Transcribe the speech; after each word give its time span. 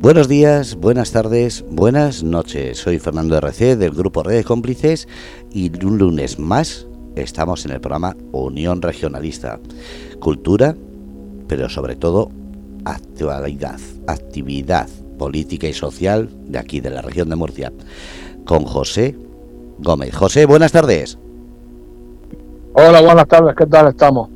Buenos 0.00 0.28
días, 0.28 0.76
buenas 0.76 1.12
tardes, 1.12 1.62
buenas 1.68 2.22
noches. 2.22 2.78
Soy 2.78 2.98
Fernando 2.98 3.36
RC 3.36 3.76
del 3.76 3.90
grupo 3.90 4.22
Redes 4.22 4.46
Cómplices 4.46 5.06
y 5.52 5.70
un 5.84 5.98
lunes 5.98 6.38
más 6.38 6.86
estamos 7.16 7.66
en 7.66 7.72
el 7.72 7.82
programa 7.82 8.16
Unión 8.32 8.80
Regionalista. 8.80 9.60
Cultura, 10.18 10.74
pero 11.48 11.68
sobre 11.68 11.96
todo 11.96 12.30
actualidad, 12.86 13.78
actividad 14.06 14.88
política 15.18 15.68
y 15.68 15.74
social 15.74 16.30
de 16.46 16.58
aquí, 16.58 16.80
de 16.80 16.88
la 16.88 17.02
región 17.02 17.28
de 17.28 17.36
Murcia, 17.36 17.70
con 18.46 18.64
José 18.64 19.18
Gómez. 19.80 20.14
José, 20.14 20.46
buenas 20.46 20.72
tardes. 20.72 21.18
Hola, 22.72 23.02
buenas 23.02 23.28
tardes, 23.28 23.54
¿qué 23.54 23.66
tal 23.66 23.88
estamos? 23.88 24.30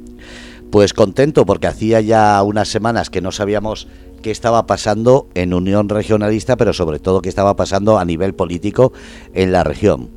Pues 0.70 0.92
contento 0.92 1.46
porque 1.46 1.68
hacía 1.68 2.02
ya 2.02 2.42
unas 2.42 2.68
semanas 2.68 3.08
que 3.08 3.22
no 3.22 3.32
sabíamos 3.32 3.88
qué 4.24 4.30
estaba 4.30 4.64
pasando 4.64 5.26
en 5.34 5.52
Unión 5.52 5.90
Regionalista, 5.90 6.56
pero 6.56 6.72
sobre 6.72 6.98
todo 6.98 7.20
qué 7.20 7.28
estaba 7.28 7.56
pasando 7.56 7.98
a 7.98 8.06
nivel 8.06 8.34
político 8.34 8.90
en 9.34 9.52
la 9.52 9.64
región. 9.64 10.08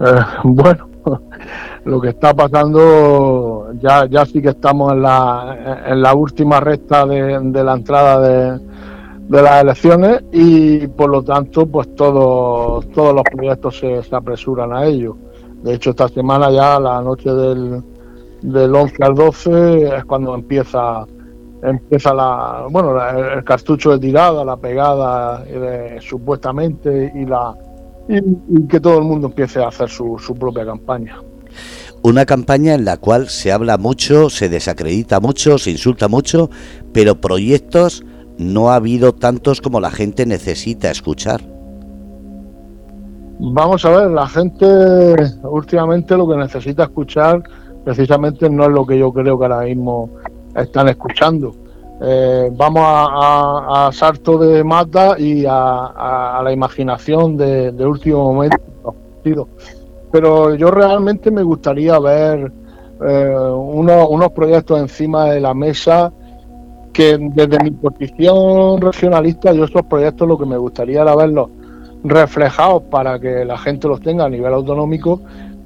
Eh, 0.00 0.06
bueno, 0.44 0.88
lo 1.84 2.00
que 2.00 2.08
está 2.08 2.32
pasando, 2.32 3.74
ya, 3.78 4.06
ya 4.06 4.24
sí 4.24 4.40
que 4.40 4.48
estamos 4.48 4.94
en 4.94 5.02
la, 5.02 5.82
en 5.86 6.00
la 6.00 6.14
última 6.14 6.60
recta 6.60 7.04
de, 7.04 7.62
la 7.62 7.74
entrada 7.74 8.20
de, 8.20 8.58
de, 9.28 9.42
las 9.42 9.62
elecciones 9.62 10.24
y 10.32 10.86
por 10.86 11.10
lo 11.10 11.22
tanto, 11.22 11.66
pues 11.66 11.94
todos 11.94 12.88
todos 12.92 13.14
los 13.14 13.24
proyectos 13.24 13.78
se, 13.78 14.02
se 14.02 14.16
apresuran 14.16 14.72
a 14.72 14.86
ello. 14.86 15.14
De 15.62 15.74
hecho, 15.74 15.90
esta 15.90 16.08
semana 16.08 16.50
ya, 16.50 16.80
la 16.80 17.02
noche 17.02 17.30
del, 17.30 17.82
del 18.40 18.74
11 18.74 19.04
al 19.04 19.14
12, 19.14 19.96
es 19.98 20.04
cuando 20.06 20.34
empieza 20.34 21.04
empieza 21.62 22.12
la 22.12 22.66
bueno 22.70 22.96
el 23.36 23.44
cartucho 23.44 23.92
de 23.92 23.98
tirada, 23.98 24.44
la 24.44 24.56
pegada 24.56 25.44
supuestamente 26.00 27.12
y 27.14 27.24
la 27.24 27.56
y, 28.08 28.66
que 28.66 28.80
todo 28.80 28.98
el 28.98 29.04
mundo 29.04 29.28
empiece 29.28 29.62
a 29.62 29.68
hacer 29.68 29.88
su, 29.88 30.18
su 30.18 30.34
propia 30.34 30.64
campaña. 30.64 31.20
Una 32.02 32.26
campaña 32.26 32.74
en 32.74 32.84
la 32.84 32.96
cual 32.96 33.28
se 33.28 33.52
habla 33.52 33.78
mucho, 33.78 34.28
se 34.28 34.48
desacredita 34.48 35.20
mucho, 35.20 35.56
se 35.58 35.70
insulta 35.70 36.08
mucho, 36.08 36.50
pero 36.92 37.20
proyectos 37.20 38.04
no 38.38 38.70
ha 38.70 38.76
habido 38.76 39.14
tantos 39.14 39.60
como 39.60 39.80
la 39.80 39.90
gente 39.90 40.26
necesita 40.26 40.90
escuchar. 40.90 41.40
Vamos 43.38 43.84
a 43.84 43.90
ver, 43.90 44.10
la 44.10 44.26
gente 44.28 44.66
últimamente 45.44 46.16
lo 46.16 46.28
que 46.28 46.36
necesita 46.36 46.84
escuchar 46.84 47.42
precisamente 47.84 48.48
no 48.48 48.64
es 48.64 48.70
lo 48.70 48.86
que 48.86 48.98
yo 48.98 49.12
creo 49.12 49.38
que 49.38 49.44
ahora 49.44 49.62
mismo 49.62 50.10
están 50.54 50.88
escuchando. 50.88 51.54
Eh, 52.04 52.50
vamos 52.52 52.82
a, 52.84 53.86
a, 53.86 53.92
salto 53.92 54.36
de 54.38 54.64
mata 54.64 55.14
y 55.18 55.44
a, 55.48 56.40
la 56.42 56.52
imaginación 56.52 57.36
de, 57.36 57.86
último 57.86 58.32
momento. 58.32 59.48
Pero 60.10 60.54
yo 60.54 60.70
realmente 60.70 61.30
me 61.30 61.42
gustaría 61.42 61.98
ver 62.00 62.52
eh, 63.04 63.36
unos 63.36 64.32
proyectos 64.32 64.80
encima 64.80 65.26
de 65.26 65.40
la 65.40 65.54
mesa 65.54 66.12
que 66.92 67.16
desde 67.18 67.58
mi 67.62 67.70
posición 67.70 68.80
regionalista, 68.80 69.52
yo 69.52 69.64
esos 69.64 69.82
proyectos 69.82 70.28
lo 70.28 70.36
que 70.36 70.44
me 70.44 70.58
gustaría 70.58 71.02
era 71.02 71.16
verlos 71.16 71.48
reflejados 72.04 72.82
para 72.90 73.18
que 73.18 73.44
la 73.44 73.56
gente 73.56 73.88
los 73.88 74.00
tenga 74.00 74.24
a 74.24 74.28
nivel 74.28 74.52
autonómico 74.52 75.20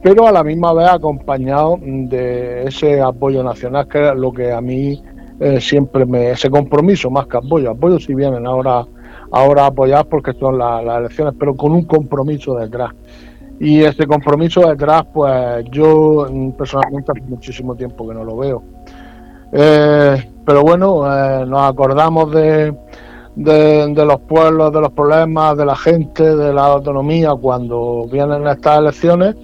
pero 0.06 0.28
a 0.28 0.30
la 0.30 0.44
misma 0.44 0.72
vez 0.72 0.88
acompañado 0.88 1.80
de 1.82 2.62
ese 2.68 3.00
apoyo 3.00 3.42
nacional, 3.42 3.88
que 3.88 4.08
es 4.08 4.14
lo 4.14 4.32
que 4.32 4.52
a 4.52 4.60
mí 4.60 5.02
eh, 5.40 5.60
siempre 5.60 6.06
me. 6.06 6.30
ese 6.30 6.48
compromiso 6.48 7.10
más 7.10 7.26
que 7.26 7.38
apoyo. 7.38 7.72
Apoyo 7.72 7.98
si 7.98 8.14
vienen 8.14 8.46
ahora, 8.46 8.86
ahora 9.32 9.64
a 9.64 9.66
apoyar 9.66 10.06
porque 10.06 10.32
son 10.34 10.58
las 10.58 10.80
elecciones, 10.84 11.34
pero 11.36 11.56
con 11.56 11.72
un 11.72 11.86
compromiso 11.86 12.54
detrás. 12.54 12.92
Y 13.58 13.82
ese 13.82 14.06
compromiso 14.06 14.60
detrás, 14.60 15.06
pues 15.12 15.64
yo 15.72 16.28
mm, 16.30 16.52
personalmente 16.52 17.10
hace 17.10 17.22
muchísimo 17.22 17.74
tiempo 17.74 18.06
que 18.06 18.14
no 18.14 18.22
lo 18.22 18.36
veo. 18.36 18.62
Eh, 19.50 20.24
pero 20.44 20.62
bueno, 20.62 21.02
eh, 21.04 21.44
nos 21.46 21.68
acordamos 21.68 22.30
de, 22.30 22.72
de, 23.34 23.92
de, 23.92 24.04
los 24.04 24.20
pueblos, 24.20 24.72
de 24.72 24.82
los 24.82 24.92
problemas, 24.92 25.56
de 25.56 25.66
la 25.66 25.74
gente, 25.74 26.36
de 26.36 26.54
la 26.54 26.66
autonomía 26.66 27.32
cuando 27.34 28.06
vienen 28.08 28.46
estas 28.46 28.78
elecciones 28.78 29.34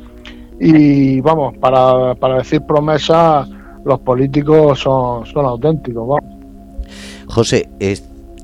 y 0.61 1.21
vamos, 1.21 1.57
para, 1.59 2.15
para 2.15 2.39
decir 2.39 2.63
promesas, 2.63 3.49
los 3.85 4.01
políticos 4.01 4.81
son, 4.81 5.27
son 5.27 5.47
auténticos. 5.47 6.07
Vamos. 6.07 6.43
José, 7.27 7.69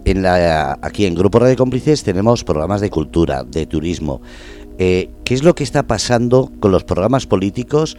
en 0.05 0.23
la, 0.23 0.79
aquí 0.83 1.05
en 1.07 1.15
Grupo 1.15 1.39
Radio 1.39 1.57
Cómplices 1.57 2.03
tenemos 2.03 2.45
programas 2.45 2.81
de 2.81 2.91
cultura, 2.91 3.45
de 3.45 3.67
turismo. 3.67 4.21
Eh, 4.79 5.11
¿Qué 5.25 5.35
es 5.35 5.43
lo 5.43 5.55
que 5.55 5.65
está 5.65 5.87
pasando 5.87 6.51
con 6.61 6.71
los 6.71 6.85
programas 6.85 7.27
políticos 7.27 7.97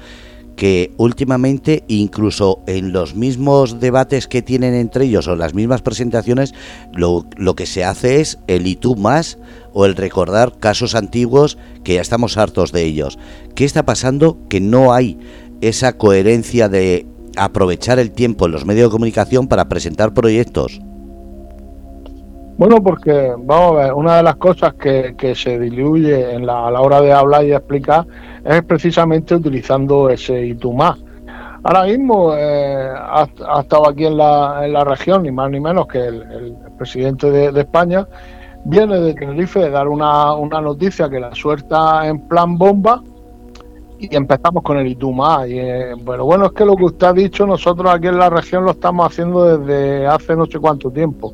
que 0.56 0.92
últimamente, 0.98 1.84
incluso 1.88 2.60
en 2.68 2.92
los 2.92 3.16
mismos 3.16 3.80
debates 3.80 4.28
que 4.28 4.42
tienen 4.42 4.74
entre 4.74 5.06
ellos 5.06 5.28
o 5.28 5.36
las 5.36 5.54
mismas 5.54 5.82
presentaciones, 5.82 6.54
lo, 6.94 7.26
lo 7.38 7.56
que 7.56 7.66
se 7.66 7.86
hace 7.86 8.20
es 8.20 8.40
el 8.48 8.68
y 8.68 8.76
tú 8.76 8.96
más 8.96 9.38
o 9.74 9.86
el 9.86 9.96
recordar 9.96 10.58
casos 10.60 10.96
antiguos 10.96 11.58
que 11.84 11.96
ya 11.96 12.02
estamos 12.02 12.38
hartos 12.38 12.72
de 12.72 12.84
ellos. 12.84 13.20
¿Qué 13.56 13.66
está 13.66 13.84
pasando? 13.84 14.38
Que 14.50 14.60
no 14.60 14.94
hay 14.94 15.20
esa 15.62 15.98
coherencia 15.98 16.70
de 16.70 17.06
aprovechar 17.38 18.00
el 18.00 18.12
tiempo 18.12 18.46
en 18.46 18.52
los 18.52 18.66
medios 18.66 18.90
de 18.90 18.92
comunicación 18.92 19.48
para 19.48 19.70
presentar 19.70 20.14
proyectos. 20.14 20.82
Bueno, 22.58 22.84
porque 22.84 23.34
vamos 23.38 23.72
a 23.80 23.84
ver, 23.84 23.94
una 23.94 24.18
de 24.18 24.24
las 24.24 24.36
cosas 24.36 24.74
que, 24.74 25.34
se 25.34 25.58
diluye 25.58 26.34
en 26.34 26.46
la, 26.46 26.68
a 26.68 26.72
la 26.72 26.82
hora 26.82 27.00
de 27.00 27.14
hablar 27.14 27.46
y 27.46 27.54
explicar 27.54 28.06
es 28.44 28.62
precisamente 28.64 29.36
utilizando 29.36 30.10
ese 30.10 30.46
y 30.46 30.56
tú 30.56 30.74
más. 30.74 30.98
Ahora 31.64 31.84
mismo 31.84 32.34
eh, 32.36 32.90
ha, 32.96 33.28
estado 33.62 33.90
aquí 33.90 34.06
en 34.06 34.18
la, 34.18 34.62
en 34.64 34.74
la 34.74 34.84
región, 34.86 35.24
ni 35.24 35.32
más 35.32 35.52
ni 35.52 35.60
menos 35.60 35.88
que 35.88 36.00
el, 36.00 36.56
presidente 36.78 37.30
de, 37.30 37.60
España, 37.60 38.08
viene 38.66 39.00
de 39.00 39.14
Tenerife 39.14 39.60
de 39.60 39.70
dar 39.70 39.88
una, 39.88 40.34
una 40.36 40.62
noticia 40.62 41.10
que 41.10 41.20
la 41.20 41.34
suelta 41.34 42.08
en 42.08 42.28
plan 42.28 42.58
bomba 42.58 43.02
y 44.00 44.16
empezamos 44.16 44.64
con 44.64 44.78
el 44.78 44.88
Ituma. 44.88 45.48
Y, 45.48 45.60
eh, 45.60 45.94
bueno, 46.04 46.26
bueno, 46.26 46.46
es 46.46 46.52
que 46.54 46.66
lo 46.66 46.76
que 46.76 46.86
usted 46.86 47.08
ha 47.08 47.14
dicho, 47.14 47.46
nosotros 47.46 47.92
aquí 47.94 48.08
en 48.08 48.18
la 48.18 48.30
región 48.30 48.64
lo 48.64 48.72
estamos 48.72 49.08
haciendo 49.08 49.58
desde 49.58 50.08
hace 50.08 50.36
no 50.36 50.46
sé 50.46 50.60
cuánto 50.60 50.90
tiempo 50.92 51.34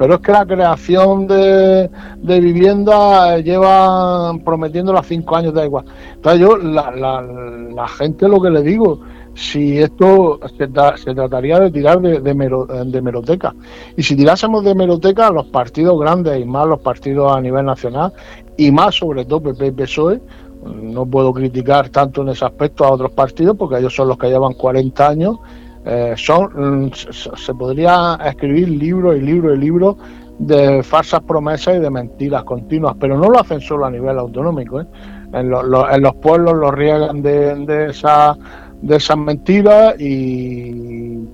pero 0.00 0.14
es 0.14 0.20
que 0.22 0.32
la 0.32 0.46
creación 0.46 1.26
de, 1.26 1.90
de 2.22 2.40
vivienda 2.40 3.36
lleva 3.36 4.32
prometiendo 4.42 4.94
las 4.94 5.06
cinco 5.06 5.36
años 5.36 5.52
da 5.52 5.66
igual. 5.66 5.84
Entonces 6.14 6.40
yo, 6.40 6.56
la, 6.56 6.90
la, 6.90 7.86
gente 7.86 8.26
lo 8.26 8.40
que 8.40 8.48
le 8.48 8.62
digo, 8.62 9.00
si 9.34 9.78
esto 9.78 10.40
se, 10.58 10.68
se 11.02 11.14
trataría 11.14 11.60
de 11.60 11.70
tirar 11.70 12.00
de, 12.00 12.20
de, 12.20 13.02
meroteca. 13.02 13.54
Y 13.96 14.02
si 14.02 14.16
tirásemos 14.16 14.64
de 14.64 14.74
meroteca, 14.74 15.30
los 15.30 15.46
partidos 15.46 15.98
grandes 16.00 16.40
y 16.40 16.44
más 16.44 16.66
los 16.66 16.80
partidos 16.80 17.34
a 17.34 17.40
nivel 17.40 17.64
nacional, 17.64 18.12
y 18.56 18.70
más 18.70 18.96
sobre 18.96 19.24
todo 19.24 19.42
PP 19.42 19.66
y 19.66 19.70
PSOE, 19.72 20.20
no 20.64 21.06
puedo 21.06 21.32
criticar 21.32 21.88
tanto 21.88 22.22
en 22.22 22.30
ese 22.30 22.44
aspecto 22.44 22.84
a 22.84 22.92
otros 22.92 23.12
partidos 23.12 23.56
porque 23.56 23.78
ellos 23.78 23.94
son 23.94 24.08
los 24.08 24.18
que 24.18 24.28
llevan 24.28 24.52
40 24.52 25.08
años 25.08 25.38
eh, 25.84 26.12
son, 26.16 26.92
se 26.92 27.54
podría 27.54 28.18
escribir 28.26 28.68
libros 28.68 29.16
y 29.16 29.20
libros 29.20 29.56
y 29.56 29.60
libros 29.60 29.96
de 30.38 30.82
falsas 30.82 31.20
promesas 31.22 31.76
y 31.76 31.80
de 31.80 31.90
mentiras 31.90 32.44
continuas, 32.44 32.96
pero 33.00 33.16
no 33.16 33.30
lo 33.30 33.40
hacen 33.40 33.60
solo 33.60 33.86
a 33.86 33.90
nivel 33.90 34.18
autonómico. 34.18 34.80
¿eh? 34.80 34.86
En, 35.32 35.52
en, 35.52 36.02
los 36.02 36.14
pueblos 36.16 36.54
lo 36.54 36.70
riegan 36.70 37.22
de, 37.22 37.86
esa, 37.88 38.36
de 38.82 38.96
esas 38.96 39.16
mentiras 39.16 40.00
y, 40.00 41.28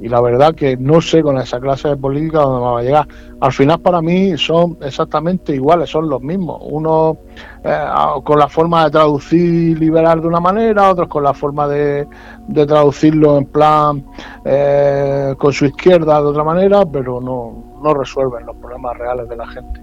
y 0.00 0.08
la 0.08 0.20
verdad 0.20 0.54
que 0.54 0.76
no 0.76 1.00
sé 1.00 1.22
con 1.22 1.38
esa 1.38 1.60
clase 1.60 1.88
de 1.88 1.96
política 1.96 2.40
dónde 2.40 2.60
va 2.60 2.78
a 2.78 2.82
llegar. 2.82 3.08
Al 3.40 3.52
final 3.52 3.80
para 3.80 4.02
mí 4.02 4.36
son 4.36 4.76
exactamente 4.82 5.54
iguales, 5.54 5.88
son 5.88 6.08
los 6.08 6.20
mismos. 6.20 6.60
Uno 6.62 7.18
eh, 7.62 7.84
con 8.22 8.38
la 8.38 8.48
forma 8.48 8.84
de 8.84 8.90
traducir 8.90 9.78
liberal 9.78 10.20
de 10.20 10.26
una 10.26 10.40
manera, 10.40 10.90
otros 10.90 11.08
con 11.08 11.22
la 11.22 11.32
forma 11.32 11.68
de, 11.68 12.06
traducirlo 12.52 13.38
en 13.38 13.46
plan 13.46 14.04
eh, 14.44 15.34
con 15.38 15.52
su 15.52 15.66
izquierda 15.66 16.20
de 16.20 16.26
otra 16.26 16.44
manera, 16.44 16.84
pero 16.84 17.20
no, 17.20 17.80
no 17.82 17.94
resuelven 17.94 18.46
los 18.46 18.56
problemas 18.56 18.98
reales 18.98 19.28
de 19.28 19.36
la 19.36 19.46
gente. 19.46 19.80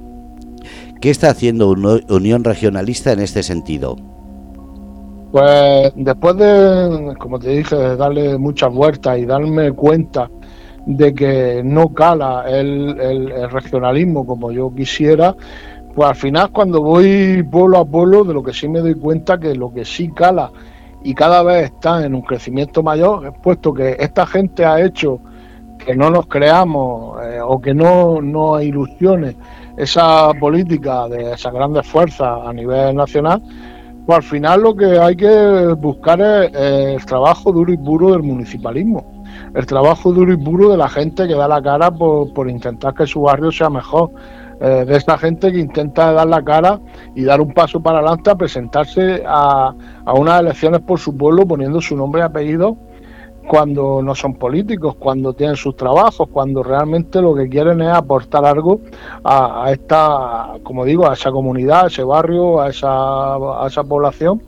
¿Qué 1.00 1.10
está 1.10 1.32
haciendo 1.32 1.70
Unión 1.70 2.44
Regionalista 2.44 3.12
en 3.12 3.22
este 3.22 3.42
sentido? 3.42 3.96
Pues 5.32 5.94
después 5.96 6.36
de, 6.36 7.16
como 7.18 7.40
te 7.40 7.50
dije, 7.50 7.76
de 7.76 7.96
darle 7.96 8.38
muchas 8.38 8.74
vueltas 8.74 9.18
y 9.18 9.26
darme 9.26 9.72
cuenta 9.72 10.30
de 10.86 11.14
que 11.14 11.62
no 11.64 11.94
cala 11.94 12.44
el, 12.48 13.50
regionalismo 13.50 14.26
como 14.26 14.52
yo 14.52 14.74
quisiera, 14.76 15.36
pues 15.96 16.10
al 16.10 16.16
final 16.16 16.52
cuando 16.52 16.82
voy 16.82 17.44
pueblo 17.44 17.78
a 17.78 17.86
pueblo, 17.86 18.24
de 18.26 18.34
lo 18.34 18.44
que 18.44 18.54
sí 18.54 18.68
me 18.68 18.80
doy 18.80 18.96
cuenta 18.96 19.40
que 19.40 19.56
lo 19.56 19.74
que 19.74 19.86
sí 19.86 20.10
cala 20.10 20.52
y 21.04 21.14
cada 21.14 21.44
vez 21.44 21.66
está 21.66 22.06
en 22.06 22.14
un 22.14 22.22
crecimiento 22.22 22.84
mayor, 22.84 23.28
es 23.28 23.34
puesto 23.42 23.74
que 23.74 23.96
esta 24.00 24.26
gente 24.26 24.66
ha 24.66 24.82
hecho 24.82 25.22
que 25.78 25.96
no 25.96 26.10
nos 26.12 26.28
creamos 26.28 27.20
eh, 27.24 27.40
o, 27.42 27.60
que 27.60 27.74
no, 27.74 28.22
no 28.22 28.62
ilusione 28.62 29.36
esa 29.78 30.32
política 30.40 31.08
de 31.08 31.34
esas 31.34 31.54
grandes 31.54 31.88
fuerzas 31.88 32.40
a 32.46 32.54
nivel 32.54 32.96
nacional, 32.96 33.42
pues 34.12 34.26
al 34.26 34.30
final 34.30 34.62
lo 34.62 34.76
que 34.76 35.00
hay 35.00 35.16
que 35.16 35.74
buscar 35.78 36.20
es 36.20 36.52
el 36.54 37.06
trabajo 37.06 37.54
duro 37.54 37.72
y 37.72 37.78
puro 37.78 38.12
del 38.12 38.24
municipalismo, 38.24 39.24
el 39.56 39.66
trabajo 39.66 40.12
duro 40.12 40.34
y 40.34 40.38
puro 40.38 40.70
de 40.70 40.76
la 40.76 40.90
gente 40.90 41.30
que 41.30 41.34
da 41.34 41.48
la 41.48 41.62
cara 41.62 41.90
por, 41.92 42.34
por 42.34 42.50
intentar 42.50 42.94
que 42.94 43.08
su 43.08 43.22
barrio 43.22 43.54
sea 43.54 43.70
mejor, 43.70 44.12
eh, 44.60 44.84
de 44.86 44.98
esta 44.98 45.18
gente 45.18 45.50
que 45.50 45.60
intenta 45.60 46.12
dar 46.12 46.28
la 46.28 46.44
cara 46.44 46.82
y 47.16 47.24
dar 47.24 47.40
un 47.40 47.54
paso 47.54 47.82
para 47.82 48.00
adelante 48.00 48.32
a 48.32 48.36
presentarse 48.36 49.24
a, 49.26 49.74
a 50.04 50.14
unas 50.14 50.42
elecciones 50.42 50.82
por 50.82 51.00
su 51.00 51.16
pueblo 51.16 51.48
poniendo 51.48 51.80
su 51.80 51.96
nombre 51.96 52.20
y 52.20 52.26
apellido 52.26 52.76
cuando 53.48 54.02
no 54.02 54.16
son 54.16 54.36
políticos, 54.36 54.96
cuando 54.96 55.34
tienen 55.34 55.56
sus 55.56 55.76
trabajos, 55.76 56.30
cuando 56.32 56.64
realmente 56.64 57.22
lo 57.22 57.36
que 57.36 57.50
quieren 57.50 57.82
es 57.82 57.90
aportar 57.90 58.46
algo 58.46 58.82
a, 59.24 59.70
esta, 59.72 60.54
como 60.64 60.86
digo, 60.86 61.10
a 61.10 61.14
esa 61.14 61.32
comunidad, 61.32 61.86
a 61.86 61.88
ese 61.88 62.04
barrio, 62.04 62.62
a 62.62 62.70
esa, 62.70 63.36
a 63.36 63.66
esa 63.68 63.84
población. 63.84 64.42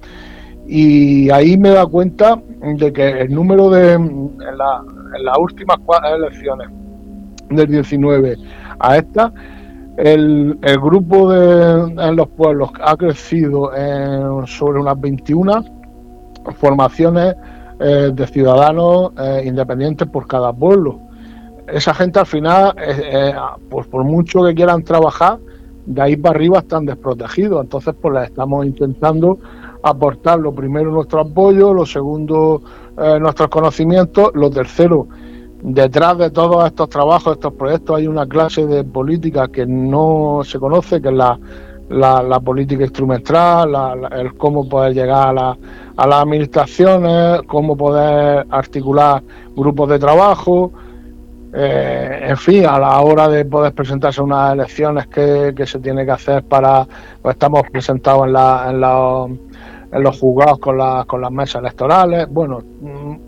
Y 0.68 1.30
ahí 1.30 1.58
me 1.58 1.70
da 1.70 1.86
cuenta 1.86 2.42
de 2.62 2.94
que 2.94 3.22
el 3.22 3.34
número 3.34 3.70
de, 3.70 3.94
en, 3.94 4.38
las 4.58 5.38
últimas 5.38 5.80
elecciones 6.16 6.70
del 7.50 7.68
19 7.68 8.38
a 8.80 8.98
esta, 8.98 9.34
el, 9.98 10.58
el 10.62 10.80
grupo 10.80 11.30
de, 11.32 11.94
en 12.02 12.16
los 12.16 12.28
pueblos 12.30 12.72
ha 12.82 12.96
crecido 12.96 13.76
en, 13.76 14.48
sobre 14.48 14.80
unas 14.80 15.00
21 15.00 15.64
formaciones 16.56 17.36
eh, 17.80 18.12
de 18.14 18.28
ciudadanos 18.28 19.12
eh, 19.18 19.44
independientes 19.46 20.08
por 20.08 20.28
cada 20.28 20.54
pueblo. 20.54 21.00
Esa 21.68 21.94
gente 21.94 22.20
al 22.20 22.26
final, 22.26 22.76
eh, 22.78 23.34
pues 23.70 23.88
por 23.88 24.04
mucho 24.04 24.44
que 24.44 24.54
quieran 24.54 24.84
trabajar, 24.84 25.40
de 25.86 26.02
ahí 26.02 26.16
para 26.16 26.36
arriba 26.36 26.60
están 26.60 26.86
desprotegidos. 26.86 27.64
Entonces, 27.64 27.94
pues 28.02 28.14
les 28.14 28.30
estamos 28.30 28.66
intentando 28.66 29.40
aportar 29.82 30.40
lo 30.40 30.54
primero 30.54 30.92
nuestro 30.92 31.22
apoyo, 31.22 31.74
lo 31.74 31.86
segundo 31.86 32.62
nuestros 33.20 33.50
conocimientos, 33.50 34.30
lo 34.36 34.52
tercero 34.52 35.08
detrás 35.64 36.18
de 36.18 36.30
todos 36.30 36.66
estos 36.66 36.90
trabajos, 36.90 37.34
estos 37.34 37.54
proyectos, 37.54 37.98
hay 37.98 38.08
una 38.08 38.28
clase 38.28 38.68
de 38.68 38.84
política 38.84 39.48
que 39.48 39.66
no 39.66 40.42
se 40.44 40.60
conoce, 40.60 41.02
que 41.02 41.08
es 41.08 41.14
la, 41.14 41.40
la, 41.90 42.40
política 42.42 42.84
instrumental, 42.84 44.10
el 44.12 44.34
cómo 44.36 44.68
poder 44.68 44.94
llegar 44.94 45.30
a, 45.30 45.34
la, 45.34 45.58
a 45.96 46.08
las 46.08 46.24
administraciones, 46.24 47.42
cómo 47.48 47.78
poder 47.78 48.46
articular 48.50 49.22
grupos 49.56 49.90
de 49.90 50.00
trabajo, 50.00 50.72
eh, 51.56 52.26
en 52.30 52.38
fin, 52.38 52.66
a 52.66 52.80
la 52.80 53.00
hora 53.02 53.30
de 53.30 53.46
poder 53.46 53.74
presentarse 53.74 54.22
unas 54.22 54.54
elecciones 54.54 55.06
que, 55.08 55.54
se 55.66 55.80
tiene 55.80 56.04
que 56.04 56.12
hacer 56.12 56.44
para, 56.44 56.88
pues 57.22 57.34
estamos 57.34 57.62
presentados 57.72 58.26
en, 58.26 58.34
la, 58.34 58.66
en, 58.70 58.82
la, 58.82 59.28
en 59.92 60.04
los 60.04 60.20
juzgados 60.20 60.58
con, 60.58 60.80
con 61.06 61.22
las 61.22 61.32
mesas 61.32 61.62
electorales, 61.62 62.28
bueno, 62.30 62.60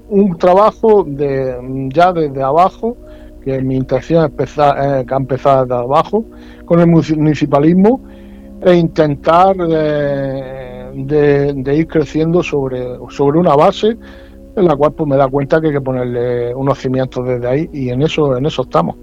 un 0.10 0.38
trabajo 0.40 1.04
de 1.08 1.90
ya 1.94 2.12
desde 2.14 2.42
abajo, 2.42 2.98
que 3.44 3.62
mi 3.62 3.76
intención 3.76 4.24
es 4.24 4.32
empezar, 4.32 5.02
eh, 5.02 5.06
que 5.06 5.14
ha 5.14 5.18
empezado 5.18 5.66
desde 5.66 5.76
abajo, 5.76 6.26
con 6.66 6.80
el 6.80 6.88
municipalismo 6.88 8.02
e 8.62 8.74
intentar 8.74 9.56
de, 10.95 11.75
ir 11.75 11.88
creciendo 11.88 12.42
sobre, 12.42 12.97
sobre 13.09 13.39
una 13.39 13.56
base 13.56 13.97
en 14.56 14.65
la 14.65 14.75
cual 14.75 14.94
pues 14.94 15.09
me 15.09 15.18
da 15.18 15.27
cuenta 15.27 15.59
que 15.59 15.68
hay 15.68 15.74
que 15.74 15.81
ponerle 15.81 16.56
unos 16.56 16.80
cimientos 16.80 17.27
desde 17.27 17.47
ahí 17.47 17.69
y 17.74 17.89
en 17.89 18.01
eso, 18.01 18.38
en 18.38 18.45
eso 18.45 18.62
estamos. 18.63 18.95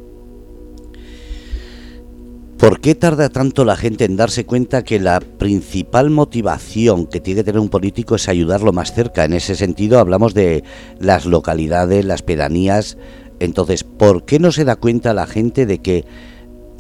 ¿Por 2.63 2.81
qué 2.81 2.95
tarda 2.95 3.29
tanto 3.29 3.65
la 3.65 3.75
gente 3.75 4.05
en 4.05 4.17
darse 4.17 4.47
cuenta 4.47 4.85
que 4.85 5.01
la 5.01 5.19
principal 5.19 6.11
motivación 6.11 7.07
que 7.07 7.21
tiene 7.21 7.41
que 7.41 7.45
tener 7.47 7.61
un 7.61 7.69
político 7.69 8.15
es 8.15 8.29
ayudarlo 8.29 8.73
más 8.73 8.95
cerca? 8.95 9.25
En 9.25 9.33
ese 9.33 9.57
sentido 9.57 9.99
hablamos 9.99 10.33
de 10.33 10.63
las 11.01 11.27
localidades, 11.27 12.05
las 12.05 12.23
pedanías. 12.23 12.99
Entonces, 13.41 13.83
¿por 13.83 14.25
qué 14.25 14.39
no 14.39 14.53
se 14.53 14.65
da 14.65 14.77
cuenta 14.77 15.13
la 15.13 15.27
gente 15.27 15.67
de 15.67 15.79
que 15.79 16.05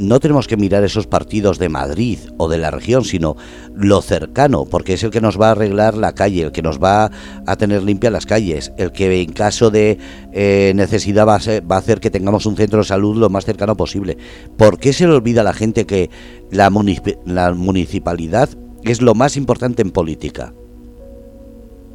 no 0.02 0.20
tenemos 0.20 0.46
que 0.46 0.56
mirar 0.56 0.84
esos 0.84 1.06
partidos 1.06 1.58
de 1.58 1.69
Madrid 1.69 2.19
o 2.37 2.49
de 2.49 2.58
la 2.58 2.70
región, 2.70 3.04
sino 3.04 3.37
lo 3.75 4.02
cercano, 4.02 4.64
porque 4.64 4.94
es 4.94 5.02
el 5.02 5.10
que 5.10 5.20
nos 5.20 5.40
va 5.40 5.49
a 5.49 5.50
arreglar 5.52 5.96
la 5.96 6.12
calle, 6.12 6.43
el 6.43 6.52
que 6.52 6.62
nos 6.62 6.82
va 6.82 7.10
a 7.46 7.56
tener 7.56 7.82
limpias 7.82 8.12
las 8.12 8.26
calles, 8.26 8.72
el 8.76 8.93
que 8.93 9.22
en 9.22 9.32
caso 9.32 9.70
de 9.70 9.99
eh, 10.32 10.72
necesidad 10.75 11.26
va 11.26 11.34
a, 11.34 11.78
hacer 11.78 12.00
que 12.00 12.10
tengamos 12.10 12.46
un 12.46 12.56
centro 12.56 12.81
de 12.81 12.84
salud 12.84 13.16
lo 13.16 13.31
más 13.31 13.44
cercano 13.44 13.76
posible. 13.76 14.19
¿Por 14.56 14.78
qué 14.78 14.93
se 14.93 15.06
le 15.06 15.14
olvida 15.14 15.43
a 15.43 15.44
la 15.44 15.54
gente 15.54 15.87
que 15.87 16.10
la, 16.50 16.70
municipalidad 16.70 18.48
es 18.82 19.00
lo 19.00 19.14
más 19.14 19.37
importante 19.37 19.82
en 19.82 19.90
política? 19.90 20.52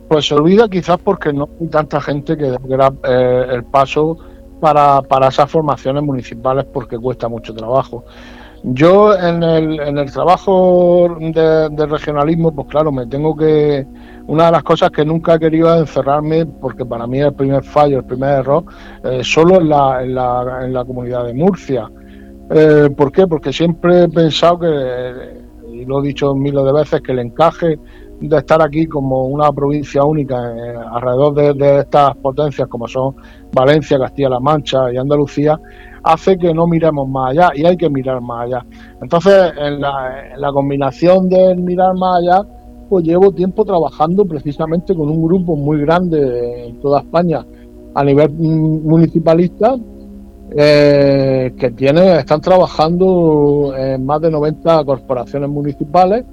Pues 0.08 0.28
se 0.28 0.36
olvida 0.36 0.70
quizás 0.70 0.98
porque 1.04 1.34
no 1.34 1.50
hay 1.60 1.68
tanta 1.68 2.00
gente 2.00 2.38
que 2.38 2.46
dé 2.46 2.58
eh, 3.04 3.46
el 3.52 3.66
paso 3.66 4.18
para, 4.60 5.02
para 5.02 5.28
esas 5.28 5.50
formaciones 5.50 6.04
municipales 6.04 6.66
porque 6.72 6.98
cuesta 6.98 7.28
mucho 7.28 7.54
trabajo. 7.54 8.04
Yo 8.64 9.16
en 9.16 9.44
el, 9.44 9.80
en 9.80 9.98
el 9.98 10.12
trabajo 10.12 11.16
de, 11.20 11.86
regionalismo, 11.86 12.54
pues 12.54 12.68
claro, 12.68 12.92
me 12.92 13.06
tengo 13.08 13.36
que... 13.36 13.86
Una 14.28 14.48
de 14.48 14.52
las 14.52 14.64
cosas 14.64 14.92
que 14.92 15.06
nunca 15.06 15.36
he 15.36 15.40
querido 15.40 15.74
es 15.74 15.82
encerrarme, 15.82 16.46
porque 16.46 16.86
para 16.86 17.08
mí 17.08 17.20
el 17.20 17.34
primer 17.34 17.64
fallo, 17.64 18.00
el 18.00 18.04
primer 18.04 18.40
error, 18.40 18.66
eh, 19.06 19.22
solo 19.24 19.62
en 19.62 19.70
la, 19.70 20.04
en, 20.04 20.16
la, 20.16 20.60
en 20.66 20.74
la 20.74 20.84
comunidad 20.84 21.26
de 21.26 21.34
Murcia. 21.34 21.90
Eh, 22.50 22.90
¿Por 22.96 23.12
qué? 23.12 23.26
Porque 23.26 23.54
siempre 23.54 24.04
he 24.04 24.10
pensado 24.10 24.60
que, 24.60 25.38
y 25.72 25.86
lo 25.86 26.04
he 26.04 26.08
dicho 26.08 26.36
miles 26.36 26.66
de 26.66 26.74
veces, 26.74 27.02
que 27.02 27.14
el 27.14 27.20
encaje 27.20 27.80
de 28.20 28.38
estar 28.38 28.62
aquí 28.62 28.88
como 28.88 29.26
una 29.26 29.52
provincia 29.52 30.04
única 30.04 30.36
eh, 30.36 30.76
alrededor 30.92 31.56
de, 31.56 31.80
estas 31.80 32.16
potencias 32.18 32.68
como 32.68 32.88
son 32.88 33.16
Valencia, 33.54 34.00
Castilla-La 34.00 34.40
Mancha 34.40 34.92
y 34.92 34.98
Andalucía, 34.98 35.60
hace 36.04 36.38
que 36.38 36.54
no 36.54 36.68
miremos 36.68 37.08
más 37.08 37.32
allá 37.32 37.52
y 37.56 37.66
hay 37.66 37.78
que 37.78 37.90
mirar 37.90 38.22
más 38.22 38.46
allá. 38.46 38.66
Entonces, 39.02 39.54
en 39.58 39.82
la, 39.82 40.52
combinación 40.52 41.30
de 41.30 41.56
mirar 41.56 41.94
más 41.96 42.20
allá, 42.22 42.48
pues 42.90 43.06
llevo 43.06 43.32
tiempo 43.32 43.66
trabajando 43.66 44.26
precisamente 44.26 44.96
con 44.96 45.10
un 45.10 45.22
grupo 45.28 45.56
muy 45.56 45.82
grande 45.82 46.68
en 46.68 46.80
toda 46.80 47.02
España 47.02 47.46
a 47.94 48.04
nivel 48.04 48.32
municipalista 48.32 49.76
eh, 50.56 51.54
que 51.58 51.72
tiene, 51.72 52.20
están 52.20 52.40
trabajando 52.40 53.74
en 53.76 54.06
más 54.06 54.22
de 54.22 54.32
90 54.32 54.86
corporaciones 54.86 55.50
municipales 55.50 56.24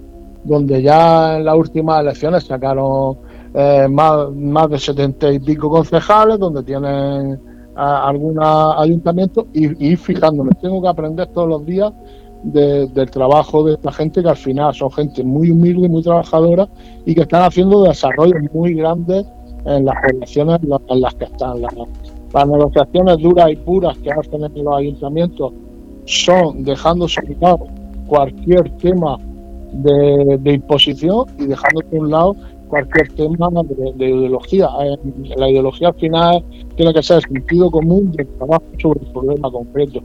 donde 0.44 0.82
ya 0.82 1.38
en 1.38 1.44
las 1.44 1.56
últimas 1.56 2.00
elecciones 2.00 2.44
sacaron 2.44 3.18
eh, 3.54 3.86
más, 3.90 4.30
más 4.32 4.70
de 4.70 4.78
setenta 4.78 5.32
y 5.32 5.38
pico 5.38 5.70
concejales, 5.70 6.38
donde 6.38 6.62
tienen 6.62 7.40
algunos 7.76 8.74
ayuntamientos 8.78 9.46
y, 9.52 9.92
y 9.92 9.96
fijándome, 9.96 10.52
tengo 10.60 10.80
que 10.80 10.88
aprender 10.88 11.26
todos 11.28 11.48
los 11.48 11.66
días 11.66 11.92
del 12.44 13.10
trabajo 13.10 13.64
de 13.64 13.74
esta 13.74 13.90
gente 13.90 14.22
que 14.22 14.28
al 14.28 14.36
final 14.36 14.74
son 14.74 14.90
gente 14.92 15.24
muy 15.24 15.50
humilde, 15.50 15.88
muy 15.88 16.02
trabajadora 16.02 16.68
y 17.06 17.14
que 17.14 17.22
están 17.22 17.42
haciendo 17.42 17.82
desarrollos 17.84 18.36
muy 18.52 18.74
grandes 18.74 19.26
en 19.64 19.86
las 19.86 19.96
poblaciones 20.02 20.60
en 20.62 21.00
las 21.00 21.14
que 21.14 21.24
están. 21.24 21.62
Las, 21.62 21.74
las 22.34 22.48
negociaciones 22.48 23.18
duras 23.18 23.50
y 23.50 23.56
puras 23.56 23.96
que 23.98 24.10
hacen 24.10 24.44
en 24.44 24.64
los 24.64 24.76
ayuntamientos 24.76 25.52
son 26.04 26.64
dejando 26.64 27.06
lado 27.40 27.66
cualquier 28.06 28.68
tema 28.76 29.18
de, 29.82 30.52
imposición 30.52 31.26
y 31.38 31.46
dejando 31.46 31.82
de 31.90 31.98
un 31.98 32.10
lado 32.10 32.36
cualquier 32.68 33.08
tema 33.12 33.48
de, 33.96 34.08
ideología. 34.08 34.68
La 35.36 35.50
ideología 35.50 35.88
al 35.88 35.94
final 35.94 36.44
tiene 36.76 36.92
que 36.92 37.02
ser 37.02 37.22
sentido 37.22 37.70
común 37.70 38.12
de 38.12 38.24
trabajo 38.24 38.64
sobre 38.80 39.00
el 39.00 39.12
problema 39.12 39.50
concreto. 39.50 40.00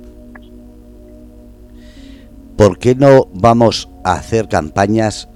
¿Por 2.55 2.77
qué 2.77 2.93
no 2.93 3.27
vamos 3.33 3.89
a 4.03 4.13
hacer 4.13 4.49
campañas, 4.49 5.29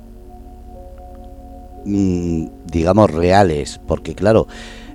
mm, 1.85 2.47
digamos, 2.69 3.09
reales? 3.11 3.79
Porque 3.87 4.13
claro, 4.13 4.47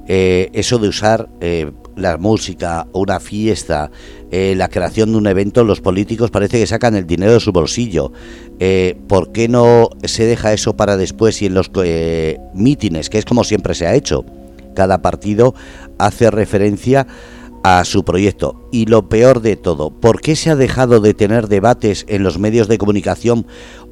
eh, 0.06 0.50
eso 0.52 0.78
de 0.78 0.88
usar 0.88 1.28
eh, 1.40 1.70
la 1.98 2.16
música 2.16 2.86
una 2.92 3.20
fiesta, 3.20 3.90
eh, 4.30 4.54
la 4.56 4.68
creación 4.68 5.12
de 5.12 5.18
un 5.18 5.26
evento, 5.26 5.64
los 5.64 5.80
políticos 5.80 6.30
parece 6.30 6.58
que 6.58 6.66
sacan 6.66 6.94
el 6.94 7.06
dinero 7.06 7.32
de 7.32 7.40
su 7.40 7.52
bolsillo. 7.52 8.12
¿Por 9.06 9.32
qué 9.32 9.48
no 9.48 9.90
se 10.04 10.24
deja 10.26 10.52
eso 10.52 10.76
para 10.76 10.96
después 10.96 11.40
y 11.42 11.46
en 11.46 11.54
los 11.54 11.70
mítines, 12.54 13.08
que 13.08 13.18
es 13.18 13.24
como 13.24 13.44
siempre 13.44 13.74
se 13.74 13.86
ha 13.86 13.94
hecho? 13.94 14.24
Cada 14.74 15.00
partido 15.02 15.54
hace 15.98 16.30
referencia 16.30 17.06
a 17.62 17.84
su 17.84 18.04
proyecto. 18.04 18.68
Y 18.72 18.86
lo 18.86 19.08
peor 19.08 19.40
de 19.40 19.56
todo, 19.56 19.90
¿por 19.90 20.20
qué 20.20 20.36
se 20.36 20.50
ha 20.50 20.56
dejado 20.56 21.00
de 21.00 21.14
tener 21.14 21.48
debates 21.48 22.04
en 22.08 22.22
los 22.22 22.38
medios 22.38 22.68
de 22.68 22.78
comunicación 22.78 23.46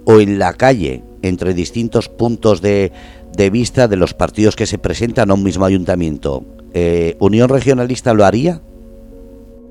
o 0.04 0.20
en 0.20 0.38
la 0.38 0.54
calle 0.54 1.04
entre 1.22 1.54
distintos 1.54 2.08
puntos 2.08 2.60
de, 2.60 2.92
de 3.36 3.50
vista 3.50 3.88
de 3.88 3.96
los 3.96 4.14
partidos 4.14 4.56
que 4.56 4.66
se 4.66 4.78
presentan 4.78 5.30
a 5.30 5.34
un 5.34 5.42
mismo 5.42 5.64
ayuntamiento. 5.64 6.44
Eh, 6.78 7.16
¿Unión 7.21 7.49
Regionalista 7.49 8.12
lo 8.12 8.23
haría? 8.23 8.61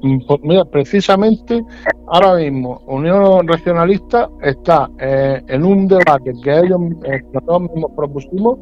mm, 0.02 0.26
pues 0.26 0.40
mira, 0.42 0.66
precisamente 0.66 1.64
ahora 2.08 2.38
mismo 2.38 2.82
Unión 2.88 3.48
Regionalista 3.48 4.28
está 4.42 4.90
eh, 5.00 5.40
en 5.48 5.64
un 5.64 5.88
debate 5.88 6.34
que 6.44 6.58
ellos 6.58 6.80
eh, 7.04 7.22
nosotros 7.32 7.62
mismos 7.62 7.92
propusimos 7.96 8.58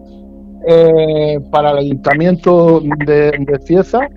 eh, 0.68 1.40
para 1.52 1.72
el 1.72 1.78
ayuntamiento 1.78 2.82
de, 3.06 3.60
Cieza 3.64 4.10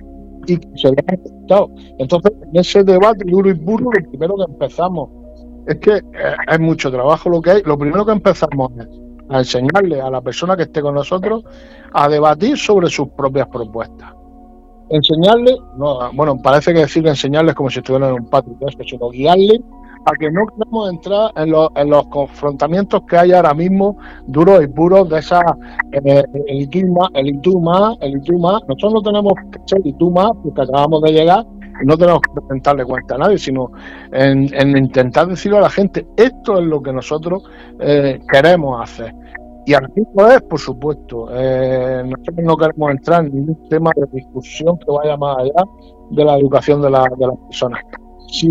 y 0.49 0.56
que 0.56 0.68
se 0.75 0.88
le 0.88 0.97
ha 1.06 1.14
aceptado. 1.14 1.71
Entonces, 2.00 2.33
en 2.52 2.61
ese 2.61 2.83
debate 2.83 3.25
duro 3.28 3.49
y 3.49 3.52
burro, 3.52 3.92
lo 3.92 4.11
primero 4.11 4.35
que 4.35 4.52
empezamos 4.52 5.09
es 5.68 5.76
que 5.76 6.00
es 6.50 6.61
mucho 6.61 6.90
trabajo 6.90 7.30
lo 7.30 7.40
que 7.40 7.50
hay. 7.52 7.62
Lo 7.64 7.78
primero 7.78 8.04
que 8.04 8.12
empezamos 8.12 8.73
es 8.76 8.88
a 9.28 9.38
enseñarle 9.38 10.00
a 10.00 10.11
la 10.11 10.21
persona 10.21 10.56
que 10.56 10.64
esté 10.64 10.83
con 10.83 10.95
nosotros 10.95 11.45
a 11.92 12.09
debatir 12.09 12.56
sobre 12.56 12.88
sus 12.88 13.09
propias 13.09 13.49
propuestas. 13.49 14.15
Enseñarle, 14.88 15.57
no, 15.76 16.12
bueno, 16.12 16.40
parece 16.40 16.73
que 16.73 16.81
decir 16.81 17.07
enseñarles 17.07 17.55
como 17.55 17.71
si 17.71 17.78
estuvieran 17.81 18.11
en 18.11 18.23
un 18.23 18.31
patio, 18.31 18.55
sino 18.85 19.11
guiarle 19.11 19.61
a 20.07 20.12
que 20.12 20.31
no 20.31 20.47
queremos 20.47 20.90
entrar 20.90 21.33
en 21.37 21.50
los, 21.50 21.69
en 21.75 21.90
confrontamientos 22.11 23.02
que 23.09 23.16
hay 23.16 23.33
ahora 23.33 23.52
mismo 23.55 23.99
duros 24.26 24.62
y 24.62 24.69
puros 24.69 25.09
de 25.09 25.19
esa 25.19 25.40
eh, 25.90 26.23
el 26.47 26.61
ituma, 26.62 27.11
el 27.14 27.28
ituma, 27.28 27.97
el 28.00 28.19
ituma. 28.19 28.61
Nosotros 28.69 28.95
no 28.95 29.02
tenemos 29.02 29.33
que 29.50 29.59
ser 29.66 29.85
ituma 29.85 30.33
porque 30.45 30.62
acabamos 30.62 31.02
de 31.02 31.12
llegar 31.12 31.45
y 31.83 31.87
no 31.87 31.99
tenemos 31.99 32.21
que 32.23 32.40
presentarle 32.40 32.85
cuenta 32.85 33.16
a 33.16 33.19
nadie, 33.19 33.38
sino 33.38 33.73
en, 34.12 34.45
intentar 34.76 35.26
decirle 35.26 35.59
a 35.59 35.62
la 35.62 35.71
gente 35.71 36.07
esto 36.16 36.61
es 36.61 36.64
lo 36.64 36.81
que 36.81 36.93
nosotros 36.93 37.43
eh, 37.81 38.21
queremos 38.31 38.81
hacer. 38.81 39.12
Y 39.66 39.75
mismo 39.96 40.26
es, 40.28 40.40
por 40.42 40.61
supuesto, 40.61 41.28
eh, 41.32 42.02
nosotros 42.04 42.44
no 42.44 42.56
queremos 42.56 42.90
entrar 42.92 43.25
en 43.25 43.35
ningún 43.35 43.68
tema 43.68 43.90
de 43.96 44.06
discusión 44.12 44.78
que 44.78 44.90
vaya 44.90 45.16
más 45.16 45.38
allá 45.38 45.64
de 46.11 46.25
la 46.25 46.38
educación 46.38 46.80
de, 46.82 46.90
la, 46.90 47.02
de 47.18 47.26
las 47.26 47.37
personas 47.49 47.80
si 48.28 48.49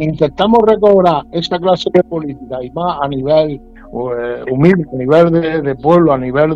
intentamos 0.00 0.60
recobrar 0.66 1.22
esa 1.32 1.58
clase 1.58 1.90
de 1.92 2.02
política 2.04 2.62
y 2.62 2.70
más 2.70 2.98
a 3.02 3.08
nivel 3.08 3.60
eh, 3.92 4.44
humilde, 4.50 4.86
a 4.92 4.96
nivel 4.96 5.62
de, 5.62 5.74
pueblo, 5.76 6.12
a 6.12 6.18
nivel 6.18 6.54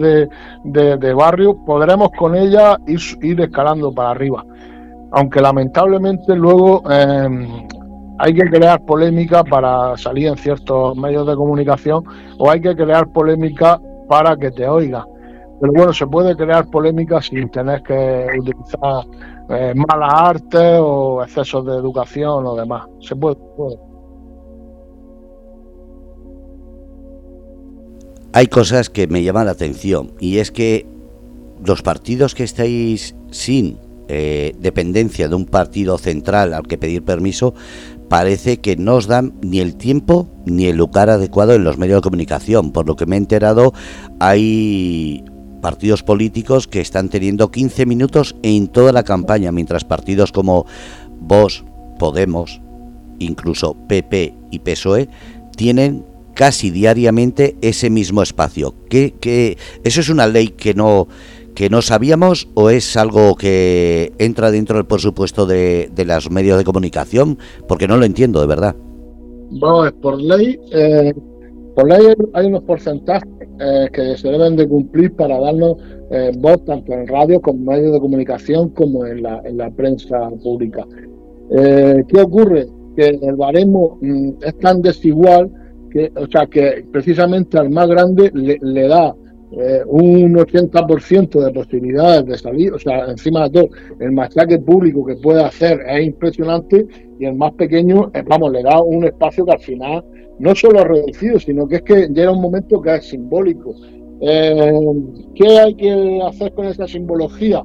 de, 0.65 1.15
barrio, 1.15 1.57
podremos 1.65 2.11
con 2.19 2.35
ella 2.35 2.77
ir, 2.87 3.41
escalando 3.41 3.93
para 3.93 4.11
arriba. 4.11 4.45
Aunque 5.13 5.41
lamentablemente 5.41 6.35
luego 6.35 6.83
em, 6.91 7.47
hay 8.19 8.35
que 8.35 8.45
crear 8.45 8.81
polémica 8.85 9.45
para 9.45 9.97
salir 9.97 10.29
en 10.29 10.37
ciertos 10.37 10.97
medios 10.97 11.27
de 11.27 11.37
comunicación 11.37 12.05
o 12.39 12.51
hay 12.51 12.61
que 12.61 12.75
crear 12.75 13.07
polémica 13.09 13.79
para 14.13 14.37
que 14.37 14.51
te 14.51 14.69
oiga. 14.69 15.07
Pero 15.59 15.73
bueno, 15.73 15.91
se 15.95 16.07
puede 16.07 16.37
crear 16.37 16.69
polémica 16.69 17.23
sin 17.23 17.49
tener 17.51 17.83
que 17.83 18.27
utilizar 18.39 19.07
eh, 19.49 19.73
mala 19.75 20.07
arte 20.07 20.77
o 20.79 21.23
excesos 21.23 21.65
de 21.65 21.73
educación 21.73 22.47
o 22.47 22.55
demás. 22.55 22.85
Se 23.01 23.17
puede, 23.17 23.39
Hay 28.35 28.49
cosas 28.49 28.91
que 28.91 29.07
me 29.07 29.23
llaman 29.23 29.47
la 29.47 29.53
atención 29.53 30.13
y 30.21 30.39
es 30.39 30.51
que 30.51 30.85
los 31.65 31.81
partidos 31.81 32.35
que 32.35 32.45
estáis 32.45 33.15
sin 33.31 33.79
eh, 34.09 34.55
dependencia 34.59 35.27
de 35.27 35.35
un 35.37 35.47
partido 35.47 35.97
central 35.97 36.53
al 36.53 36.67
que 36.67 36.77
pedir 36.77 37.03
permiso, 37.03 37.55
parece 38.13 38.61
que 38.61 38.77
no 38.77 38.97
os 38.97 39.07
dan 39.07 39.33
ni 39.41 39.61
el 39.61 39.75
tiempo 39.75 40.29
ni 40.45 40.67
el 40.67 40.77
lugar 40.77 41.09
adecuado 41.09 41.55
en 41.55 41.65
los 41.65 41.79
medios 41.79 41.97
de 41.97 42.03
comunicación. 42.03 42.71
Por 42.71 42.87
lo 42.87 42.95
que 42.95 43.07
me 43.07 43.17
he 43.17 43.19
enterado, 43.19 43.73
hay 44.21 45.25
partidos 45.63 46.03
políticos 46.03 46.69
que 46.69 46.83
están 46.83 47.09
teniendo 47.09 47.51
15 47.51 47.87
minutos 47.87 48.37
en 48.43 48.69
toda 48.69 48.93
la 48.93 49.03
campaña, 49.03 49.51
mientras 49.51 49.85
partidos 49.85 50.31
como 50.31 50.67
Vox, 51.21 51.65
Podemos, 51.99 52.61
incluso 53.19 53.79
PP 53.89 54.35
y 54.51 54.59
PSOE 54.59 55.09
tienen 55.57 56.05
casi 56.35 56.71
diariamente 56.71 57.57
ese 57.63 57.89
mismo 57.89 58.23
espacio. 58.23 58.75
¿Qué, 58.91 59.15
qué, 59.23 59.57
eso 59.85 60.03
es 60.03 60.11
una 60.11 60.27
ley 60.27 60.49
que 60.49 60.75
no 60.75 61.09
que 61.55 61.71
no 61.71 61.83
sabíamos 61.83 62.49
o 62.55 62.71
es 62.71 62.97
algo 62.97 63.35
que 63.37 64.13
entra 64.19 64.51
dentro 64.51 64.77
del 64.77 64.87
presupuesto 64.87 65.47
de, 65.47 65.91
de 65.95 66.05
los 66.05 66.31
medios 66.31 66.59
de 66.59 66.65
comunicación? 66.65 67.39
Porque 67.69 67.89
no 67.89 67.97
lo 67.97 68.05
entiendo, 68.05 68.41
de 68.41 68.47
verdad. 68.47 68.77
Bueno, 69.51 69.87
es 69.87 69.93
por 69.93 70.21
ley. 70.21 70.59
Eh, 70.73 71.13
por 71.75 71.89
ley 71.89 72.15
hay 72.35 72.47
unos 72.47 72.63
porcentajes 72.65 73.29
eh, 73.61 73.89
que 73.93 74.17
se 74.17 74.29
deben 74.29 74.57
de 74.57 74.67
cumplir 74.67 75.15
para 75.15 75.39
darnos 75.39 75.77
eh, 76.11 76.33
voz 76.39 76.65
tanto 76.65 76.93
en 76.93 77.07
radio 77.07 77.41
como 77.41 77.59
en 77.59 77.79
medios 77.79 77.93
de 77.93 78.01
comunicación 78.01 78.71
como 78.71 79.07
en 79.07 79.23
la, 79.23 79.41
en 79.45 79.57
la 79.57 79.71
prensa 79.71 80.31
pública. 80.43 80.87
Eh, 81.51 82.03
¿Qué 82.09 82.21
ocurre? 82.21 82.67
Que 82.97 83.19
el 83.23 83.37
baremo 83.37 83.99
mm, 84.01 84.31
es 84.43 84.59
tan 84.59 84.83
desigual 84.83 85.51
que, 85.91 86.11
o 86.17 86.27
sea, 86.27 86.47
que 86.47 86.85
precisamente 86.91 87.59
al 87.59 87.71
más 87.71 87.89
grande 87.89 88.31
le, 88.35 88.89
da 88.89 89.15
un 89.87 90.35
80% 90.35 91.45
de 91.45 91.53
posibilidades 91.53 92.25
de 92.25 92.39
salir, 92.39 92.73
o 92.73 92.79
sea, 92.79 93.11
encima 93.11 93.45
de 93.45 93.51
todo, 93.51 93.69
el 94.01 94.13
machaque 94.13 94.59
público 94.59 95.05
que 95.05 95.17
puede 95.17 95.45
hacer 95.45 95.81
es 95.87 96.07
impresionante 96.07 96.87
y 97.19 97.27
el 97.27 97.35
más 97.35 97.53
pequeño, 97.53 98.11
vamos, 98.27 98.51
le 98.51 98.63
da 98.63 98.81
un 98.81 99.05
espacio 99.05 99.45
que 99.45 99.53
al 99.53 99.61
final 99.61 100.05
no 100.39 100.55
solo 100.55 100.81
ha 100.81 100.85
reducido, 100.85 101.39
sino 101.39 101.69
que 101.69 101.77
es 101.77 101.83
que 101.83 102.09
llega 102.09 102.33
un 102.33 102.43
momento 102.43 102.81
que 102.81 102.95
es 102.95 103.05
simbólico. 103.07 103.75
Eh, 104.21 104.73
¿Qué 105.35 105.59
hay 105.59 105.75
que 105.75 106.21
hacer 106.27 106.53
con 106.55 106.67
esa 106.67 106.87
simbología? 106.87 107.63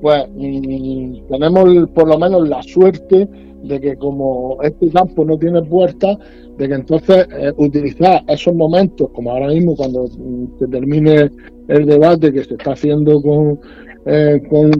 Pues 0.00 0.24
mm, 0.34 1.28
tenemos 1.28 1.88
por 1.90 2.08
lo 2.08 2.18
menos 2.18 2.48
la 2.48 2.62
suerte 2.62 3.28
de 3.62 3.80
que 3.80 3.96
como 3.96 4.58
este 4.62 4.88
campo 4.90 5.24
no 5.24 5.38
tiene 5.38 5.62
puertas, 5.62 6.16
de 6.56 6.68
que 6.68 6.74
entonces 6.74 7.26
eh, 7.38 7.52
utilizar 7.56 8.22
esos 8.28 8.54
momentos, 8.54 9.10
como 9.10 9.30
ahora 9.30 9.48
mismo 9.48 9.76
cuando 9.76 10.04
mm, 10.04 10.58
se 10.58 10.66
termine 10.68 11.30
el 11.68 11.86
debate 11.86 12.32
que 12.32 12.44
se 12.44 12.54
está 12.54 12.72
haciendo 12.72 13.20
con, 13.22 13.60
eh, 14.06 14.42
con, 14.48 14.70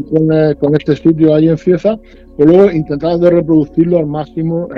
con, 0.55 0.75
este 0.75 0.97
sitio 0.97 1.35
ahí 1.35 1.49
en 1.49 1.59
Fiesa, 1.59 1.99
pues 2.37 2.49
luego 2.49 2.71
intentar 2.71 3.19
de 3.19 3.31
reproducirlo 3.31 3.99
al 3.99 4.07
máximo 4.07 4.69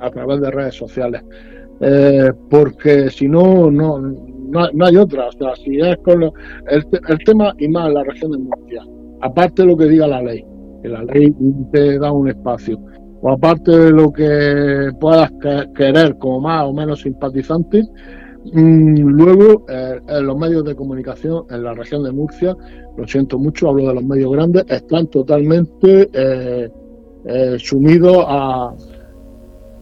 a 0.00 0.10
través 0.10 0.40
de 0.40 0.50
redes 0.50 0.74
sociales. 0.74 1.22
Eh, 1.80 2.32
porque 2.50 3.10
si 3.10 3.28
no, 3.28 3.70
no, 3.70 3.98
no, 3.98 4.84
hay 4.84 4.96
otra. 4.96 5.26
O 5.28 5.32
sea, 5.32 5.54
si 5.56 5.78
es 5.80 5.96
con 5.98 6.22
el, 6.22 6.32
el, 7.08 7.18
tema 7.24 7.54
y 7.58 7.68
más 7.68 7.92
la 7.92 8.04
región 8.04 8.32
de 8.32 8.38
Murcia, 8.38 8.84
aparte 9.24 9.62
de 9.62 9.68
lo 9.68 9.76
que 9.76 9.86
diga 9.86 10.06
la 10.06 10.22
ley, 10.22 10.44
que 10.82 10.88
la 10.88 11.02
ley 11.02 11.34
te 11.72 11.98
da 11.98 12.12
un 12.12 12.28
espacio, 12.28 12.78
o 13.22 13.30
aparte 13.30 13.70
de 13.70 13.90
lo 13.90 14.12
que 14.12 14.90
puedas 15.00 15.32
querer 15.74 16.18
como 16.18 16.40
más 16.40 16.64
o 16.64 16.74
menos 16.74 17.00
simpatizante, 17.00 17.82
mm, 18.52 18.98
luego 18.98 19.64
eh, 19.70 19.98
en 20.06 20.26
los 20.26 20.36
medios 20.36 20.62
de 20.64 20.76
comunicación 20.76 21.44
en 21.48 21.64
la 21.64 21.72
región 21.72 22.04
de 22.04 22.12
Murcia, 22.12 22.54
lo 22.98 23.08
siento 23.08 23.38
mucho, 23.38 23.70
hablo 23.70 23.88
de 23.88 23.94
los 23.94 24.04
medios 24.04 24.30
grandes, 24.30 24.66
están 24.68 25.06
totalmente 25.06 26.10
eh, 26.12 26.70
sumidos 27.58 28.24
a, 28.28 28.74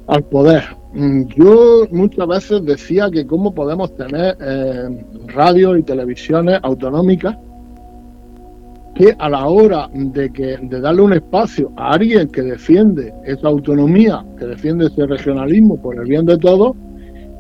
al 0.07 0.25
poder. 0.25 0.63
Mm, 0.95 1.25
yo 1.37 1.87
muchas 1.91 2.29
veces 2.29 2.65
decía 2.65 3.11
que 3.11 3.27
cómo 3.27 3.53
podemos 3.53 3.93
tener 3.97 4.37
eh, 4.41 5.05
radios 5.35 5.79
y 5.79 5.83
televisiones 5.83 6.61
autonómicas 6.63 7.37
que 8.95 9.15
a 9.19 9.29
la 9.29 9.47
hora 9.47 9.89
de, 9.93 10.31
que, 10.31 10.59
darle 10.69 11.03
un 11.03 11.13
espacio 11.15 11.73
a 11.77 11.93
alguien 11.93 12.29
que 12.29 12.43
defiende 12.43 13.13
esa 13.25 13.49
autonomía, 13.49 14.25
que 14.39 14.47
defiende 14.47 14.87
ese 14.87 15.07
regionalismo 15.07 15.81
por 15.81 15.97
el 15.97 16.05
bien 16.05 16.27
de 16.27 16.37
todos, 16.39 16.77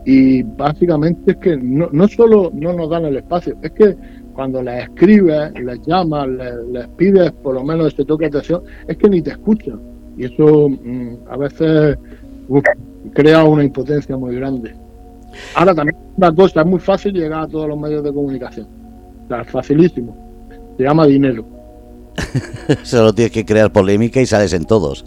y 0.04 0.42
básicamente 0.42 1.32
es 1.32 1.36
que 1.36 1.56
no, 1.56 2.08
solo 2.08 2.50
no 2.54 2.72
nos 2.72 2.90
dan 2.90 3.04
el 3.04 3.16
espacio, 3.16 3.54
es 3.62 3.70
que 3.72 3.96
cuando 4.32 4.62
les 4.62 4.84
escribes, 4.84 5.52
les 5.62 5.80
llamas, 5.86 6.26
les, 6.28 6.88
pides 6.96 7.30
por 7.32 7.54
lo 7.54 7.62
menos 7.62 7.88
este 7.88 8.04
toque 8.04 8.24
de 8.24 8.38
atención, 8.38 8.62
es 8.88 8.96
que 8.96 9.08
ni 9.08 9.20
te 9.20 9.30
escuchan. 9.30 9.78
Y 10.16 10.24
eso 10.24 10.68
mm, 10.68 11.28
a 11.28 11.36
veces 11.36 11.98
crea 13.12 13.44
una 13.44 13.62
impotencia 13.62 14.16
muy 14.16 14.36
grande. 14.36 14.74
Ahora 15.54 15.74
también 15.74 15.96
una 16.16 16.34
cosa, 16.34 16.60
es 16.60 16.66
muy 16.66 16.80
fácil 16.80 17.12
llegar 17.12 17.44
a 17.44 17.48
todos 17.48 17.68
los 17.68 17.78
medios 17.78 18.02
de 18.02 18.12
comunicación. 18.12 18.66
O 19.30 19.44
facilísimo. 19.44 20.31
Se 20.76 20.82
llama 20.82 21.06
dinero. 21.06 21.44
Solo 22.82 23.12
tienes 23.12 23.32
que 23.32 23.44
crear 23.44 23.72
polémica 23.72 24.20
y 24.20 24.26
sales 24.26 24.52
en 24.52 24.64
todos. 24.64 25.04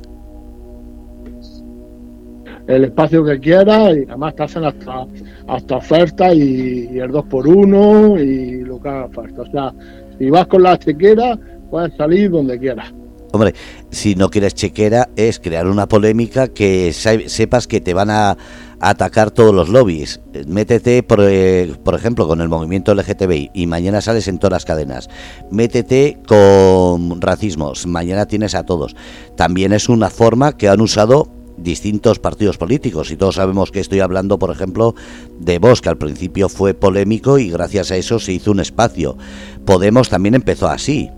El 2.67 2.85
espacio 2.85 3.23
que 3.23 3.39
quieras 3.39 3.95
y 3.95 4.09
además 4.09 4.35
te 4.35 4.43
hacen 4.43 4.65
hasta, 4.65 5.05
hasta 5.47 5.75
ofertas 5.75 6.33
y, 6.35 6.97
el 6.97 7.11
2 7.11 7.25
por 7.25 7.47
1 7.47 8.19
y 8.19 8.63
lo 8.63 8.81
que 8.81 8.89
haga 8.89 9.09
falta. 9.09 9.41
O 9.43 9.51
sea, 9.51 9.73
si 10.17 10.29
vas 10.31 10.47
con 10.47 10.63
la 10.63 10.77
chequera, 10.79 11.37
puedes 11.69 11.95
salir 11.95 12.31
donde 12.31 12.57
quieras. 12.57 12.91
Hombre, 13.31 13.53
si 13.91 14.15
no 14.15 14.29
quieres 14.29 14.55
chequera 14.55 15.09
es 15.15 15.39
crear 15.39 15.67
una 15.67 15.87
polémica 15.87 16.47
que 16.47 16.93
sepas 16.93 17.67
que 17.67 17.81
te 17.81 17.93
van 17.93 18.09
a 18.09 18.37
atacar 18.79 19.31
todos 19.31 19.53
los 19.53 19.69
lobbies. 19.69 20.21
Métete, 20.47 21.03
por, 21.03 21.19
eh, 21.21 21.73
por, 21.83 21.95
ejemplo, 21.95 22.27
con 22.27 22.41
el 22.41 22.49
movimiento 22.49 22.93
LGTBI 22.93 23.51
y 23.53 23.67
mañana 23.67 24.01
sales 24.01 24.27
en 24.27 24.39
todas 24.39 24.51
las 24.51 24.65
cadenas. 24.65 25.09
Métete 25.51 26.19
con 26.27 27.21
racismos, 27.21 27.85
mañana 27.87 28.25
tienes 28.25 28.55
a 28.55 28.63
todos. 28.63 28.95
También 29.35 29.73
es 29.73 29.89
una 29.89 30.09
forma 30.09 30.57
que 30.57 30.69
han 30.69 30.81
usado 30.81 31.29
distintos 31.57 32.19
partidos 32.19 32.57
políticos 32.57 33.11
y 33.11 33.17
todos 33.17 33.35
sabemos 33.35 33.71
que 33.71 33.79
estoy 33.79 33.99
hablando, 33.99 34.39
por 34.39 34.51
ejemplo, 34.51 34.95
de 35.39 35.59
Vox, 35.59 35.81
que 35.81 35.89
al 35.89 35.97
principio 35.97 36.49
fue 36.49 36.73
polémico 36.73 37.37
y 37.37 37.49
gracias 37.49 37.91
a 37.91 37.95
eso 37.95 38.19
se 38.19 38.33
hizo 38.33 38.51
un 38.51 38.59
espacio. 38.59 39.17
Podemos 39.65 40.09
también 40.09 40.35
empezó 40.35 40.67
así, 40.67 41.09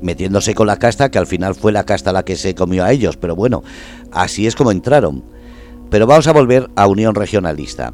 metiéndose 0.00 0.54
con 0.54 0.66
la 0.66 0.78
casta, 0.78 1.10
que 1.10 1.18
al 1.18 1.26
final 1.26 1.54
fue 1.54 1.72
la 1.72 1.84
casta 1.84 2.12
la 2.12 2.24
que 2.24 2.36
se 2.36 2.54
comió 2.54 2.84
a 2.84 2.92
ellos, 2.92 3.16
pero 3.16 3.36
bueno, 3.36 3.62
así 4.10 4.46
es 4.46 4.56
como 4.56 4.70
entraron. 4.70 5.24
Pero 5.92 6.06
vamos 6.06 6.26
a 6.26 6.32
volver 6.32 6.70
a 6.74 6.86
Unión 6.86 7.14
Regionalista. 7.14 7.92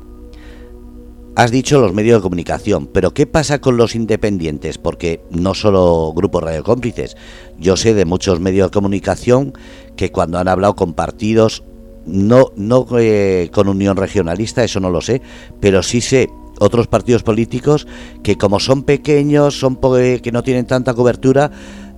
Has 1.35 1.51
dicho 1.51 1.81
los 1.81 1.93
medios 1.93 2.19
de 2.19 2.23
comunicación, 2.23 2.87
pero 2.87 3.13
¿qué 3.13 3.27
pasa 3.27 3.61
con 3.61 3.77
los 3.77 3.97
independientes? 3.97 4.79
Porque 4.79 5.25
no 5.31 5.53
solo 5.53 6.13
Grupo 6.15 6.41
Radio 6.41 6.63
Cómplices, 6.63 7.17
yo 7.59 7.77
sé 7.77 7.95
de 7.95 8.05
muchos 8.05 8.39
medios 8.39 8.69
de 8.69 8.75
comunicación 8.75 9.53
que 9.97 10.13
cuando 10.13 10.39
han 10.39 10.47
hablado 10.47 10.77
con 10.77 10.95
partidos, 10.95 11.65
no, 12.07 12.53
no 12.55 12.87
eh, 13.01 13.51
con 13.53 13.67
Unión 13.67 13.97
Regionalista, 13.97 14.63
eso 14.63 14.79
no 14.79 14.91
lo 14.91 15.01
sé, 15.01 15.21
pero 15.59 15.83
sí 15.83 16.01
sé 16.01 16.31
otros 16.61 16.87
partidos 16.87 17.25
políticos 17.25 17.89
que 18.23 18.37
como 18.37 18.61
son 18.61 18.85
pequeños, 18.85 19.59
son 19.59 19.77
que 19.77 20.31
no 20.33 20.45
tienen 20.45 20.69
tanta 20.69 20.95
cobertura, 20.95 21.51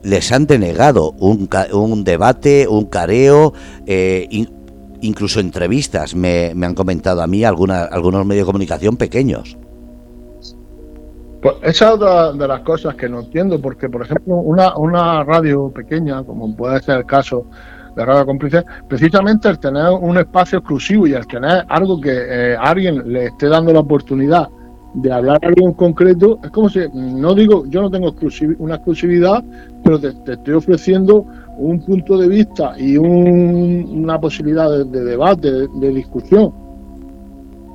les 0.03 0.33
han 0.33 0.47
denegado 0.47 1.13
un, 1.19 1.49
un 1.73 2.05
debate, 2.05 2.67
un 2.69 2.87
careo, 2.87 3.53
eh, 3.87 4.47
incluso 5.03 5.41
entrevistas, 5.41 6.15
me, 6.15 6.51
han 6.51 6.75
comentado 6.75 7.23
a 7.23 7.27
mí 7.27 7.45
alguna, 7.45 7.85
algunos 7.85 8.25
medios 8.27 8.47
de 8.47 8.47
comunicación 8.47 8.97
pequeños. 8.97 9.57
Pues 11.43 11.57
esa 11.63 11.89
es 11.89 11.95
otra 11.95 12.33
de 12.33 12.49
las 12.49 12.61
cosas 12.61 12.95
que 12.97 13.09
no 13.09 13.21
entiendo, 13.21 13.61
porque 13.61 13.89
por 13.89 14.03
ejemplo 14.03 14.37
una, 14.37 14.77
una 14.77 15.25
radio 15.25 15.71
pequeña, 15.71 16.23
como 16.23 16.55
puede 16.55 16.83
ser 16.83 16.99
el 16.99 17.07
caso 17.07 17.47
de 17.97 18.05
Radio 18.05 18.27
Cómplice, 18.27 18.65
precisamente 18.89 19.49
el 19.49 19.59
tener 19.59 19.89
un 19.91 20.19
espacio 20.19 20.59
exclusivo 20.59 21.07
y 21.07 21.15
el 21.15 21.27
tener 21.27 21.65
algo 21.69 22.01
que 22.01 22.13
eh, 22.13 22.57
alguien 22.59 23.11
le 23.11 23.27
esté 23.27 23.49
dando 23.49 23.73
la 23.73 23.81
oportunidad 23.81 24.49
de 24.95 25.13
hablar 25.13 25.39
algo 25.43 25.69
en 25.69 25.75
concreto, 25.75 26.39
es 26.43 26.51
como 26.51 26.69
si, 26.69 26.81
no 26.93 27.35
digo, 27.35 27.65
yo 27.69 27.83
no 27.83 27.91
tengo 27.91 28.15
una 28.59 28.75
exclusividad, 28.75 29.45
pero 29.85 30.01
te, 30.01 30.09
estoy 30.33 30.55
ofreciendo 30.55 31.27
un 31.61 31.81
punto 31.81 32.17
de 32.17 32.29
vista 32.29 32.75
y 32.79 32.97
una 32.97 34.19
posibilidad 34.19 34.85
de, 34.85 35.05
debate, 35.05 35.51
de, 35.51 35.89
discusión, 35.91 36.53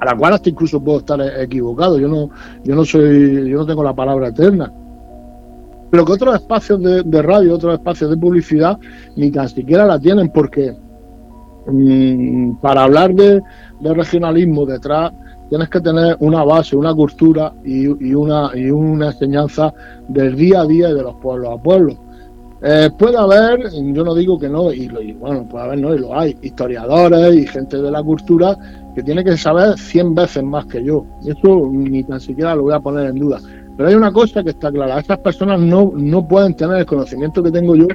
a 0.01 0.06
la 0.06 0.18
cual 0.18 0.34
hasta 0.34 0.50
incluso 0.50 0.84
puedo 0.84 1.00
estar 1.00 1.22
equivocado. 1.39 2.00
Yo 2.00 2.08
no, 2.08 2.30
yo 2.63 2.75
no 2.75 2.84
soy, 2.84 3.50
yo 3.50 3.60
no 3.60 3.65
tengo 3.65 3.84
la 3.84 3.94
palabra 3.94 4.30
eterna. 4.30 4.72
Pero 5.92 6.04
que 6.04 6.13
otros 6.13 6.36
espacios 6.36 6.82
de, 6.82 7.22
radio, 7.22 7.56
otros 7.56 7.75
espacios 7.75 8.10
de 8.10 8.18
publicidad, 8.18 8.77
ni 9.15 9.32
tan 9.32 9.48
siquiera 9.48 9.86
la 9.86 10.00
tienen, 10.00 10.30
porque 10.30 10.75
mm, 11.68 12.56
para 12.56 12.84
hablar 12.84 13.13
de, 13.13 13.42
de 13.80 13.94
regionalismo 13.94 14.65
detrás 14.65 15.13
tienes 15.50 15.70
que 15.70 15.80
tener 15.80 16.18
una 16.20 16.44
base, 16.44 16.75
una 16.75 16.94
cultura 16.94 17.54
y, 17.63 17.88
una, 18.15 18.50
y 18.56 18.72
una 18.72 19.08
enseñanza 19.08 19.72
del 20.08 20.36
día 20.36 20.62
a 20.62 20.65
día 20.65 20.89
y 20.89 20.94
de 20.94 21.04
los 21.04 21.15
pueblos 21.18 21.54
a 21.54 21.62
pueblos. 21.62 21.98
Eh, 22.67 22.89
puede 22.98 23.15
haber, 23.15 23.69
yo 23.72 24.03
no 24.03 24.15
digo 24.15 24.39
que 24.39 24.50
no, 24.50 24.74
y, 24.74 24.88
bueno, 24.88 25.48
puede 25.48 25.65
haber, 25.65 25.79
no, 25.79 25.93
y 25.93 26.00
lo 26.00 26.17
hay, 26.17 26.36
historiadores 26.41 27.36
y 27.36 27.45
gente 27.45 27.77
de 27.77 27.91
la 27.91 28.01
cultura 28.01 28.57
que 28.95 29.03
tiene 29.03 29.24
que 29.24 29.38
saber 29.38 29.77
100 29.77 30.15
veces 30.15 30.43
más 30.43 30.65
que 30.65 30.84
yo. 30.84 31.05
Y 31.22 31.29
eso 31.29 31.69
ni 31.72 32.03
tan 32.03 32.19
siquiera 32.19 32.55
lo 32.55 32.63
voy 32.63 32.74
a 32.74 32.79
poner 32.79 33.12
en 33.12 33.19
duda. 33.19 33.39
Pero 33.77 33.89
hay 33.89 33.96
una 33.96 34.12
cosa 34.12 34.44
que 34.44 34.51
está 34.51 34.72
clara, 34.72 35.00
estas 35.00 35.20
personas 35.20 35.60
no, 35.60 35.91
no 35.96 36.27
pueden 36.27 36.55
tener 36.55 36.77
el 36.77 36.86
conocimiento 36.86 37.44
que 37.44 37.51
tengo 37.51 37.75
yo 37.75 37.88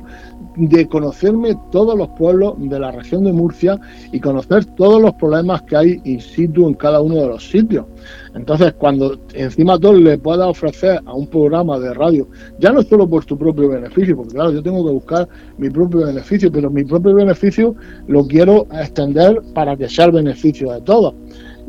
de 0.56 0.88
conocerme 0.88 1.56
todos 1.70 1.96
los 1.96 2.08
pueblos 2.10 2.54
de 2.58 2.78
la 2.78 2.90
región 2.90 3.24
de 3.24 3.32
Murcia 3.32 3.80
y 4.12 4.20
conocer 4.20 4.64
todos 4.76 5.00
los 5.00 5.14
problemas 5.14 5.62
que 5.62 5.76
hay 5.76 6.00
in 6.04 6.20
situ 6.20 6.68
en 6.68 6.74
cada 6.74 7.00
uno 7.00 7.16
de 7.16 7.28
los 7.28 7.48
sitios. 7.48 7.86
Entonces, 8.34 8.74
cuando 8.74 9.18
encima 9.34 9.78
todo 9.78 9.94
le 9.94 10.18
pueda 10.18 10.48
ofrecer 10.48 11.00
a 11.04 11.14
un 11.14 11.26
programa 11.28 11.78
de 11.78 11.94
radio, 11.94 12.28
ya 12.58 12.72
no 12.72 12.82
solo 12.82 13.08
por 13.08 13.24
tu 13.24 13.38
propio 13.38 13.68
beneficio, 13.68 14.16
porque 14.16 14.34
claro, 14.34 14.52
yo 14.52 14.62
tengo 14.62 14.84
que 14.84 14.92
buscar 14.92 15.28
mi 15.56 15.70
propio 15.70 16.06
beneficio, 16.06 16.50
pero 16.52 16.70
mi 16.70 16.84
propio 16.84 17.14
beneficio 17.14 17.74
lo 18.06 18.26
quiero 18.26 18.66
extender 18.72 19.40
para 19.54 19.76
que 19.76 19.88
sea 19.88 20.06
el 20.06 20.12
beneficio 20.12 20.72
de 20.72 20.80
todos 20.82 21.14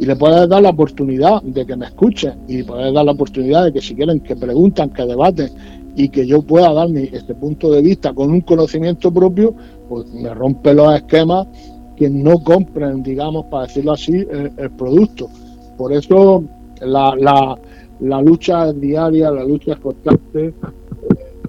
y 0.02 0.06
le 0.08 0.16
puedes 0.16 0.50
dar 0.50 0.64
la 0.64 0.72
oportunidad 0.72 1.44
de 1.44 1.64
que 1.64 1.76
me 1.76 1.86
escuchen 1.86 2.34
y 2.48 2.64
puedes 2.64 2.92
dar 2.92 3.06
la 3.06 3.12
oportunidad 3.12 3.66
de 3.66 3.74
que 3.74 3.82
si 3.82 3.94
quieren 3.94 4.20
que 4.20 4.36
pregunten, 4.36 4.90
que 4.90 5.06
debaten 5.06 5.52
y 5.96 6.10
que 6.10 6.26
yo 6.26 6.42
pueda 6.42 6.74
dar 6.74 6.90
mi, 6.90 7.04
este 7.04 7.36
punto 7.36 7.72
de 7.72 7.84
vista 7.84 8.12
con 8.12 8.32
un 8.32 8.42
conocimiento 8.42 9.14
propio, 9.14 9.54
pues 9.88 10.12
me 10.12 10.34
rompe 10.34 10.74
los 10.74 10.96
esquemas 10.96 11.46
que 11.96 12.10
no 12.10 12.44
compren, 12.44 13.04
digamos, 13.04 13.46
para 13.46 13.68
decirlo 13.68 13.92
así, 13.92 14.26
el, 14.58 14.72
producto. 14.72 15.30
Por 15.78 15.94
eso 15.94 16.46
la, 16.82 17.16
la, 17.16 17.60
la, 18.00 18.22
lucha 18.24 18.70
es 18.70 18.82
diaria, 18.82 19.30
la 19.30 19.44
lucha 19.44 19.74
es 19.74 19.80
constante, 19.82 20.46
eh, 20.48 20.54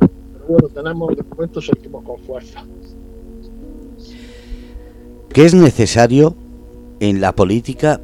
pero 0.00 0.44
bueno, 0.46 0.68
tenemos, 0.68 1.16
de 1.16 1.22
momento 1.22 1.62
seguimos 1.62 2.04
con 2.04 2.18
fuerza. 2.18 2.62
¿Qué 5.32 5.46
es 5.46 5.54
necesario 5.54 6.34
en 7.00 7.22
la 7.22 7.34
política 7.34 7.98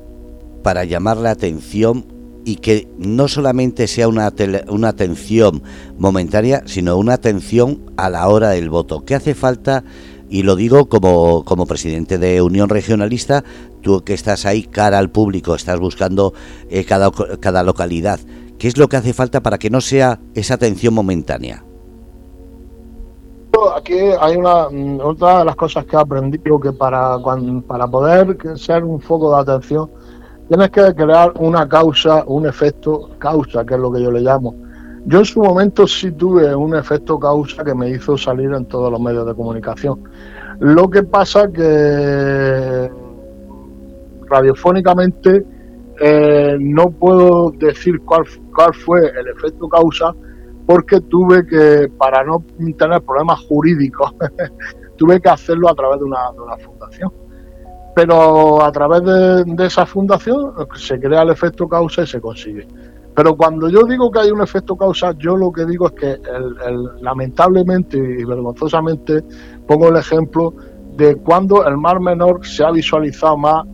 para 0.68 0.84
llamar 0.84 1.16
la 1.16 1.30
atención 1.30 2.04
y 2.44 2.56
que 2.56 2.86
no 2.98 3.26
solamente 3.26 3.86
sea 3.86 4.06
una, 4.06 4.30
una 4.68 4.88
atención 4.88 5.62
momentánea, 5.96 6.62
sino 6.66 6.98
una 6.98 7.14
atención 7.14 7.90
a 7.96 8.10
la 8.10 8.28
hora 8.28 8.50
del 8.50 8.68
voto. 8.68 9.02
¿Qué 9.06 9.14
hace 9.14 9.34
falta? 9.34 9.82
Y 10.28 10.42
lo 10.42 10.56
digo 10.56 10.90
como, 10.90 11.42
como 11.46 11.64
presidente 11.64 12.18
de 12.18 12.42
Unión 12.42 12.68
Regionalista, 12.68 13.44
tú 13.80 14.04
que 14.04 14.12
estás 14.12 14.44
ahí 14.44 14.64
cara 14.64 14.98
al 14.98 15.08
público, 15.10 15.54
estás 15.54 15.80
buscando 15.80 16.34
eh, 16.68 16.84
cada, 16.84 17.10
cada 17.40 17.62
localidad. 17.62 18.20
¿Qué 18.58 18.68
es 18.68 18.76
lo 18.76 18.88
que 18.88 18.98
hace 18.98 19.14
falta 19.14 19.40
para 19.40 19.56
que 19.56 19.70
no 19.70 19.80
sea 19.80 20.20
esa 20.34 20.52
atención 20.52 20.92
momentánea? 20.92 21.64
Aquí 23.74 23.94
hay 24.20 24.36
una 24.36 24.68
mm, 24.68 25.00
otra 25.02 25.38
de 25.38 25.44
las 25.46 25.56
cosas 25.56 25.86
que 25.86 25.96
he 25.96 25.98
aprendido 25.98 26.60
que 26.60 26.72
para, 26.72 27.16
para 27.66 27.88
poder 27.88 28.36
ser 28.58 28.84
un 28.84 29.00
foco 29.00 29.34
de 29.34 29.40
atención 29.40 29.88
Tienes 30.48 30.70
que 30.70 30.94
crear 30.94 31.34
una 31.40 31.68
causa, 31.68 32.24
un 32.26 32.46
efecto 32.46 33.10
causa, 33.18 33.66
que 33.66 33.74
es 33.74 33.80
lo 33.80 33.92
que 33.92 34.02
yo 34.02 34.10
le 34.10 34.20
llamo. 34.20 34.54
Yo 35.04 35.18
en 35.18 35.24
su 35.26 35.42
momento 35.42 35.86
sí 35.86 36.10
tuve 36.12 36.54
un 36.54 36.74
efecto 36.74 37.18
causa 37.18 37.62
que 37.62 37.74
me 37.74 37.90
hizo 37.90 38.16
salir 38.16 38.50
en 38.52 38.64
todos 38.64 38.90
los 38.90 38.98
medios 38.98 39.26
de 39.26 39.34
comunicación. 39.34 40.02
Lo 40.60 40.88
que 40.88 41.02
pasa 41.02 41.52
que 41.52 42.90
radiofónicamente 44.26 45.44
eh, 46.00 46.56
no 46.58 46.90
puedo 46.92 47.50
decir 47.50 48.00
cuál, 48.00 48.24
cuál 48.54 48.72
fue 48.72 49.00
el 49.00 49.28
efecto 49.28 49.68
causa 49.68 50.14
porque 50.64 51.00
tuve 51.02 51.46
que, 51.46 51.90
para 51.98 52.24
no 52.24 52.42
tener 52.56 53.02
problemas 53.02 53.40
jurídicos, 53.40 54.14
tuve 54.96 55.20
que 55.20 55.28
hacerlo 55.28 55.68
a 55.68 55.74
través 55.74 55.98
de 55.98 56.04
una, 56.04 56.32
de 56.32 56.40
una 56.40 56.56
fundación 56.56 57.27
pero 57.98 58.62
a 58.62 58.70
través 58.70 59.02
de, 59.02 59.66
esa 59.66 59.84
fundación 59.84 60.54
se 60.76 61.00
crea 61.00 61.22
el 61.22 61.30
efecto 61.30 61.68
causa 61.68 62.02
y 62.02 62.06
se 62.06 62.20
consigue. 62.20 62.64
Pero 63.12 63.36
cuando 63.36 63.68
yo 63.68 63.82
digo 63.82 64.08
que 64.12 64.20
hay 64.20 64.30
un 64.30 64.40
efecto 64.40 64.76
causa, 64.76 65.14
yo 65.18 65.36
lo 65.36 65.50
que 65.50 65.66
digo 65.66 65.88
es 65.88 65.94
que 65.94 66.16
lamentablemente 67.00 67.98
y 67.98 68.22
vergonzosamente 68.22 69.24
pongo 69.66 69.88
el 69.88 69.96
ejemplo 69.96 70.54
de 70.96 71.16
cuando 71.16 71.66
el 71.66 71.76
Mar 71.76 71.98
Menor 71.98 72.46
se 72.46 72.62
ha 72.62 72.70
visualizado 72.70 73.36
más 73.36 73.66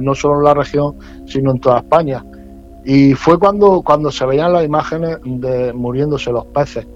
no 0.00 0.14
solo 0.14 0.36
en 0.36 0.44
la 0.44 0.52
región, 0.52 0.98
sino 1.24 1.52
en 1.52 1.58
toda 1.58 1.78
España. 1.78 2.22
Y 2.84 3.14
fue 3.14 3.38
cuando, 3.38 3.80
cuando 3.80 4.10
se 4.10 4.26
veían 4.26 4.52
las 4.52 4.66
imágenes 4.66 5.16
de 5.24 5.72
muriéndose 5.72 6.30
los 6.30 6.44
peces. 6.48 6.86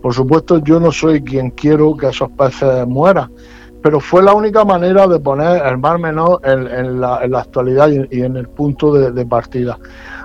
Por 0.00 0.14
supuesto, 0.14 0.58
yo 0.58 0.78
no 0.78 0.92
soy 0.92 1.24
quien 1.24 1.50
quiero 1.50 1.96
que 1.96 2.06
esos 2.06 2.30
peces 2.30 2.86
mueran, 2.86 3.32
pero 3.88 4.00
fue 4.00 4.22
la 4.22 4.34
única 4.34 4.66
manera 4.66 5.06
de 5.06 5.18
poner 5.18 5.62
el 5.64 5.78
Mar 5.78 5.98
Menor 5.98 6.42
en, 6.44 7.00
la, 7.00 7.14
actualidad 7.14 7.88
y, 7.88 8.20
en 8.20 8.36
el 8.36 8.46
punto 8.46 8.92
de, 8.92 9.24
partida. 9.24 9.78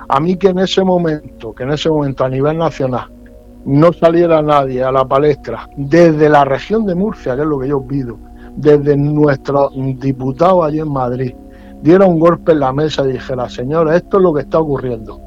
A 0.10 0.20
mí 0.20 0.36
que 0.36 0.50
en 0.50 0.60
ese 0.60 0.84
momento, 0.84 1.56
que 1.56 1.64
en 1.64 1.72
ese 1.72 1.90
momento 1.90 2.26
a 2.26 2.30
nivel 2.30 2.58
nacional 2.58 3.10
no 3.64 3.94
saliera 3.94 4.42
nadie 4.42 4.84
a 4.84 4.92
la 4.92 5.06
palestra 5.06 5.70
desde 5.78 6.28
la 6.28 6.44
región 6.44 6.86
de 6.86 6.94
Murcia, 6.94 7.38
que 7.38 7.44
es 7.44 7.48
lo 7.48 7.58
que 7.58 7.70
yo 7.70 7.82
pido, 7.88 8.18
desde 8.58 8.98
nuestro 8.98 9.70
diputado 9.74 10.66
allí 10.66 10.82
en 10.82 10.92
Madrid, 10.92 11.34
diera 11.82 12.06
un 12.06 12.20
golpe 12.20 12.52
en 12.52 12.60
la 12.60 12.74
mesa 12.74 13.06
y 13.06 13.14
dijera, 13.14 13.48
señores, 13.48 13.96
esto 13.96 14.18
es 14.18 14.24
lo 14.24 14.34
que 14.34 14.42
está 14.42 14.60
ocurriendo. 14.60 15.22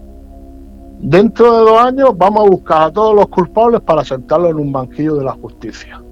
Dentro 0.98 1.54
de 1.54 1.70
dos 1.70 1.80
años 1.80 2.10
vamos 2.18 2.44
a 2.46 2.50
buscar 2.50 2.82
a 2.82 2.92
todos 2.92 3.14
los 3.14 3.28
culpables 3.28 3.80
para 3.80 4.04
sentarlos 4.04 4.50
en 4.50 4.56
un 4.58 4.72
banquillo 4.72 5.14
de 5.14 5.24
la 5.24 5.32
justicia 5.32 6.02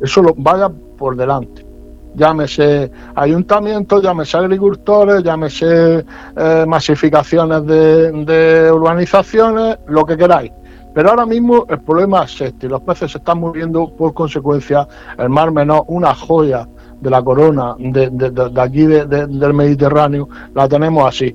Eso 0.00 0.22
lo 0.22 0.34
vaya 0.36 0.68
por 1.02 1.16
delante. 1.16 1.66
Llámese 2.14 2.92
ayuntamientos, 3.16 4.00
llámese 4.02 4.36
agricultores, 4.36 5.24
llámese 5.24 6.04
eh, 6.36 6.64
masificaciones 6.68 7.66
de, 7.66 8.70
urbanizaciones, 8.72 9.78
lo 9.88 10.04
que 10.04 10.16
queráis. 10.16 10.52
Pero 10.94 11.10
ahora 11.10 11.26
mismo 11.26 11.64
el 11.68 11.80
problema 11.80 12.22
es 12.22 12.40
este, 12.40 12.68
los 12.68 12.82
peces 12.82 13.10
se 13.10 13.18
están 13.18 13.40
muriendo 13.40 13.96
por 13.96 14.14
consecuencia, 14.14 14.86
el 15.18 15.28
mar 15.28 15.50
menor, 15.50 15.84
una 15.88 16.14
joya 16.14 16.68
de 17.00 17.10
la 17.10 17.20
corona 17.20 17.74
de, 17.78 18.10
de 18.10 18.60
aquí 18.60 18.84
del 18.86 19.54
Mediterráneo, 19.54 20.28
la 20.54 20.68
tenemos 20.68 21.08
así. 21.08 21.34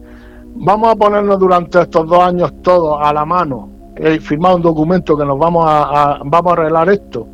Vamos 0.59 0.93
a 0.93 0.95
ponernos 0.95 1.37
durante 1.39 1.81
estos 1.81 2.07
dos 2.07 2.19
años 2.19 2.53
todos 2.61 2.99
a 3.01 3.11
la 3.11 3.25
mano 3.25 3.77
y 3.99 4.19
firmar 4.19 4.55
un 4.55 4.61
documento 4.61 5.17
que 5.17 5.25
nos 5.25 5.37
vamos 5.37 5.65
a, 5.67 6.19
vamos 6.23 6.51
a 6.51 6.53
arreglar 6.53 6.89
esto. 6.89 7.27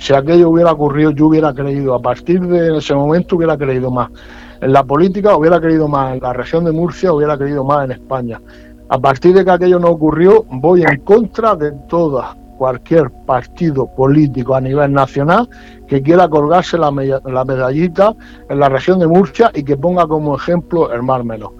Si 0.00 0.14
aquello 0.14 0.48
hubiera 0.48 0.72
ocurrido, 0.72 1.10
yo 1.10 1.26
hubiera 1.26 1.52
creído, 1.52 1.94
a 1.94 2.00
partir 2.00 2.40
de 2.40 2.78
ese 2.78 2.94
momento 2.94 3.36
hubiera 3.36 3.58
creído 3.58 3.90
más. 3.90 4.08
En 4.62 4.72
la 4.72 4.82
política 4.82 5.36
hubiera 5.36 5.60
creído 5.60 5.88
más, 5.88 6.14
en 6.14 6.22
la 6.22 6.32
región 6.32 6.64
de 6.64 6.72
Murcia 6.72 7.12
hubiera 7.12 7.36
creído 7.36 7.64
más 7.64 7.84
en 7.84 7.92
España. 7.92 8.40
A 8.88 8.98
partir 8.98 9.34
de 9.34 9.44
que 9.44 9.50
aquello 9.50 9.78
no 9.78 9.88
ocurrió, 9.88 10.46
voy 10.52 10.84
en 10.84 11.00
contra 11.00 11.54
de 11.54 11.72
todo 11.86 12.24
cualquier 12.56 13.10
partido 13.26 13.94
político 13.94 14.54
a 14.54 14.62
nivel 14.62 14.90
nacional 14.90 15.46
que 15.86 16.00
quiera 16.00 16.28
colgarse 16.28 16.78
la, 16.78 16.90
medallita 16.90 18.14
en 18.48 18.58
la 18.58 18.70
región 18.70 19.00
de 19.00 19.06
Murcia 19.06 19.50
y 19.54 19.64
que 19.64 19.76
ponga 19.76 20.06
como 20.06 20.34
ejemplo 20.34 20.90
el 20.94 21.02
Mar 21.02 21.24
Menor. 21.24 21.52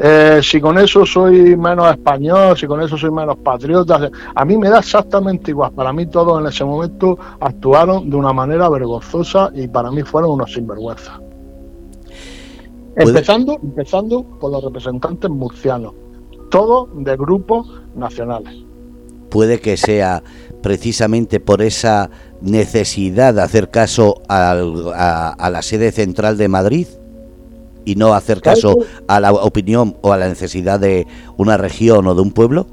Eh, 0.00 0.38
si 0.44 0.60
con 0.60 0.78
eso 0.78 1.04
soy 1.04 1.56
menos 1.56 1.90
español, 1.90 2.56
si 2.56 2.68
con 2.68 2.80
eso 2.80 2.96
soy 2.96 3.10
menos 3.10 3.36
patriota, 3.38 4.08
a 4.32 4.44
mí 4.44 4.56
me 4.56 4.68
da 4.68 4.78
exactamente 4.78 5.50
igual. 5.50 5.72
Para 5.72 5.92
mí 5.92 6.06
todos 6.06 6.40
en 6.40 6.46
ese 6.46 6.64
momento 6.64 7.18
actuaron 7.40 8.08
de 8.08 8.14
una 8.14 8.32
manera 8.32 8.68
vergonzosa 8.68 9.50
y 9.54 9.66
para 9.66 9.90
mí 9.90 10.02
fueron 10.02 10.30
unos 10.30 10.52
sinvergüenzas. 10.52 11.18
Empezando, 12.94 13.58
empezando 13.60 14.22
por 14.22 14.52
los 14.52 14.62
representantes 14.62 15.28
murcianos, 15.30 15.94
todos 16.48 16.88
de 16.94 17.16
grupos 17.16 17.68
nacionales. 17.96 18.54
Puede 19.30 19.60
que 19.60 19.76
sea 19.76 20.22
precisamente 20.62 21.40
por 21.40 21.60
esa 21.60 22.08
necesidad 22.40 23.34
de 23.34 23.42
hacer 23.42 23.70
caso 23.70 24.22
a 24.28 25.48
la 25.50 25.62
sede 25.62 25.90
central 25.90 26.38
de 26.38 26.48
Madrid 26.48 26.86
y 27.88 27.94
no 27.94 28.12
hacer 28.12 28.42
caso 28.42 28.76
a 29.06 29.18
la 29.18 29.32
opinión 29.32 29.96
o 30.02 30.12
a 30.12 30.18
la 30.18 30.28
necesidad 30.28 30.78
de 30.78 31.06
una 31.38 31.56
región 31.56 32.06
o 32.06 32.14
de 32.14 32.20
un 32.20 32.32
pueblo? 32.32 32.66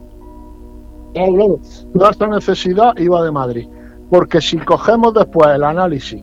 Claro, 1.14 1.34
claro. 1.34 1.60
Toda 1.94 2.12
esta 2.12 2.28
necesidad 2.28 2.98
iba 2.98 3.24
de 3.24 3.32
Madrid. 3.32 3.70
Porque 4.10 4.42
si 4.42 4.58
cogemos 4.58 5.14
después 5.14 5.56
el 5.56 5.64
análisis, 5.64 6.22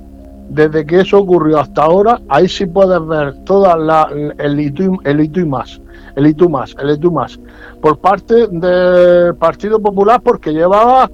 desde 0.51 0.85
que 0.85 1.01
eso 1.01 1.21
ocurrió 1.21 1.59
hasta 1.59 1.85
ahora, 1.85 2.21
ahí 2.29 2.47
sí 2.47 2.67
puedes 2.67 3.05
ver 3.07 3.43
toda 3.45 3.79
la, 3.79 4.11
el, 4.39 4.61
hito, 4.61 4.83
y 4.83 5.45
más. 5.47 5.81
El 6.15 6.27
hito 6.27 6.51
más, 6.51 6.77
el 6.79 6.91
hito 6.91 7.11
más. 7.11 7.41
Por 7.81 7.99
parte 7.99 8.47
del 8.49 9.35
Partido 9.37 9.81
Popular, 9.81 10.21
porque 10.23 10.53
llevaba 10.53 11.11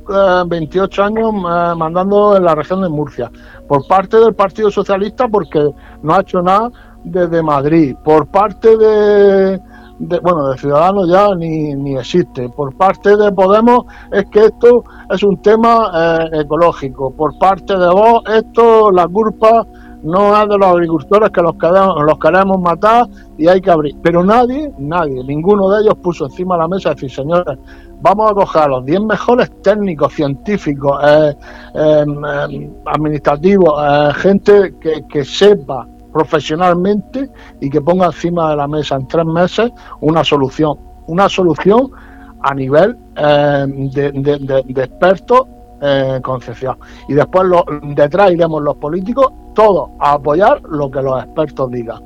28 0.46 1.00
eh, 1.00 1.04
años 1.04 1.32
eh, 1.32 1.74
mandando 1.76 2.36
en 2.36 2.44
la 2.44 2.56
región 2.56 2.82
de 2.82 2.88
Murcia. 2.88 3.30
Por 3.68 3.86
parte 3.86 4.16
del 4.16 4.34
Partido 4.34 4.72
Socialista, 4.72 5.28
porque 5.28 5.70
no 6.02 6.14
ha 6.14 6.20
hecho 6.20 6.42
nada 6.42 6.72
desde 7.10 7.42
Madrid. 7.42 7.96
Por 8.04 8.26
parte 8.26 8.76
de, 8.76 9.60
bueno, 9.98 10.50
de 10.50 10.58
Ciudadanos 10.58 11.08
ya 11.08 11.34
ni, 11.34 11.74
ni 11.74 11.96
existe. 11.96 12.48
Por 12.50 12.74
parte 12.76 13.16
de 13.16 13.32
Podemos 13.32 13.84
es 14.12 14.24
que 14.26 14.46
esto 14.46 14.84
es 15.10 15.22
un 15.22 15.40
tema 15.42 15.90
eh, 15.94 16.40
ecológico. 16.40 17.10
Por 17.10 17.38
parte 17.38 17.76
de 17.76 17.88
vos, 17.88 18.22
esto, 18.26 18.90
la 18.90 19.06
culpa 19.08 19.66
no 20.02 20.40
es 20.40 20.48
de 20.48 20.58
los 20.58 20.68
agricultores 20.68 21.30
que 21.30 21.42
los 21.42 21.54
queremos, 21.54 22.02
los 22.04 22.18
queremos 22.18 22.60
matar 22.60 23.06
y 23.36 23.48
hay 23.48 23.60
que 23.60 23.70
abrir. 23.70 23.96
Pero 24.02 24.24
nadie, 24.24 24.72
nadie, 24.78 25.22
ninguno 25.24 25.70
de 25.70 25.82
ellos 25.82 25.94
puso 26.02 26.26
encima 26.26 26.54
de 26.54 26.62
la 26.62 26.68
mesa 26.68 26.90
decir, 26.90 27.10
señores, 27.10 27.58
vamos 28.00 28.30
a 28.30 28.34
coger 28.34 28.62
a 28.62 28.68
los 28.68 28.84
10 28.84 29.00
mejores 29.02 29.50
técnicos, 29.62 30.12
científicos, 30.14 30.98
eh, 31.04 31.34
em, 31.74 32.24
em, 32.24 32.70
administrativos, 32.86 33.74
eh, 33.82 34.10
gente 34.14 34.74
que, 34.80 35.04
que 35.08 35.24
sepa 35.24 35.86
profesionalmente 36.12 37.30
y 37.60 37.70
que 37.70 37.80
ponga 37.80 38.06
encima 38.06 38.50
de 38.50 38.56
la 38.56 38.68
mesa 38.68 38.96
en 38.96 39.06
tres 39.06 39.26
meses 39.26 39.70
una 40.00 40.24
solución. 40.24 40.78
Una 41.06 41.28
solución 41.28 41.90
a 42.42 42.54
nivel 42.54 42.96
eh, 43.16 43.66
de, 43.92 44.82
expertos 44.82 45.42
en 45.80 46.22
concepción. 46.22 46.76
Y 47.08 47.14
después 47.14 47.46
lo, 47.46 47.64
detrás 47.94 48.32
iremos 48.32 48.62
los 48.62 48.76
políticos, 48.76 49.32
todos 49.54 49.90
a 50.00 50.12
apoyar 50.12 50.60
lo 50.62 50.90
que 50.90 51.02
los 51.02 51.22
expertos 51.22 51.70
digan. 51.70 52.02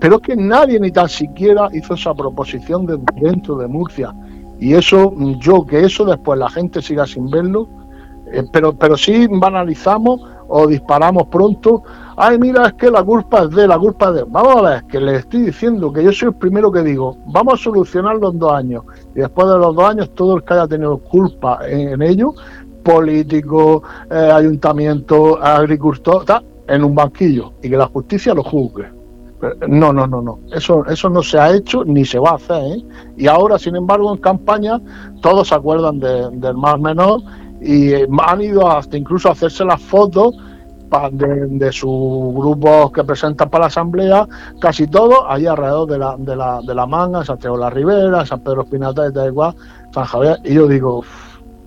Pero 0.00 0.16
es 0.16 0.22
que 0.22 0.36
nadie 0.36 0.80
ni 0.80 0.90
tan 0.90 1.08
siquiera 1.08 1.68
hizo 1.72 1.94
esa 1.94 2.14
proposición 2.14 2.86
de, 2.86 2.98
dentro 3.20 3.56
de 3.56 3.66
Murcia. 3.66 4.14
Y 4.58 4.74
eso, 4.74 5.12
yo 5.38 5.64
que 5.66 5.84
eso 5.84 6.04
después 6.04 6.38
la 6.38 6.48
gente 6.48 6.80
siga 6.82 7.06
sin 7.06 7.30
verlo, 7.30 7.68
eh, 8.32 8.44
pero, 8.52 8.74
pero 8.74 8.96
sí 8.96 9.26
banalizamos 9.28 10.20
o 10.48 10.66
disparamos 10.66 11.26
pronto 11.26 11.82
ay, 12.20 12.38
mira, 12.38 12.66
es 12.66 12.72
que 12.74 12.90
la 12.90 13.02
culpa 13.02 13.44
es 13.44 13.50
de, 13.50 13.66
la 13.66 13.78
culpa 13.78 14.10
es 14.10 14.16
de. 14.16 14.24
Vamos 14.28 14.56
a 14.56 14.60
ver, 14.60 14.84
que 14.84 15.00
le 15.00 15.16
estoy 15.16 15.42
diciendo 15.42 15.90
que 15.92 16.04
yo 16.04 16.12
soy 16.12 16.28
el 16.28 16.34
primero 16.34 16.70
que 16.70 16.82
digo, 16.82 17.16
vamos 17.26 17.54
a 17.54 17.56
solucionarlo 17.56 18.30
en 18.30 18.38
dos 18.38 18.52
años. 18.52 18.84
Y 19.14 19.20
después 19.20 19.48
de 19.48 19.58
los 19.58 19.74
dos 19.74 19.84
años, 19.84 20.10
todo 20.14 20.36
el 20.36 20.44
que 20.44 20.52
haya 20.52 20.68
tenido 20.68 20.98
culpa 20.98 21.60
en, 21.66 22.02
ello, 22.02 22.34
político, 22.84 23.82
eh, 24.10 24.30
ayuntamiento, 24.32 25.42
agricultor, 25.42 26.20
está 26.20 26.42
en 26.68 26.84
un 26.84 26.94
banquillo 26.94 27.54
y 27.62 27.70
que 27.70 27.76
la 27.76 27.86
justicia 27.86 28.34
lo 28.34 28.44
juzgue. 28.44 28.86
No, 29.66 29.90
no, 29.90 30.06
no, 30.06 30.20
no. 30.20 30.40
Eso, 30.52 30.84
eso 30.86 31.08
no 31.08 31.22
se 31.22 31.38
ha 31.38 31.54
hecho 31.54 31.82
ni 31.84 32.04
se 32.04 32.18
va 32.18 32.32
a 32.32 32.34
hacer. 32.34 32.62
¿eh? 32.62 32.84
Y 33.16 33.26
ahora, 33.26 33.58
sin 33.58 33.74
embargo, 33.76 34.12
en 34.12 34.20
campaña 34.20 34.78
todos 35.22 35.48
se 35.48 35.54
acuerdan 35.54 35.98
del 35.98 36.54
más 36.54 36.78
menor 36.78 37.22
y 37.62 37.94
han 37.94 38.40
ido 38.42 38.70
hasta 38.70 38.98
incluso 38.98 39.28
a 39.28 39.32
hacerse 39.32 39.64
las 39.64 39.80
fotos 39.80 40.34
de, 41.12 41.46
de 41.46 41.72
sus 41.72 42.34
grupos 42.34 42.92
que 42.92 43.04
presentan 43.04 43.48
para 43.48 43.62
la 43.62 43.68
asamblea, 43.68 44.26
casi 44.60 44.86
todos 44.86 45.18
ahí 45.28 45.46
alrededor 45.46 45.88
de 45.88 45.98
la, 45.98 46.16
de 46.18 46.36
la, 46.36 46.60
de 46.62 46.74
la 46.74 46.86
Manga, 46.86 47.24
Santiago 47.24 47.56
la 47.56 47.70
Ribera, 47.70 48.26
San 48.26 48.40
Pedro 48.40 48.62
Espinata 48.62 49.08
de 49.08 49.26
igual 49.26 49.54
San 49.94 50.04
Javier, 50.04 50.38
y 50.44 50.54
yo 50.54 50.68
digo, 50.68 51.04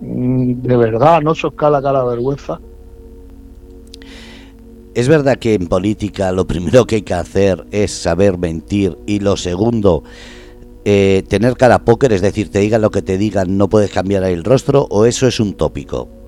mm, 0.02 0.62
de 0.62 0.78
verdad, 0.78 1.22
¿no 1.22 1.36
se 1.36 1.48
os 1.48 1.54
cae 1.54 1.72
la 1.72 1.82
cara 1.82 2.04
vergüenza? 2.04 2.60
Es 4.94 5.08
verdad 5.08 5.38
que 5.38 5.56
en 5.56 5.68
política 5.68 6.32
lo 6.32 6.46
primero 6.46 6.86
que 6.86 6.96
hay 6.96 7.02
que 7.02 7.16
hacer 7.16 7.66
es 7.72 7.92
saber 7.92 8.38
mentir 8.38 8.98
y 9.08 9.20
lo 9.20 9.38
segundo, 9.38 10.04
eh, 10.86 11.24
tener 11.28 11.56
cara 11.56 11.84
póker, 11.84 12.14
es 12.14 12.22
decir, 12.22 12.52
te 12.52 12.60
digan 12.60 12.82
lo 12.82 12.92
que 12.92 13.02
te 13.02 13.18
digan, 13.18 13.58
no 13.58 13.70
puedes 13.70 13.90
cambiar 13.90 14.24
el 14.26 14.44
rostro 14.44 14.86
o 14.92 15.06
eso 15.06 15.28
es 15.28 15.40
un 15.40 15.54
tópico. 15.54 16.23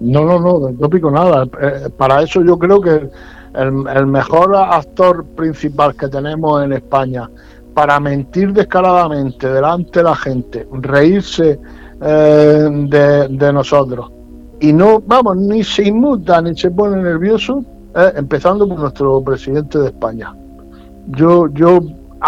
No, 0.00 0.24
no, 0.24 0.38
no, 0.38 0.60
del 0.60 0.76
tópico 0.78 1.10
nada. 1.10 1.46
Eh, 1.60 1.88
para 1.96 2.22
eso 2.22 2.42
yo 2.42 2.58
creo 2.58 2.80
que 2.80 3.08
el, 3.54 4.06
mejor 4.06 4.54
actor 4.54 5.24
principal 5.34 5.94
que 5.96 6.08
tenemos 6.08 6.62
en 6.62 6.74
España 6.74 7.30
para 7.74 7.98
mentir 8.00 8.52
descaradamente 8.52 9.50
delante 9.50 10.00
de 10.00 10.02
la 10.02 10.14
gente, 10.14 10.68
reírse 10.72 11.58
eh, 12.00 12.68
de, 13.30 13.52
nosotros 13.52 14.10
y 14.60 14.72
no, 14.72 15.00
vamos, 15.00 15.36
ni 15.36 15.62
se 15.62 15.84
inmuta 15.84 16.40
ni 16.40 16.56
se 16.56 16.70
pone 16.70 17.02
nervioso, 17.02 17.64
eh, 17.94 18.12
empezando 18.16 18.66
por 18.66 18.78
nuestro 18.78 19.22
presidente 19.22 19.78
de 19.78 19.86
España. 19.86 20.34
Yo, 21.08 21.48
yo 21.48 21.80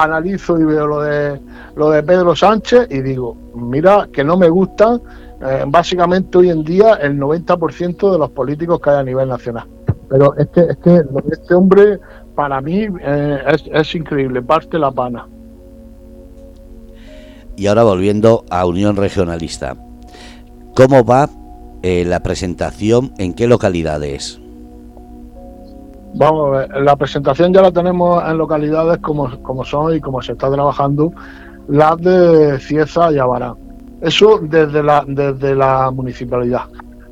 analizo 0.02 0.58
y 0.58 0.64
veo 0.64 0.86
lo 0.86 1.00
de 1.00 1.40
lo 1.76 1.90
de 1.90 2.02
Pedro 2.02 2.34
Sánchez 2.34 2.88
y 2.90 3.00
digo, 3.02 3.36
mira, 3.54 4.08
que 4.12 4.24
no 4.24 4.36
me 4.36 4.48
gusta 4.48 5.00
eh, 5.40 5.64
básicamente 5.66 6.38
hoy 6.38 6.50
en 6.50 6.64
día 6.64 6.94
el 6.94 7.18
90% 7.18 8.12
de 8.12 8.18
los 8.18 8.30
políticos 8.30 8.80
que 8.80 8.90
hay 8.90 8.96
a 8.96 9.02
nivel 9.04 9.28
nacional. 9.28 9.66
Pero 10.08 10.34
es 10.36 10.48
que, 10.48 10.60
es 10.62 11.06
este 11.30 11.54
hombre, 11.54 12.00
para 12.34 12.60
mí, 12.60 12.88
eh, 13.00 13.38
es, 13.72 13.94
increíble, 13.94 14.42
parte 14.42 14.78
la 14.78 14.90
pana. 14.90 15.28
Y 17.56 17.66
ahora 17.66 17.84
volviendo 17.84 18.44
a 18.50 18.66
Unión 18.66 18.96
Regionalista, 18.96 19.76
¿cómo 20.74 21.04
va 21.04 21.28
eh, 21.82 22.04
la 22.04 22.22
presentación? 22.22 23.12
¿En 23.18 23.34
qué 23.34 23.46
localidades? 23.46 24.40
Vamos 26.14 26.48
a 26.48 26.58
ver, 26.58 26.82
la 26.82 26.96
presentación 26.96 27.52
ya 27.52 27.62
la 27.62 27.70
tenemos 27.70 28.22
en 28.28 28.38
localidades 28.38 28.98
como, 28.98 29.42
como 29.42 29.64
son 29.64 29.94
y 29.94 30.00
como 30.00 30.22
se 30.22 30.32
está 30.32 30.50
trabajando, 30.50 31.12
las 31.68 31.96
de 31.98 32.58
Cieza 32.58 33.12
y 33.12 33.18
Abarán 33.18 33.68
eso 34.00 34.38
desde 34.42 34.82
la, 34.82 35.04
desde 35.06 35.54
la 35.54 35.90
municipalidad. 35.90 36.62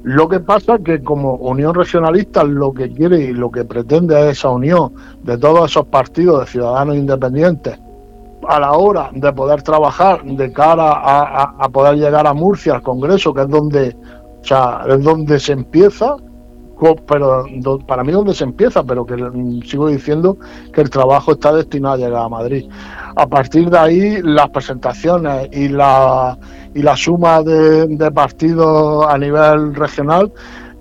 Lo 0.02 0.28
que 0.28 0.38
pasa 0.38 0.76
es 0.76 0.82
que 0.82 1.02
como 1.02 1.34
Unión 1.34 1.74
Regionalista 1.74 2.44
lo 2.44 2.72
que 2.72 2.92
quiere 2.92 3.18
y 3.18 3.32
lo 3.32 3.50
que 3.50 3.64
pretende 3.64 4.18
es 4.20 4.38
esa 4.38 4.50
unión 4.50 4.92
de 5.24 5.36
todos 5.36 5.70
esos 5.70 5.86
partidos 5.86 6.40
de 6.40 6.46
ciudadanos 6.46 6.96
independientes 6.96 7.78
a 8.46 8.60
la 8.60 8.72
hora 8.72 9.10
de 9.12 9.32
poder 9.32 9.62
trabajar 9.62 10.22
de 10.22 10.52
cara 10.52 10.92
a, 10.94 11.68
poder 11.70 11.96
llegar 11.96 12.28
a 12.28 12.34
Murcia, 12.34 12.74
al 12.74 12.82
Congreso, 12.82 13.34
que 13.34 13.42
es 13.42 13.48
donde, 13.48 13.96
o 14.40 14.44
sea, 14.44 14.84
es 14.88 15.02
donde 15.02 15.40
se 15.40 15.52
empieza, 15.52 16.14
pero 17.06 17.44
para 17.86 18.04
mí 18.04 18.12
donde 18.12 18.34
se 18.34 18.44
empieza, 18.44 18.82
pero 18.84 19.06
que 19.06 19.16
mm, 19.16 19.62
sigo 19.62 19.88
diciendo 19.88 20.36
que 20.72 20.80
el 20.82 20.90
trabajo 20.90 21.32
está 21.32 21.52
destinado 21.52 21.94
a 21.94 21.98
llegar 21.98 22.22
a 22.22 22.28
Madrid. 22.28 22.68
A 23.16 23.26
partir 23.26 23.70
de 23.70 23.78
ahí, 23.78 24.22
las 24.22 24.50
presentaciones 24.50 25.48
y 25.52 25.68
la, 25.68 26.38
y 26.74 26.82
la 26.82 26.96
suma 26.96 27.42
de, 27.42 27.86
de 27.86 28.10
partidos 28.10 29.06
a 29.08 29.16
nivel 29.16 29.74
regional 29.74 30.32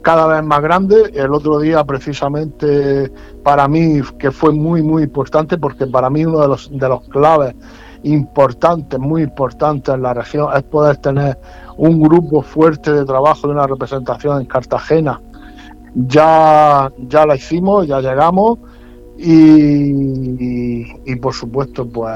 cada 0.05 0.27
vez 0.27 0.43
más 0.43 0.61
grande. 0.61 1.11
El 1.15 1.33
otro 1.33 1.59
día, 1.59 1.83
precisamente, 1.83 3.11
para 3.43 3.67
mí, 3.67 4.01
que 4.19 4.29
fue 4.29 4.53
muy, 4.53 4.83
muy 4.83 5.01
importante, 5.03 5.57
porque 5.57 5.87
para 5.87 6.11
mí 6.11 6.23
uno 6.23 6.41
de 6.41 6.47
los, 6.47 6.69
de 6.71 6.87
los 6.87 7.01
claves 7.09 7.55
importantes, 8.03 8.99
muy 8.99 9.23
importantes 9.23 9.95
en 9.95 10.03
la 10.03 10.13
región, 10.13 10.49
es 10.55 10.61
poder 10.61 10.97
tener 10.97 11.39
un 11.77 11.99
grupo 11.99 12.43
fuerte 12.43 12.91
de 12.91 13.03
trabajo 13.03 13.47
de 13.47 13.53
una 13.53 13.65
representación 13.65 14.41
en 14.41 14.45
Cartagena. 14.45 15.19
Ya, 15.95 16.91
ya 17.07 17.25
la 17.25 17.35
hicimos, 17.35 17.87
ya 17.87 18.01
llegamos 18.01 18.59
y, 19.17 21.15
por 21.15 21.33
supuesto, 21.33 21.87
pues 21.87 22.11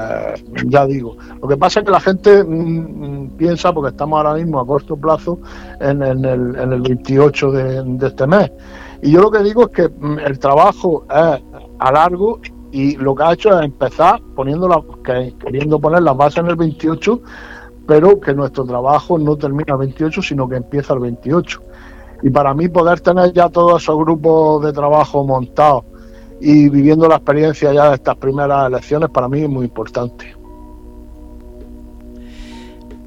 ya 0.66 0.86
digo, 0.86 1.16
lo 1.40 1.48
que 1.48 1.56
pasa 1.56 1.80
es 1.80 1.86
que 1.86 1.92
la 1.92 2.00
gente 2.00 2.44
mm, 2.44 3.24
mm, 3.24 3.30
piensa, 3.38 3.72
porque 3.72 3.90
estamos 3.90 4.18
ahora 4.18 4.34
mismo 4.34 4.60
a 4.60 4.66
corto 4.66 4.96
plazo 4.96 5.38
en, 5.80 6.02
el, 6.02 6.24
en 6.24 6.72
el 6.72 6.80
28 6.82 7.52
de, 7.52 8.06
este 8.06 8.26
mes, 8.26 8.52
y 9.02 9.12
yo 9.12 9.22
lo 9.22 9.30
que 9.30 9.42
digo 9.42 9.62
es 9.62 9.68
que 9.68 9.88
mm, 9.88 10.18
el 10.18 10.38
trabajo 10.38 11.06
es 11.08 11.42
a 11.78 11.92
largo 11.92 12.40
y 12.70 12.96
lo 12.96 13.14
que 13.14 13.22
ha 13.22 13.32
hecho 13.32 13.58
es 13.58 13.64
empezar 13.64 14.20
poniendo 14.36 14.68
la, 14.68 14.82
queriendo 15.38 15.80
poner 15.80 16.02
las 16.02 16.16
bases 16.16 16.38
en 16.38 16.48
el 16.48 16.56
28, 16.56 17.20
pero 17.86 18.20
que 18.20 18.34
nuestro 18.34 18.64
trabajo 18.64 19.18
no 19.18 19.36
termina 19.36 19.72
el 19.72 19.78
28, 19.78 20.22
sino 20.22 20.48
que 20.48 20.56
empieza 20.56 20.92
el 20.92 21.00
28. 21.00 21.62
Y 22.22 22.30
para 22.30 22.54
mí 22.54 22.68
poder 22.68 23.00
tener 23.00 23.32
ya 23.32 23.48
todos 23.48 23.82
esos 23.82 23.96
grupos 23.96 24.64
de 24.64 24.72
trabajo 24.72 25.24
montados 25.24 25.84
y 26.40 26.68
viviendo 26.68 27.08
la 27.08 27.16
experiencia 27.16 27.72
ya 27.72 27.90
de 27.90 27.96
estas 27.96 28.16
primeras 28.16 28.66
elecciones 28.66 29.10
para 29.10 29.28
mí 29.28 29.40
es 29.40 29.48
muy 29.48 29.66
importante. 29.66 30.34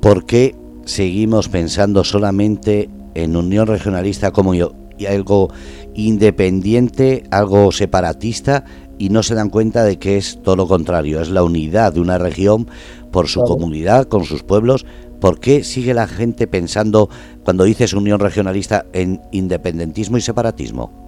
¿Por 0.02 0.26
qué 0.26 0.56
seguimos 0.86 1.50
pensando 1.50 2.04
solamente 2.04 2.90
en 3.16 3.36
unión 3.36 3.68
regionalista 3.68 4.32
como 4.32 4.54
yo, 4.54 4.74
y 4.98 5.06
algo 5.06 5.50
independiente, 5.96 7.24
algo 7.32 7.72
separatista 7.72 8.66
y 8.98 9.10
no 9.10 9.24
se 9.24 9.36
dan 9.36 9.50
cuenta 9.50 9.84
de 9.84 9.98
que 9.98 10.18
es 10.18 10.40
todo 10.44 10.56
lo 10.56 10.68
contrario, 10.68 11.22
es 11.22 11.30
la 11.30 11.44
unidad 11.44 11.94
de 11.94 12.00
una 12.00 12.18
región 12.18 12.68
por 13.12 13.28
su 13.28 13.42
comunidad, 13.42 14.08
con 14.08 14.24
sus 14.24 14.44
pueblos. 14.44 14.86
¿Por 15.24 15.40
qué 15.40 15.64
sigue 15.64 15.94
la 15.94 16.06
gente 16.06 16.48
pensando, 16.48 17.08
cuando 17.46 17.64
dices 17.64 17.94
unión 17.94 18.20
regionalista, 18.20 18.84
en 18.92 19.22
independentismo 19.32 20.18
y 20.18 20.22
separatismo? 20.22 21.04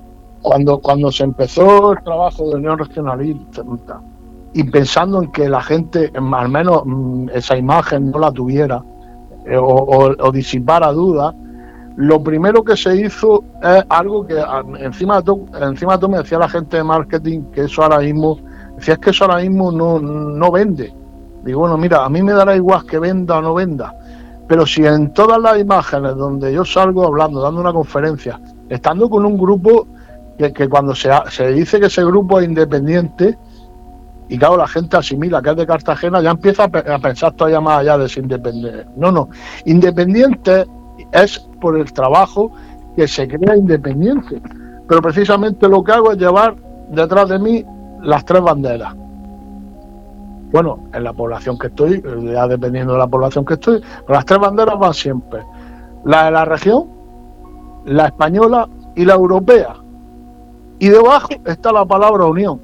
cuando, 0.46 0.80
cuando 0.80 1.12
se 1.12 1.24
empezó 1.24 1.92
el 1.92 2.04
trabajo 2.04 2.48
de 2.48 2.56
Unión 2.56 2.78
Regionalista 2.78 3.64
y 4.54 4.64
pensando 4.64 5.24
en 5.24 5.32
que 5.32 5.50
la 5.50 5.62
gente, 5.62 6.14
al 6.16 6.50
menos 6.50 6.84
mm, 6.86 7.30
esa 7.34 7.58
imagen 7.58 8.12
no 8.12 8.20
la 8.20 8.32
tuviera 8.32 8.82
eh, 9.48 9.58
o, 9.60 10.32
disipara 10.32 10.94
dudas, 10.94 11.34
lo 11.98 12.22
primero 12.24 12.64
que 12.64 12.78
se 12.78 12.96
hizo 12.96 13.44
es 13.62 13.84
algo 13.90 14.28
que 14.28 14.42
encima 14.80 15.18
de, 15.18 15.24
todo, 15.24 15.46
encima 15.62 15.98
de 15.98 16.08
me 16.08 16.20
decía 16.20 16.38
la 16.38 16.48
gente 16.48 16.78
de 16.78 16.84
marketing 16.84 17.42
que 17.52 17.64
eso 17.64 17.82
ahora 17.82 18.00
mismo, 18.00 18.38
decía 18.78 18.94
es 18.94 19.00
que 19.00 19.10
eso 19.10 19.26
ahora 19.26 19.42
mismo 19.42 19.72
no, 19.72 20.00
no 20.00 20.52
vende. 20.52 20.94
Digo, 21.44 21.62
bueno, 21.62 21.78
mira, 21.78 22.06
a 22.06 22.10
mí 22.10 22.22
me 22.22 22.34
dará 22.34 22.56
igual 22.56 22.86
que 22.86 22.98
venda 23.00 23.38
o 23.38 23.42
no 23.42 23.54
venda, 23.54 23.96
pero 24.48 24.66
si 24.66 24.86
en 24.86 25.14
todas 25.14 25.40
las 25.40 25.60
imágenes 25.60 26.16
donde 26.16 26.54
yo 26.54 26.64
salgo 26.66 27.06
hablando, 27.06 27.42
dando 27.42 27.62
una 27.62 27.74
conferencia, 27.74 28.40
estando 28.70 29.10
con 29.10 29.26
un 29.26 29.38
grupo 29.38 29.88
que, 30.38 30.70
cuando 30.70 30.94
se, 30.94 31.10
se 31.30 31.52
dice 31.52 31.80
que 31.80 31.88
ese 31.88 32.04
grupo 32.04 32.40
es 32.40 32.48
independiente, 32.48 33.38
y 34.28 34.38
claro, 34.38 34.58
la 34.58 34.68
gente 34.68 34.98
asimila 34.98 35.42
que 35.42 35.52
es 35.52 35.56
de 35.56 35.68
Cartagena, 35.68 36.22
ya 36.22 36.32
empieza 36.32 36.64
a, 36.64 36.70
pensar 36.70 37.34
todavía 37.34 37.62
más 37.62 37.80
allá 37.80 37.98
de 37.98 38.06
ese 38.06 38.20
independiente. 38.20 38.86
No, 38.96 39.12
no. 39.12 39.30
Independiente 39.66 40.66
es 41.12 41.40
por 41.62 41.78
el 41.78 41.92
trabajo 41.94 42.52
que 42.96 43.08
se 43.08 43.28
crea 43.28 43.56
independiente. 43.56 44.42
Pero 44.88 45.02
precisamente 45.02 45.68
lo 45.68 45.84
que 45.84 45.92
hago 45.92 46.12
es 46.12 46.18
llevar 46.18 46.56
detrás 46.90 47.30
de 47.30 47.40
mí 47.40 47.66
las 48.02 48.26
tres 48.26 48.42
banderas. 48.42 48.96
Bueno, 50.52 50.88
en 50.94 51.04
la 51.04 51.14
población 51.14 51.58
que 51.58 51.68
estoy, 51.68 52.04
ya 52.24 52.48
dependiendo 52.48 52.94
de 52.94 53.00
la 53.00 53.08
población 53.08 53.46
que 53.46 53.56
estoy, 53.56 53.82
las 54.08 54.26
tres 54.26 54.40
banderas 54.40 54.78
van 54.80 54.94
siempre. 54.94 55.44
La 56.06 56.26
de 56.26 56.32
la 56.32 56.46
región, 56.46 56.88
la 57.86 58.06
española 58.08 58.68
y 58.96 59.06
la 59.06 59.16
europea. 59.16 59.76
Y 60.80 60.90
debajo 60.90 61.30
está 61.46 61.72
la 61.72 61.86
palabra 61.86 62.26
unión. 62.26 62.62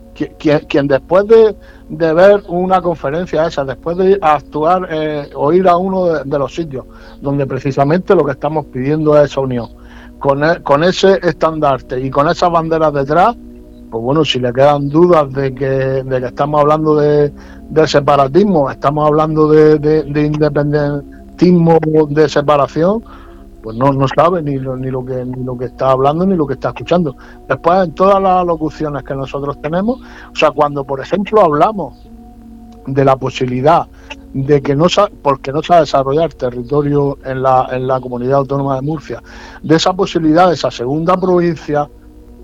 Quien, 0.67 0.87
después 0.87 1.25
de, 1.27 1.55
ver 1.89 2.43
una 2.47 2.81
conferencia 2.81 3.47
esa, 3.47 3.63
después 3.63 3.97
de 3.97 4.19
actuar 4.21 4.87
eh, 4.91 5.29
o 5.33 5.51
ir 5.53 5.67
a 5.67 5.77
uno 5.77 6.23
de, 6.23 6.39
los 6.39 6.53
sitios 6.53 6.85
donde 7.21 7.47
precisamente 7.47 8.13
lo 8.13 8.23
que 8.23 8.33
estamos 8.33 8.65
pidiendo 8.65 9.17
es 9.17 9.31
esa 9.31 9.41
unión, 9.41 9.69
con, 10.19 10.43
e, 10.43 10.61
con 10.61 10.83
ese 10.83 11.19
estandarte 11.23 11.99
y 11.99 12.11
con 12.11 12.27
esas 12.27 12.51
banderas 12.51 12.93
detrás, 12.93 13.35
pues 13.91 14.03
bueno, 14.03 14.25
si 14.25 14.39
le 14.39 14.53
quedan 14.53 14.89
dudas 14.89 15.31
de 15.33 15.53
que, 15.53 15.67
de 15.67 16.19
que 16.19 16.25
estamos 16.25 16.61
hablando 16.61 16.95
de, 16.95 17.31
de 17.69 17.87
separatismo, 17.87 18.71
estamos 18.71 19.05
hablando 19.05 19.47
de, 19.49 19.77
de 19.77 20.25
independentismo, 20.25 21.77
de 22.09 22.29
separación, 22.29 23.03
pues 23.61 23.77
no, 23.77 23.91
no 23.91 24.07
sabe 24.07 24.41
ni 24.41 24.57
lo, 24.57 24.75
ni 24.75 24.89
lo 24.89 25.05
que 25.05 25.23
ni 25.23 25.43
lo 25.43 25.57
que 25.57 25.65
está 25.65 25.91
hablando 25.91 26.25
ni 26.25 26.35
lo 26.35 26.47
que 26.47 26.53
está 26.53 26.69
escuchando. 26.69 27.15
Después 27.47 27.85
en 27.85 27.93
todas 27.93 28.21
las 28.21 28.45
locuciones 28.45 29.03
que 29.03 29.13
nosotros 29.13 29.61
tenemos, 29.61 29.99
o 29.99 30.35
sea, 30.35 30.51
cuando 30.51 30.83
por 30.83 30.99
ejemplo 30.99 31.41
hablamos 31.41 32.09
de 32.87 33.05
la 33.05 33.15
posibilidad 33.15 33.87
de 34.33 34.61
que 34.61 34.75
no 34.75 34.87
porque 35.21 35.51
no 35.51 35.61
se 35.61 35.73
ha 35.73 35.81
desarrollado 35.81 36.29
territorio 36.29 37.17
en 37.25 37.43
la, 37.43 37.67
en 37.71 37.85
la 37.85 37.99
comunidad 37.99 38.39
autónoma 38.39 38.75
de 38.75 38.81
Murcia, 38.81 39.21
de 39.61 39.75
esa 39.75 39.93
posibilidad 39.93 40.47
de 40.47 40.55
esa 40.55 40.71
segunda 40.71 41.15
provincia, 41.17 41.87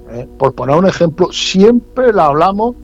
eh, 0.10 0.28
por 0.38 0.54
poner 0.56 0.76
un 0.76 0.88
ejemplo, 0.88 1.32
siempre 1.32 2.14
la 2.14 2.26
hablamos 2.26 2.76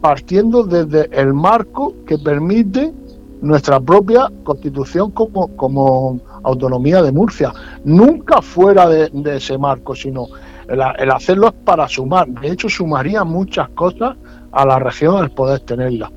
partiendo 0.00 0.64
desde 0.64 1.08
el 1.18 1.32
marco 1.32 1.94
que 2.06 2.18
permite 2.18 2.92
nuestra 3.40 3.80
propia 3.80 4.30
constitución 4.44 5.10
como, 5.10 5.48
como 5.56 6.20
autonomía 6.42 7.02
de 7.02 7.12
Murcia, 7.12 7.52
nunca 7.84 8.40
fuera 8.40 8.88
de, 8.88 9.10
ese 9.36 9.58
marco, 9.58 9.94
sino 9.94 10.28
el, 10.68 11.10
hacerlo 11.10 11.48
es 11.48 11.54
para 11.64 11.88
sumar. 11.88 12.28
De 12.28 12.48
hecho, 12.48 12.68
sumaría 12.68 13.24
muchas 13.24 13.68
cosas 13.70 14.16
a 14.52 14.64
la 14.64 14.78
región 14.78 15.22
el 15.22 15.30
poder 15.30 15.60
tenerla. 15.60 16.10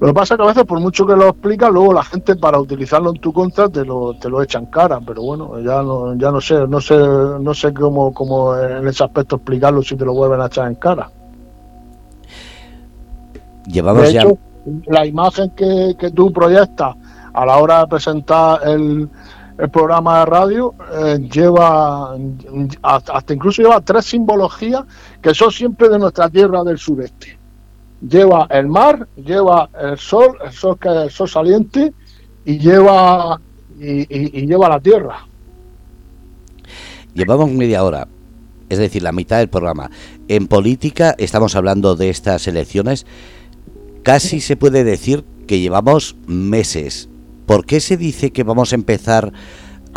Lo 0.00 0.06
que 0.06 0.14
pasa 0.14 0.34
es 0.34 0.38
que 0.38 0.44
a 0.44 0.46
veces, 0.46 0.64
por 0.64 0.78
mucho 0.78 1.04
que 1.06 1.16
lo 1.16 1.28
explica, 1.28 1.68
luego 1.68 1.92
la 1.92 2.04
gente 2.04 2.36
para 2.36 2.60
utilizarlo 2.60 3.10
en 3.10 3.20
tu 3.20 3.32
contra 3.32 3.68
te 3.68 3.84
lo, 3.84 4.14
te 4.14 4.28
lo 4.28 4.40
echan 4.42 4.66
cara. 4.66 5.00
Pero 5.04 5.22
bueno, 5.22 5.58
ya 5.60 5.82
no, 5.82 6.14
ya 6.14 6.30
no 6.30 6.40
sé, 6.40 6.66
no 6.68 6.80
sé, 6.80 6.96
no 6.96 7.52
sé 7.52 7.74
cómo, 7.74 8.14
cómo 8.14 8.56
en 8.56 8.86
ese 8.86 9.02
aspecto 9.02 9.36
explicarlo 9.36 9.82
si 9.82 9.96
te 9.96 10.04
lo 10.04 10.14
vuelven 10.14 10.40
a 10.40 10.46
echar 10.46 10.68
en 10.68 10.76
cara. 10.76 11.10
Llevamos 13.66 14.12
ya. 14.12 14.24
La 14.86 15.04
imagen 15.04 15.50
que, 15.50 15.96
que 15.98 16.10
tú 16.10 16.32
proyectas 16.32 16.94
a 17.32 17.46
la 17.46 17.58
hora 17.58 17.80
de 17.80 17.86
presentar 17.86 18.60
el, 18.66 19.08
programa 19.72 20.20
de 20.20 20.26
radio 20.26 20.74
eh, 20.92 21.18
lleva 21.18 22.16
hasta, 22.80 23.34
incluso 23.34 23.60
lleva 23.60 23.80
tres 23.80 24.04
simbologías 24.04 24.84
que 25.20 25.34
son 25.34 25.50
siempre 25.50 25.88
de 25.88 25.98
nuestra 25.98 26.30
tierra 26.30 26.62
del 26.62 26.78
sureste. 26.78 27.37
Lleva 28.00 28.46
el 28.50 28.68
mar, 28.68 29.08
lleva 29.16 29.68
el 29.80 29.98
sol, 29.98 30.36
el 30.44 30.52
sol 30.52 30.78
que 30.78 30.88
el 30.88 31.10
sol 31.10 31.28
saliente 31.28 31.92
y 32.44 32.58
lleva 32.58 33.40
y, 33.78 34.46
lleva 34.46 34.68
la 34.68 34.80
tierra. 34.80 35.26
Llevamos 37.14 37.50
media 37.50 37.82
hora, 37.84 38.06
es 38.68 38.78
decir, 38.78 39.02
la 39.02 39.12
mitad 39.12 39.38
del 39.38 39.48
programa. 39.48 39.90
En 40.28 40.46
política 40.46 41.14
estamos 41.18 41.56
hablando 41.56 41.96
de 41.96 42.10
estas 42.10 42.46
elecciones. 42.46 43.06
Casi 44.02 44.40
se 44.40 44.56
puede 44.56 44.84
decir 44.84 45.24
que 45.46 45.58
llevamos 45.58 46.16
meses 46.26 47.08
¿Por 47.48 47.64
qué 47.64 47.80
se 47.80 47.96
dice 47.96 48.30
que 48.30 48.42
vamos 48.42 48.72
a 48.72 48.74
empezar 48.74 49.32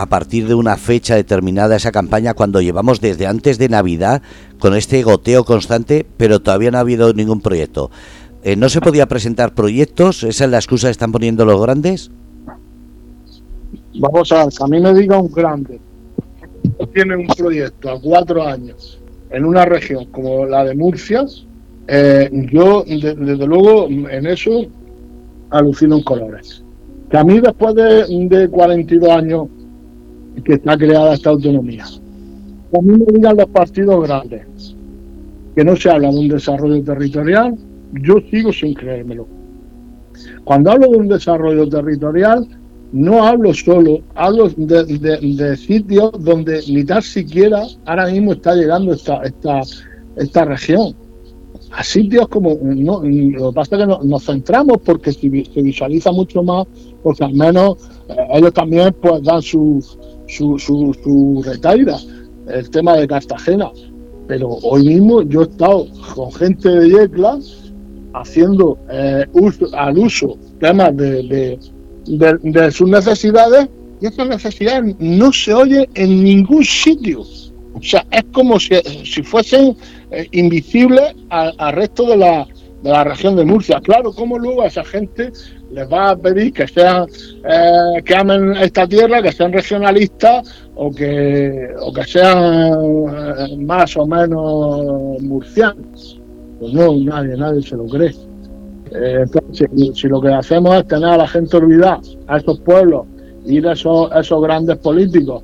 a 0.02 0.08
partir 0.08 0.48
de 0.48 0.56
una 0.56 0.78
fecha 0.78 1.16
determinada 1.16 1.76
esa 1.76 1.92
campaña 1.92 2.34
cuando 2.34 2.60
llevamos 2.60 3.02
desde 3.02 3.28
antes 3.28 3.60
de 3.60 3.70
Navidad 3.70 4.24
con 4.58 4.76
este 4.76 5.04
goteo 5.04 5.44
constante, 5.44 6.08
pero 6.18 6.40
todavía 6.40 6.72
no 6.72 6.80
ha 6.80 6.82
habido 6.82 7.14
ningún 7.14 7.40
proyecto? 7.40 7.92
Eh, 8.42 8.56
¿No 8.56 8.68
se 8.70 8.82
podía 8.82 9.06
presentar 9.06 9.54
proyectos? 9.54 10.24
¿Esa 10.24 10.46
es 10.46 10.50
la 10.50 10.58
excusa 10.58 10.88
que 10.88 10.94
están 10.94 11.12
poniendo 11.12 11.46
los 11.46 11.62
grandes? 11.62 12.10
Vamos 14.00 14.32
a 14.32 14.46
ver, 14.46 14.54
a 14.60 14.68
mí 14.68 14.80
me 14.80 14.92
diga 14.96 15.20
un 15.20 15.32
grande, 15.32 15.80
tiene 16.96 17.18
un 17.18 17.28
proyecto 17.28 17.92
a 17.92 18.02
cuatro 18.02 18.42
años 18.42 19.00
en 19.30 19.46
una 19.46 19.66
región 19.66 20.06
como 20.06 20.48
la 20.48 20.64
de 20.64 20.74
Murcia, 20.74 21.26
eh, 21.88 22.28
yo 22.52 22.84
desde 22.88 23.46
luego 23.46 23.88
en 23.88 24.26
eso 24.26 24.66
alucino 25.52 25.98
en 25.98 26.04
colores 26.04 26.64
que 27.12 27.18
a 27.18 27.24
mí 27.24 27.40
después 27.40 27.76
de, 27.76 28.50
42 28.50 29.10
años 29.10 29.48
que 30.44 30.54
está 30.54 30.78
creada 30.78 31.14
esta 31.14 31.30
autonomía, 31.30 31.86
mí 32.82 32.98
me 32.98 33.06
digan 33.14 33.38
los 33.38 33.48
partidos 33.48 34.08
grandes 34.08 34.76
que 35.56 35.64
no 35.64 35.76
se 35.76 35.90
habla 35.90 36.10
de 36.10 36.18
un 36.18 36.28
desarrollo 36.30 36.82
territorial, 36.84 37.58
yo 38.02 38.16
sigo 38.30 38.54
sin 38.54 38.74
creérmelo. 38.74 39.28
Cuando 40.46 40.72
hablo 40.72 40.90
de 40.90 40.98
un 40.98 41.08
desarrollo 41.08 41.68
territorial, 41.68 42.48
no 42.92 43.26
hablo 43.26 43.54
solo, 43.54 44.02
hablo 44.16 44.50
de, 44.56 45.58
sitios 45.58 46.12
donde 46.20 46.62
ni 46.68 46.84
tan 46.84 47.02
siquiera 47.02 47.64
ahora 47.86 48.08
mismo 48.08 48.34
está 48.34 48.56
llegando 48.56 48.94
esta, 48.94 49.22
esta, 49.24 49.62
esta 50.16 50.46
región. 50.46 50.96
A 51.72 51.84
sitios 51.84 52.28
como, 52.28 52.58
no, 52.62 53.02
lo 53.02 53.50
que 53.50 53.56
pasa 53.56 53.78
es 53.78 53.86
que 53.86 54.08
nos 54.08 54.26
centramos 54.26 54.78
porque 54.84 55.14
se, 55.14 55.30
visualiza 55.30 56.12
mucho 56.12 56.44
más, 56.44 56.68
porque 57.02 57.24
al 57.24 57.34
menos 57.34 57.78
eh, 58.10 58.16
ellos 58.34 58.54
también 58.54 58.94
pues 59.02 59.24
dan 59.24 59.42
su, 59.42 59.82
su, 60.32 60.58
su, 60.58 60.96
su 61.04 61.44
el 62.48 62.70
tema 62.70 62.96
de 62.96 63.08
Cartagena. 63.08 63.72
Pero 64.28 64.50
hoy 64.64 64.86
mismo 64.86 65.22
yo 65.24 65.42
he 65.42 65.44
estado 65.44 65.88
con 66.16 66.32
gente 66.32 66.70
de 66.70 66.90
Yecla 66.90 67.38
haciendo 68.14 68.78
eh, 68.90 69.26
uso, 69.34 69.68
al 69.74 69.98
uso 69.98 70.38
temas 70.60 70.96
de, 70.96 71.58
de, 72.06 72.72
sus 72.72 72.90
necesidades 72.90 73.68
y 74.02 74.08
esas 74.08 74.28
necesidades 74.28 74.96
no 75.00 75.32
se 75.32 75.54
oye 75.54 75.90
en 75.96 76.24
ningún 76.24 76.64
sitio. 76.64 77.22
O 77.74 77.82
sea, 77.82 78.06
es 78.12 78.24
como 78.32 78.60
si, 78.60 78.76
si 79.06 79.24
fuesen 79.24 79.76
eh, 80.12 80.28
invisibles 80.32 81.16
al, 81.30 81.74
resto 81.74 82.06
de 82.06 82.18
la, 82.18 82.48
de 82.84 82.90
la 82.90 83.04
región 83.04 83.36
de 83.36 83.46
Murcia. 83.46 83.80
Claro, 83.82 84.12
¿cómo 84.14 84.38
luego 84.38 84.64
a 84.64 84.68
esa 84.68 84.84
gente 84.84 85.32
les 85.72 85.92
va 85.92 86.12
a 86.12 86.16
pedir 86.16 86.54
que 86.54 86.68
sean 86.68 87.08
eh, 87.44 88.02
que 88.04 88.16
amen 88.16 88.56
esta 88.58 88.88
tierra, 88.88 89.22
que 89.22 89.32
sean 89.32 89.54
regionalistas 89.54 90.68
o 90.76 90.92
que, 90.92 91.70
o 91.80 91.94
que 91.94 92.04
sean 92.04 92.74
eh, 92.74 93.58
más 93.58 93.96
o 93.98 94.06
menos 94.06 95.22
murcianos? 95.22 96.20
Pues 96.60 96.74
no, 96.74 96.96
nadie, 96.96 97.36
nadie 97.38 97.62
se 97.62 97.76
lo 97.76 97.86
cree. 97.86 98.14
entonces, 98.92 99.68
si, 99.94 100.08
lo 100.08 100.22
que 100.22 100.30
hacemos 100.30 100.76
es 100.76 100.88
tener 100.88 101.10
a 101.10 101.18
la 101.18 101.28
gente 101.28 101.58
olvidada, 101.58 102.02
a 102.28 102.38
esos 102.38 102.60
pueblos, 102.60 103.08
ir 103.46 103.68
a 103.68 103.74
esos, 103.74 104.12
a 104.12 104.20
esos 104.20 104.42
grandes 104.42 104.78
políticos 104.78 105.44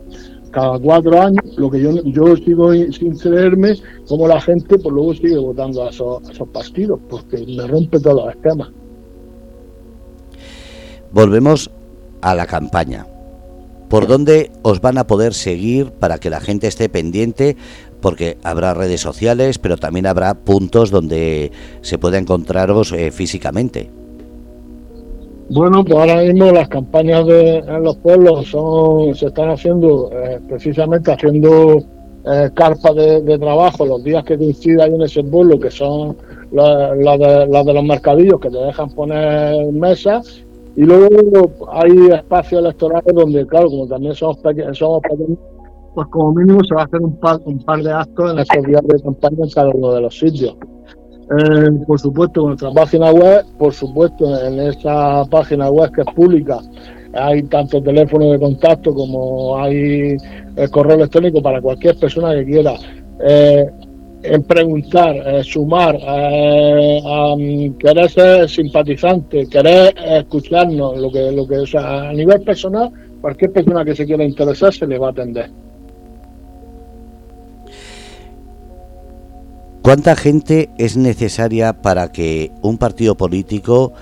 cada 0.51 0.79
cuatro 0.79 1.21
años, 1.21 1.43
lo 1.57 1.69
que 1.69 1.79
yo, 1.81 2.03
yo 2.03 2.35
sigo 2.37 2.73
sin 2.73 3.17
creerme, 3.17 3.75
como 4.07 4.27
la 4.27 4.39
gente 4.41 4.77
pues 4.77 4.93
luego 4.93 5.13
sigue 5.13 5.37
votando 5.37 5.83
a 5.83 5.89
esos, 5.89 6.21
partidos, 6.51 6.99
porque 7.09 7.45
me 7.45 7.67
rompe 7.67 7.99
todos 7.99 8.25
los 8.25 8.35
esquemas. 8.35 8.69
Volvemos 11.12 11.72
a 12.22 12.36
la 12.36 12.46
campaña. 12.46 13.08
¿Por 13.89 14.08
dónde 14.08 14.52
os 14.63 14.82
van 14.82 14.98
a 14.98 15.08
poder 15.08 15.34
seguir 15.34 15.91
para 15.91 16.17
que 16.17 16.30
la 16.30 16.41
gente 16.41 16.67
esté 16.67 16.89
pendiente? 16.89 17.56
Porque 18.02 18.38
habrá 18.43 18.74
redes 18.74 19.00
sociales, 19.00 19.60
pero 19.60 19.78
también 19.78 20.06
habrá 20.06 20.34
puntos 20.34 20.91
donde 20.91 21.52
se 21.82 21.98
pueda 21.98 22.17
encontraros 22.17 22.91
eh, 22.91 23.12
físicamente. 23.12 23.89
Bueno, 25.50 25.86
pues 25.86 25.98
ahora 25.98 26.22
mismo 26.22 26.52
las 26.52 26.67
campañas 26.67 27.26
de, 27.26 27.60
en 27.60 27.84
los 27.84 27.96
pueblos 27.98 28.48
son, 28.48 29.15
se 29.15 29.28
están 29.28 29.50
haciendo 29.50 30.12
eh, 30.12 30.41
precisamente 30.50 31.13
haciendo 31.13 31.78
eh, 32.30 32.50
carpas 32.54 32.93
de, 32.93 33.39
trabajo 33.39 33.86
los 33.86 34.04
días 34.04 34.26
que 34.26 34.38
coincida 34.38 34.86
en 34.88 35.02
ese 35.02 35.24
pueblo, 35.24 35.58
que 35.58 35.72
son 35.72 36.17
las 36.52 37.20
de, 37.20 37.48
de, 37.48 37.74
los 37.74 37.84
mercadillos 37.86 38.41
que 38.41 38.50
te 38.50 38.58
dejan 38.58 38.89
poner 38.89 39.72
mesas. 39.72 40.43
Y 40.77 40.83
luego 40.83 41.51
hay 41.71 41.91
espacios 42.13 42.61
electorales 42.61 43.13
donde, 43.15 43.47
claro, 43.47 43.67
como 43.67 43.87
también 43.87 44.13
somos, 44.13 44.37
pequeños, 44.37 44.77
somos 44.77 45.01
pequeños, 45.01 45.39
pues 45.95 46.07
como 46.09 46.33
mínimo 46.33 46.63
se 46.63 46.75
va 46.75 46.83
a 46.83 46.85
hacer 46.85 47.01
un 47.01 47.19
par, 47.19 47.39
un 47.45 47.57
par 47.65 47.81
de 47.81 47.91
actos 47.91 48.31
en 48.31 48.39
esos 48.39 48.63
días 48.63 48.81
de 48.83 49.01
campaña 49.01 49.37
en 49.43 49.49
cada 49.49 49.69
uno 49.71 49.93
de 49.93 50.01
los 50.01 50.15
sitios. 50.15 50.55
Eh, 51.31 51.69
por 51.87 51.99
supuesto, 51.99 52.45
nuestra 52.45 52.71
página 52.71 53.11
web, 53.11 53.43
por 53.57 53.73
supuesto, 53.73 54.39
en 54.45 54.59
esa 54.59 55.25
página 55.31 55.71
web 55.71 55.91
que 55.91 56.01
es 56.01 56.07
pública, 56.15 56.59
hay 57.13 57.41
tanto 57.43 57.81
teléfono 57.81 58.31
de 58.31 58.39
contacto 58.39 58.93
como 58.93 59.57
hay 59.57 60.15
el 60.55 60.69
correo 60.69 60.97
electrónico 60.97 61.41
para 61.41 61.59
cualquier 61.59 61.97
persona 61.97 62.35
que 62.35 62.45
quiera 62.45 62.75
eh, 63.27 63.65
en 64.33 64.43
preguntar, 64.43 65.15
eh, 65.15 65.43
sumar, 65.43 65.97
querer 67.79 68.09
ser 68.09 68.49
simpatizante, 68.49 69.47
querer 69.47 69.93
escucharnos, 69.97 70.97
lo 70.97 71.11
que, 71.11 71.31
lo 71.31 71.47
que, 71.47 71.57
o 71.59 71.65
sea, 71.65 72.09
a 72.09 72.13
nivel 72.13 72.41
personal, 72.41 72.91
cualquier 73.21 73.51
persona 73.51 73.83
que 73.83 73.95
se 73.95 74.05
quiera 74.05 74.23
interesar 74.23 74.73
se 74.73 74.87
le 74.87 74.97
va 74.97 75.07
a 75.07 75.11
atender. 75.11 75.49
¿Cuánta 79.81 80.17
gente 80.17 80.69
es 80.77 80.97
necesaria 80.97 81.81
para 81.81 82.11
que 82.11 82.51
un 82.61 82.77
partido 82.77 83.15
político 83.15 83.93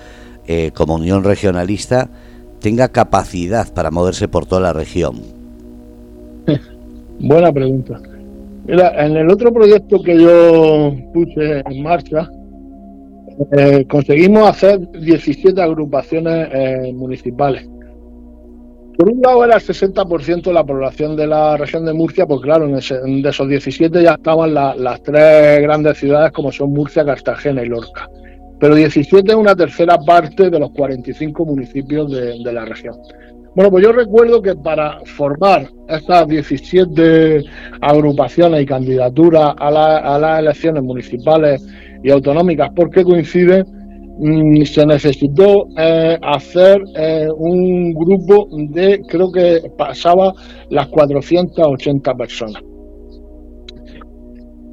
eh, 0.48 0.72
como 0.74 0.96
Unión 0.96 1.22
Regionalista 1.22 2.08
tenga 2.60 2.88
capacidad 2.88 3.72
para 3.72 3.92
moverse 3.92 4.26
por 4.26 4.46
toda 4.46 4.62
la 4.62 4.72
región? 4.72 5.20
Buena 7.20 7.52
pregunta. 7.52 8.00
Mira, 8.66 9.04
en 9.04 9.16
el 9.16 9.30
otro 9.30 9.52
proyecto 9.52 10.02
que 10.02 10.18
yo 10.18 10.92
puse 11.12 11.62
en 11.64 11.82
marcha, 11.82 12.28
eh, 13.52 13.84
conseguimos 13.88 14.48
hacer 14.48 14.80
17 14.90 15.60
agrupaciones 15.60 16.48
eh, 16.52 16.92
municipales. 16.92 17.68
Por 18.96 19.10
un 19.10 19.20
lado 19.20 19.44
era 19.44 19.56
el 19.56 19.60
60% 19.60 20.42
de 20.42 20.52
la 20.54 20.64
población 20.64 21.16
de 21.16 21.26
la 21.26 21.56
región 21.58 21.84
de 21.84 21.92
Murcia, 21.92 22.26
pues 22.26 22.40
claro, 22.40 22.64
en 22.66 23.22
de 23.22 23.28
esos 23.28 23.48
17 23.48 24.02
ya 24.02 24.14
estaban 24.14 24.54
las 24.54 25.02
tres 25.02 25.60
grandes 25.60 25.98
ciudades 25.98 26.32
como 26.32 26.50
son 26.50 26.72
Murcia, 26.72 27.04
Cartagena 27.04 27.62
y 27.62 27.66
Lorca. 27.68 28.08
Pero 28.58 28.74
17 28.74 29.30
es 29.30 29.36
una 29.36 29.54
tercera 29.54 29.98
parte 29.98 30.48
de 30.48 30.58
los 30.58 30.70
45 30.70 31.44
municipios 31.44 32.10
de, 32.10 32.52
la 32.52 32.64
región. 32.64 32.96
Bueno, 33.56 33.70
pues 33.70 33.84
yo 33.84 33.90
recuerdo 33.90 34.40
que 34.40 34.54
para 34.54 35.00
formar 35.04 35.68
estas 35.88 36.28
17 36.28 37.42
agrupaciones 37.80 38.62
y 38.62 38.66
candidaturas 38.66 39.54
a, 39.58 40.14
a 40.14 40.18
las 40.18 40.38
elecciones 40.38 40.84
municipales 40.84 41.66
y 42.04 42.10
autonómicas, 42.10 42.68
porque 42.76 43.02
coinciden 43.02 43.64
Mm, 44.18 44.62
se 44.62 44.86
necesitó 44.86 45.68
eh, 45.76 46.18
hacer 46.22 46.82
eh, 46.96 47.26
un 47.36 47.92
grupo 47.92 48.48
de, 48.70 49.02
creo 49.06 49.30
que 49.30 49.60
pasaba 49.76 50.32
las 50.70 50.88
480 50.88 52.14
personas. 52.14 52.62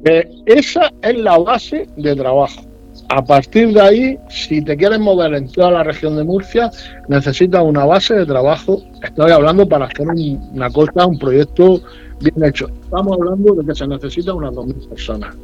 Eh, 0.06 0.24
esa 0.46 0.90
es 1.02 1.18
la 1.18 1.38
base 1.38 1.86
de 1.96 2.16
trabajo. 2.16 2.62
A 3.08 3.24
partir 3.24 3.72
de 3.72 3.80
ahí, 3.80 4.18
si 4.28 4.62
te 4.62 4.76
quieres 4.76 4.98
mover 4.98 5.34
en 5.34 5.48
toda 5.48 5.70
la 5.70 5.82
región 5.82 6.16
de 6.16 6.24
Murcia, 6.24 6.70
necesitas 7.08 7.62
una 7.62 7.84
base 7.84 8.14
de 8.14 8.26
trabajo. 8.26 8.82
Estoy 9.02 9.30
hablando 9.30 9.68
para 9.68 9.86
hacer 9.86 10.06
una 10.08 10.70
cosa, 10.70 11.06
un 11.06 11.18
proyecto 11.18 11.80
bien 12.20 12.44
hecho. 12.44 12.68
Estamos 12.84 13.18
hablando 13.18 13.54
de 13.54 13.66
que 13.66 13.74
se 13.74 13.86
necesitan 13.86 14.36
unas 14.36 14.54
2.000 14.54 14.88
personas. 14.88 15.36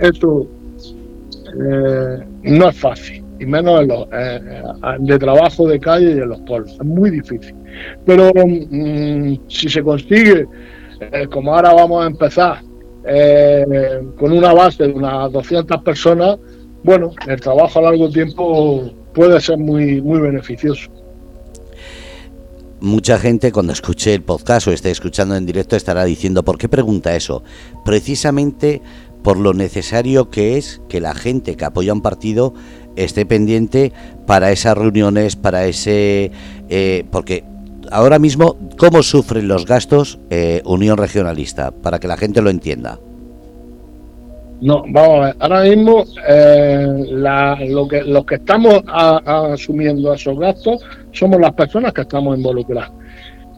esto 0.00 0.46
eh, 1.54 2.24
no 2.42 2.68
es 2.68 2.76
fácil, 2.76 3.24
y 3.38 3.46
menos 3.46 3.82
eh, 3.82 3.96
eh, 4.12 4.62
de 5.00 5.18
trabajo 5.18 5.68
de 5.68 5.78
calle 5.78 6.10
y 6.10 6.18
en 6.18 6.28
los 6.28 6.40
pueblos. 6.40 6.72
Es 6.72 6.86
muy 6.86 7.10
difícil. 7.10 7.54
Pero 8.04 8.32
mm, 8.34 9.34
si 9.48 9.68
se 9.68 9.82
consigue, 9.82 10.46
como 11.30 11.54
ahora 11.54 11.72
vamos 11.72 12.04
a 12.04 12.06
empezar, 12.06 12.62
con 13.02 14.32
una 14.32 14.52
base 14.52 14.84
de 14.84 14.92
unas 14.92 15.32
200 15.32 15.82
personas, 15.82 16.38
bueno, 16.84 17.12
el 17.26 17.40
trabajo 17.40 17.78
a 17.78 17.82
largo 17.82 18.10
tiempo 18.10 18.90
puede 19.14 19.40
ser 19.40 19.58
muy, 19.58 20.00
muy 20.00 20.20
beneficioso. 20.20 20.90
Mucha 22.80 23.18
gente 23.18 23.52
cuando 23.52 23.72
escuche 23.72 24.12
el 24.12 24.22
podcast 24.22 24.66
o 24.66 24.72
esté 24.72 24.90
escuchando 24.90 25.36
en 25.36 25.46
directo 25.46 25.76
estará 25.76 26.04
diciendo, 26.04 26.42
¿por 26.42 26.58
qué 26.58 26.68
pregunta 26.68 27.14
eso? 27.14 27.44
Precisamente 27.84 28.82
por 29.22 29.36
lo 29.36 29.54
necesario 29.54 30.30
que 30.30 30.56
es 30.58 30.80
que 30.88 31.00
la 31.00 31.14
gente 31.14 31.56
que 31.56 31.64
apoya 31.64 31.92
un 31.92 32.02
partido 32.02 32.54
esté 32.96 33.24
pendiente 33.24 33.92
para 34.26 34.50
esas 34.50 34.76
reuniones, 34.76 35.36
para 35.36 35.66
ese... 35.66 36.32
Eh, 36.68 37.04
porque 37.12 37.44
ahora 37.92 38.18
mismo, 38.18 38.56
¿cómo 38.78 39.02
sufren 39.02 39.46
los 39.48 39.66
gastos 39.66 40.18
eh, 40.30 40.62
Unión 40.64 40.96
Regionalista? 40.96 41.70
Para 41.70 41.98
que 41.98 42.08
la 42.08 42.16
gente 42.16 42.42
lo 42.42 42.50
entienda. 42.50 42.98
No, 44.60 44.84
vamos 44.88 45.18
a 45.18 45.26
ver. 45.26 45.36
Ahora 45.40 45.62
mismo 45.62 46.04
eh, 46.28 46.86
lo 47.68 47.88
que, 47.88 48.02
los 48.02 48.24
que 48.24 48.36
estamos 48.36 48.82
asumiendo 48.86 50.14
esos 50.14 50.38
gastos 50.38 50.84
somos 51.10 51.40
las 51.40 51.52
personas 51.52 51.92
que 51.92 52.02
estamos 52.02 52.36
involucradas. 52.36 52.92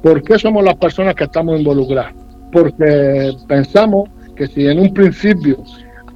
¿Por 0.03 0.23
qué 0.23 0.39
somos 0.39 0.65
las 0.65 0.77
personas 0.77 1.15
que 1.15 1.25
estamos 1.25 1.59
involucradas? 1.59 2.15
Porque 2.53 3.33
pensamos 3.49 4.09
que 4.35 4.47
si 4.47 4.67
en 4.67 4.79
un 4.79 4.95
principio 4.95 5.63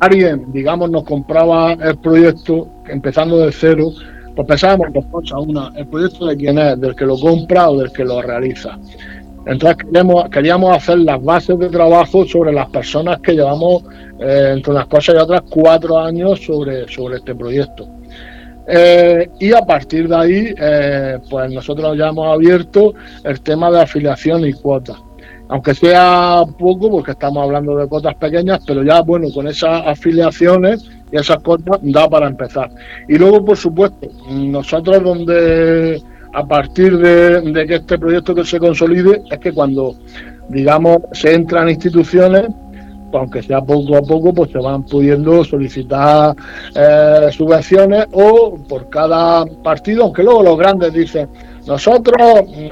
alguien, 0.00 0.50
digamos, 0.52 0.90
nos 0.90 1.04
compraba 1.04 1.72
el 1.72 1.98
proyecto 1.98 2.68
empezando 2.88 3.38
de 3.40 3.52
cero, 3.52 3.92
pues 4.38 4.46
pensábamos 4.46 4.92
dos 4.92 5.04
cosas. 5.06 5.40
Una, 5.44 5.72
el 5.74 5.88
proyecto 5.88 6.26
de 6.26 6.36
quién 6.36 6.58
es, 6.58 6.80
del 6.80 6.94
que 6.94 7.04
lo 7.04 7.18
compra 7.18 7.70
o 7.70 7.78
del 7.78 7.90
que 7.90 8.04
lo 8.04 8.22
realiza. 8.22 8.78
Entonces 9.46 9.78
queríamos, 9.78 10.28
queríamos 10.28 10.76
hacer 10.76 10.98
las 11.00 11.20
bases 11.20 11.58
de 11.58 11.68
trabajo 11.68 12.24
sobre 12.24 12.52
las 12.52 12.68
personas 12.70 13.18
que 13.18 13.32
llevamos, 13.32 13.82
eh, 14.20 14.52
entre 14.54 14.74
unas 14.74 14.86
cosas 14.86 15.16
y 15.16 15.18
otras, 15.18 15.42
cuatro 15.50 15.98
años 15.98 16.40
sobre, 16.40 16.86
sobre 16.86 17.16
este 17.16 17.34
proyecto. 17.34 17.88
Eh, 18.68 19.28
y 19.40 19.52
a 19.52 19.62
partir 19.62 20.08
de 20.08 20.16
ahí, 20.16 20.54
eh, 20.56 21.18
pues 21.28 21.50
nosotros 21.50 21.98
ya 21.98 22.10
hemos 22.10 22.32
abierto 22.32 22.94
el 23.24 23.40
tema 23.40 23.72
de 23.72 23.80
afiliación 23.80 24.46
y 24.46 24.52
cuotas. 24.52 24.98
Aunque 25.48 25.74
sea 25.74 26.44
poco, 26.56 26.92
porque 26.92 27.10
estamos 27.10 27.42
hablando 27.42 27.74
de 27.74 27.88
cuotas 27.88 28.14
pequeñas, 28.14 28.60
pero 28.64 28.84
ya, 28.84 29.00
bueno, 29.00 29.32
con 29.34 29.48
esas 29.48 29.84
afiliaciones 29.84 30.88
y 31.10 31.16
esas 31.16 31.38
cuotas 31.42 31.78
da 31.82 32.08
para 32.08 32.26
empezar. 32.26 32.70
Y 33.08 33.16
luego, 33.18 33.44
por 33.44 33.56
supuesto, 33.56 34.08
nosotros 34.30 35.02
donde 35.02 36.02
a 36.32 36.46
partir 36.46 36.98
de, 36.98 37.66
que 37.66 37.76
este 37.76 37.98
proyecto 37.98 38.34
que 38.34 38.44
se 38.44 38.58
consolide 38.58 39.22
es 39.30 39.38
que 39.38 39.52
cuando, 39.52 39.96
digamos, 40.48 40.98
se 41.12 41.34
entran 41.34 41.68
instituciones, 41.68 42.46
pues 43.10 43.20
aunque 43.20 43.42
sea 43.42 43.62
poco 43.62 43.96
a 43.96 44.02
poco, 44.02 44.34
pues 44.34 44.50
se 44.50 44.58
van 44.58 44.84
pudiendo 44.84 45.42
solicitar 45.42 46.36
eh, 46.74 47.28
subvenciones 47.32 48.06
o 48.12 48.58
por 48.68 48.90
cada 48.90 49.46
partido, 49.46 50.04
aunque 50.04 50.22
luego 50.22 50.42
los 50.42 50.58
grandes 50.58 50.92
dicen, 50.92 51.28
nosotros, 51.66 52.16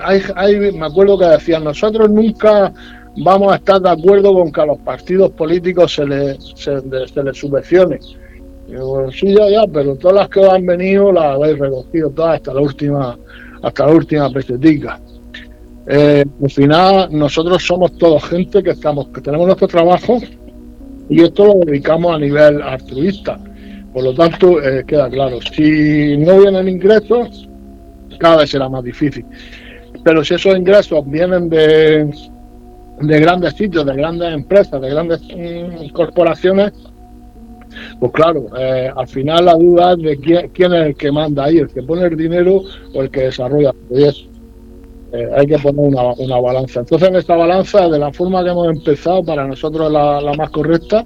hay, 0.02 0.22
hay, 0.34 0.72
me 0.72 0.86
acuerdo 0.86 1.18
que 1.18 1.26
decían, 1.26 1.64
nosotros 1.64 2.10
nunca 2.10 2.72
vamos 3.16 3.52
a 3.52 3.56
estar 3.56 3.80
de 3.80 3.90
acuerdo 3.90 4.34
con 4.34 4.52
que 4.52 4.60
a 4.60 4.66
los 4.66 4.78
partidos 4.78 5.30
políticos 5.32 5.94
se 5.94 6.06
les, 6.06 6.36
se, 6.54 6.80
se 6.80 7.22
les 7.22 7.38
subvencione. 7.38 7.98
Sí, 9.12 9.34
ya, 9.34 9.48
ya, 9.48 9.64
pero 9.72 9.96
todas 9.96 10.16
las 10.16 10.28
que 10.28 10.44
han 10.44 10.66
venido 10.66 11.12
las 11.12 11.36
habéis 11.36 11.58
recogido 11.58 12.10
todas 12.10 12.36
hasta 12.36 12.54
la 12.54 12.60
última 12.60 13.18
hasta 13.62 13.86
la 13.86 13.92
última 13.92 14.30
pesetica. 14.30 15.00
Eh, 15.88 16.24
al 16.42 16.50
final, 16.50 17.08
nosotros 17.10 17.64
somos 17.64 17.96
todos 17.96 18.24
gente 18.24 18.62
que 18.62 18.70
estamos, 18.70 19.08
que 19.08 19.20
tenemos 19.20 19.46
nuestro 19.46 19.68
trabajo 19.68 20.20
y 21.08 21.22
esto 21.22 21.46
lo 21.46 21.54
dedicamos 21.64 22.14
a 22.14 22.18
nivel 22.18 22.60
altruista. 22.62 23.38
Por 23.92 24.04
lo 24.04 24.14
tanto, 24.14 24.62
eh, 24.62 24.84
queda 24.86 25.08
claro, 25.08 25.38
si 25.54 26.16
no 26.18 26.40
vienen 26.40 26.68
ingresos, 26.68 27.48
cada 28.18 28.38
vez 28.38 28.50
será 28.50 28.68
más 28.68 28.84
difícil. 28.84 29.24
Pero 30.04 30.24
si 30.24 30.34
esos 30.34 30.56
ingresos 30.56 31.08
vienen 31.08 31.48
de, 31.48 32.10
de 33.00 33.20
grandes 33.20 33.54
sitios, 33.54 33.86
de 33.86 33.94
grandes 33.94 34.32
empresas, 34.34 34.80
de 34.80 34.90
grandes 34.90 35.20
mm, 35.22 35.88
corporaciones, 35.92 36.72
pues 38.00 38.12
claro, 38.12 38.46
eh, 38.58 38.90
al 38.94 39.08
final 39.08 39.44
la 39.44 39.54
duda 39.54 39.92
es 39.92 39.98
de 39.98 40.50
quién, 40.52 40.74
es 40.74 40.86
el 40.86 40.96
que 40.96 41.12
manda 41.12 41.44
ahí, 41.44 41.58
el 41.58 41.68
que 41.68 41.82
pone 41.82 42.04
el 42.06 42.16
dinero 42.16 42.62
o 42.94 43.02
el 43.02 43.10
que 43.10 43.22
desarrolla 43.22 43.70
el 43.70 43.88
proyecto. 43.88 44.36
Eh, 45.12 45.28
hay 45.36 45.46
que 45.46 45.58
poner 45.58 45.94
una, 46.18 46.40
balanza. 46.40 46.80
Entonces, 46.80 47.08
en 47.08 47.16
esta 47.16 47.36
balanza, 47.36 47.88
de 47.88 47.98
la 47.98 48.12
forma 48.12 48.42
que 48.42 48.50
hemos 48.50 48.68
empezado, 48.68 49.22
para 49.24 49.46
nosotros 49.46 49.90
la, 49.90 50.20
la 50.20 50.34
más 50.34 50.50
correcta. 50.50 51.04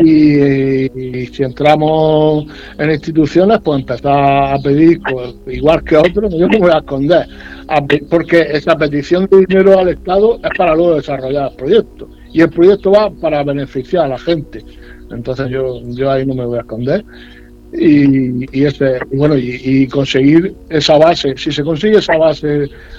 Y, 0.00 1.26
si 1.26 1.42
entramos 1.42 2.46
en 2.78 2.90
instituciones, 2.90 3.58
pues 3.64 3.80
empezar 3.80 4.54
a 4.54 4.58
pedir, 4.62 5.00
pues, 5.10 5.34
igual 5.48 5.82
que 5.82 5.96
otros, 5.96 6.32
yo 6.32 6.46
no 6.46 6.48
me 6.48 6.58
voy 6.58 6.70
a 6.70 6.78
esconder, 6.78 7.26
porque 8.08 8.46
esa 8.52 8.76
petición 8.76 9.28
de 9.28 9.44
dinero 9.44 9.76
al 9.76 9.88
Estado 9.88 10.36
es 10.36 10.50
para 10.56 10.76
luego 10.76 10.94
desarrollar 10.94 11.50
el 11.50 11.56
proyecto. 11.56 12.08
Y 12.32 12.42
el 12.42 12.50
proyecto 12.50 12.92
va 12.92 13.10
para 13.10 13.42
beneficiar 13.42 14.04
a 14.04 14.08
la 14.08 14.18
gente. 14.18 14.62
Entonces 15.10 15.48
yo, 15.50 15.80
yo 15.88 16.10
ahí 16.10 16.26
no 16.26 16.34
me 16.34 16.46
voy 16.46 16.58
a 16.58 16.62
esconder. 16.62 17.04
Y, 17.72 18.64
ese, 18.64 18.98
bueno, 19.12 19.36
y, 19.36 19.86
conseguir 19.88 20.54
esa 20.70 20.96
base, 20.96 21.34
si 21.36 21.52
se 21.52 21.62
consigue 21.62 21.98
esa 21.98 22.16
base 22.16 22.46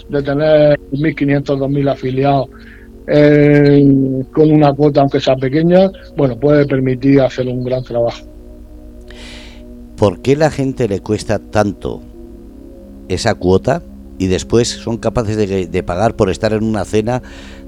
de 0.09 0.21
tener 0.21 0.79
1.500, 0.91 1.43
2.000 1.43 1.91
afiliados 1.91 2.49
eh, 3.07 3.83
con 4.31 4.51
una 4.51 4.71
cuota, 4.73 5.01
aunque 5.01 5.19
sea 5.19 5.35
pequeña, 5.35 5.89
bueno, 6.15 6.39
puede 6.39 6.67
permitir 6.67 7.19
hacer 7.21 7.47
un 7.47 7.63
gran 7.63 7.83
trabajo. 7.83 8.27
¿Por 9.95 10.21
qué 10.21 10.35
la 10.35 10.51
gente 10.51 10.87
le 10.87 10.99
cuesta 10.99 11.39
tanto 11.39 12.01
esa 13.07 13.33
cuota 13.33 13.81
y 14.19 14.27
después 14.27 14.67
son 14.67 14.97
capaces 14.97 15.35
de, 15.35 15.65
de 15.65 15.83
pagar 15.83 16.15
por 16.15 16.29
estar 16.29 16.53
en 16.53 16.63
una 16.63 16.85
cena 16.85 17.23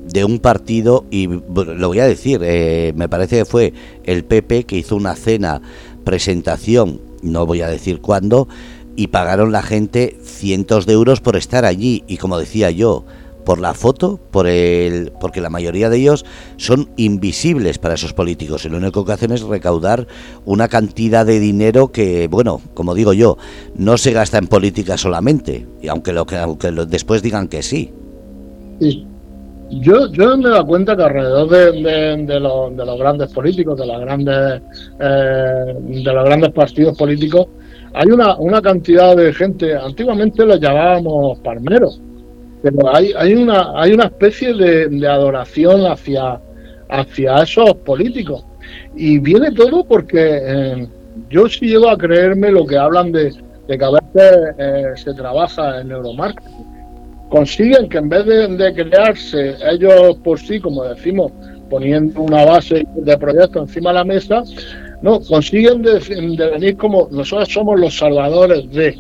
de 0.08 0.26
un 0.26 0.40
partido, 0.40 1.06
y 1.12 1.28
lo 1.28 1.88
voy 1.88 2.00
a 2.00 2.06
decir, 2.06 2.42
eh, 2.44 2.94
me 2.96 3.10
parece 3.10 3.40
que 3.40 3.46
fue 3.46 3.74
el 4.04 4.24
PP 4.24 4.66
que 4.66 4.78
hizo 4.78 4.96
una 4.96 5.16
cena, 5.16 5.62
presentación, 6.04 7.00
no 7.22 7.46
voy 7.46 7.62
a 7.62 7.68
decir 7.68 8.02
cuándo, 8.02 8.48
y 8.96 9.08
pagaron 9.08 9.52
la 9.52 9.62
gente 9.62 10.18
cientos 10.24 10.86
de 10.86 10.94
euros 10.94 11.22
por 11.22 11.36
estar 11.36 11.66
allí. 11.66 12.04
Y 12.08 12.18
como 12.18 12.38
decía 12.38 12.72
yo, 12.72 13.06
por 13.46 13.60
la 13.60 13.74
foto, 13.74 14.20
por 14.32 14.48
el, 14.48 15.12
porque 15.20 15.42
la 15.42 15.50
mayoría 15.50 15.90
de 15.90 15.98
ellos 15.98 16.26
son 16.58 16.90
invisibles 16.98 17.78
para 17.78 17.96
esos 17.96 18.14
políticos. 18.14 18.66
Y 18.66 18.70
lo 18.70 18.78
único 18.78 19.06
que 19.06 19.14
hacen 19.14 19.32
es 19.32 19.42
recaudar 19.42 20.08
una 20.46 20.68
cantidad 20.68 21.26
de 21.26 21.40
dinero 21.40 21.92
que, 21.92 22.28
bueno, 22.28 22.62
como 22.74 22.94
digo 22.94 23.14
yo, 23.14 23.38
no 23.76 23.98
se 23.98 24.12
gasta 24.12 24.38
en 24.38 24.48
política 24.48 24.98
solamente, 24.98 25.68
y 25.82 25.88
aunque 25.88 26.14
lo 26.14 26.26
que 26.26 26.38
aunque 26.38 26.72
después 26.72 27.22
digan 27.22 27.48
que 27.48 27.64
sí. 27.64 27.92
Sí, 28.80 29.06
yo, 29.80 30.12
yo 30.12 30.38
me 30.38 30.48
he 30.48 30.52
dado 30.52 30.66
cuenta 30.66 30.96
que 30.96 31.04
alrededor 31.04 31.50
de, 31.50 32.40
los, 32.40 32.76
de 32.76 32.86
los, 32.86 33.00
grandes 33.00 33.32
políticos, 33.32 33.80
de, 33.80 33.86
las 33.86 34.02
grandes, 34.02 34.62
eh, 35.00 35.76
de 35.80 36.14
los 36.14 36.26
grandes 36.26 36.50
partidos 36.52 36.98
políticos, 36.98 37.48
hay 37.94 38.08
una, 38.08 38.36
una 38.38 38.62
cantidad 38.62 39.16
de 39.16 39.34
gente, 39.34 39.76
antiguamente 39.76 40.46
los 40.46 40.60
llamábamos 40.60 41.40
palmeros, 41.40 42.02
pero 42.62 42.96
hay, 42.96 43.14
hay, 43.18 43.34
una, 43.34 43.80
hay 43.80 43.94
una 43.94 44.06
especie 44.06 44.54
de, 44.54 45.08
adoración 45.08 45.86
hacia, 45.86 46.40
hacia 46.90 47.44
esos 47.44 47.74
políticos. 47.86 48.46
Y 48.96 49.20
viene 49.20 49.52
todo 49.52 49.84
porque 49.84 50.40
eh, 50.44 50.88
yo 51.30 51.48
sí 51.48 51.68
llego 51.68 51.90
a 51.90 51.98
creerme 51.98 52.52
lo 52.52 52.66
que 52.66 52.78
hablan 52.78 53.12
de, 53.12 53.34
que 53.68 53.84
a 53.84 53.90
veces 53.90 54.56
eh, 54.58 54.92
se 54.96 55.14
trabaja 55.14 55.82
en 55.82 55.88
neuromarketing 55.90 56.71
consiguen 57.32 57.88
que 57.88 57.98
en 57.98 58.10
vez 58.10 58.26
de, 58.26 58.74
crearse 58.74 59.56
ellos 59.72 60.18
por 60.22 60.38
sí, 60.38 60.60
como 60.60 60.84
decimos, 60.84 61.32
poniendo 61.70 62.22
una 62.22 62.44
base 62.44 62.86
de 62.94 63.18
proyecto 63.18 63.60
encima 63.60 63.92
de 63.92 63.96
la 63.96 64.04
mesa, 64.04 64.44
no, 65.02 65.22
consiguen 65.22 65.82
de, 65.82 66.00
venir 66.52 66.76
como 66.76 67.08
nosotros 67.10 67.50
somos 67.50 67.80
los 67.80 67.98
salvadores 67.98 68.70
de. 68.72 69.00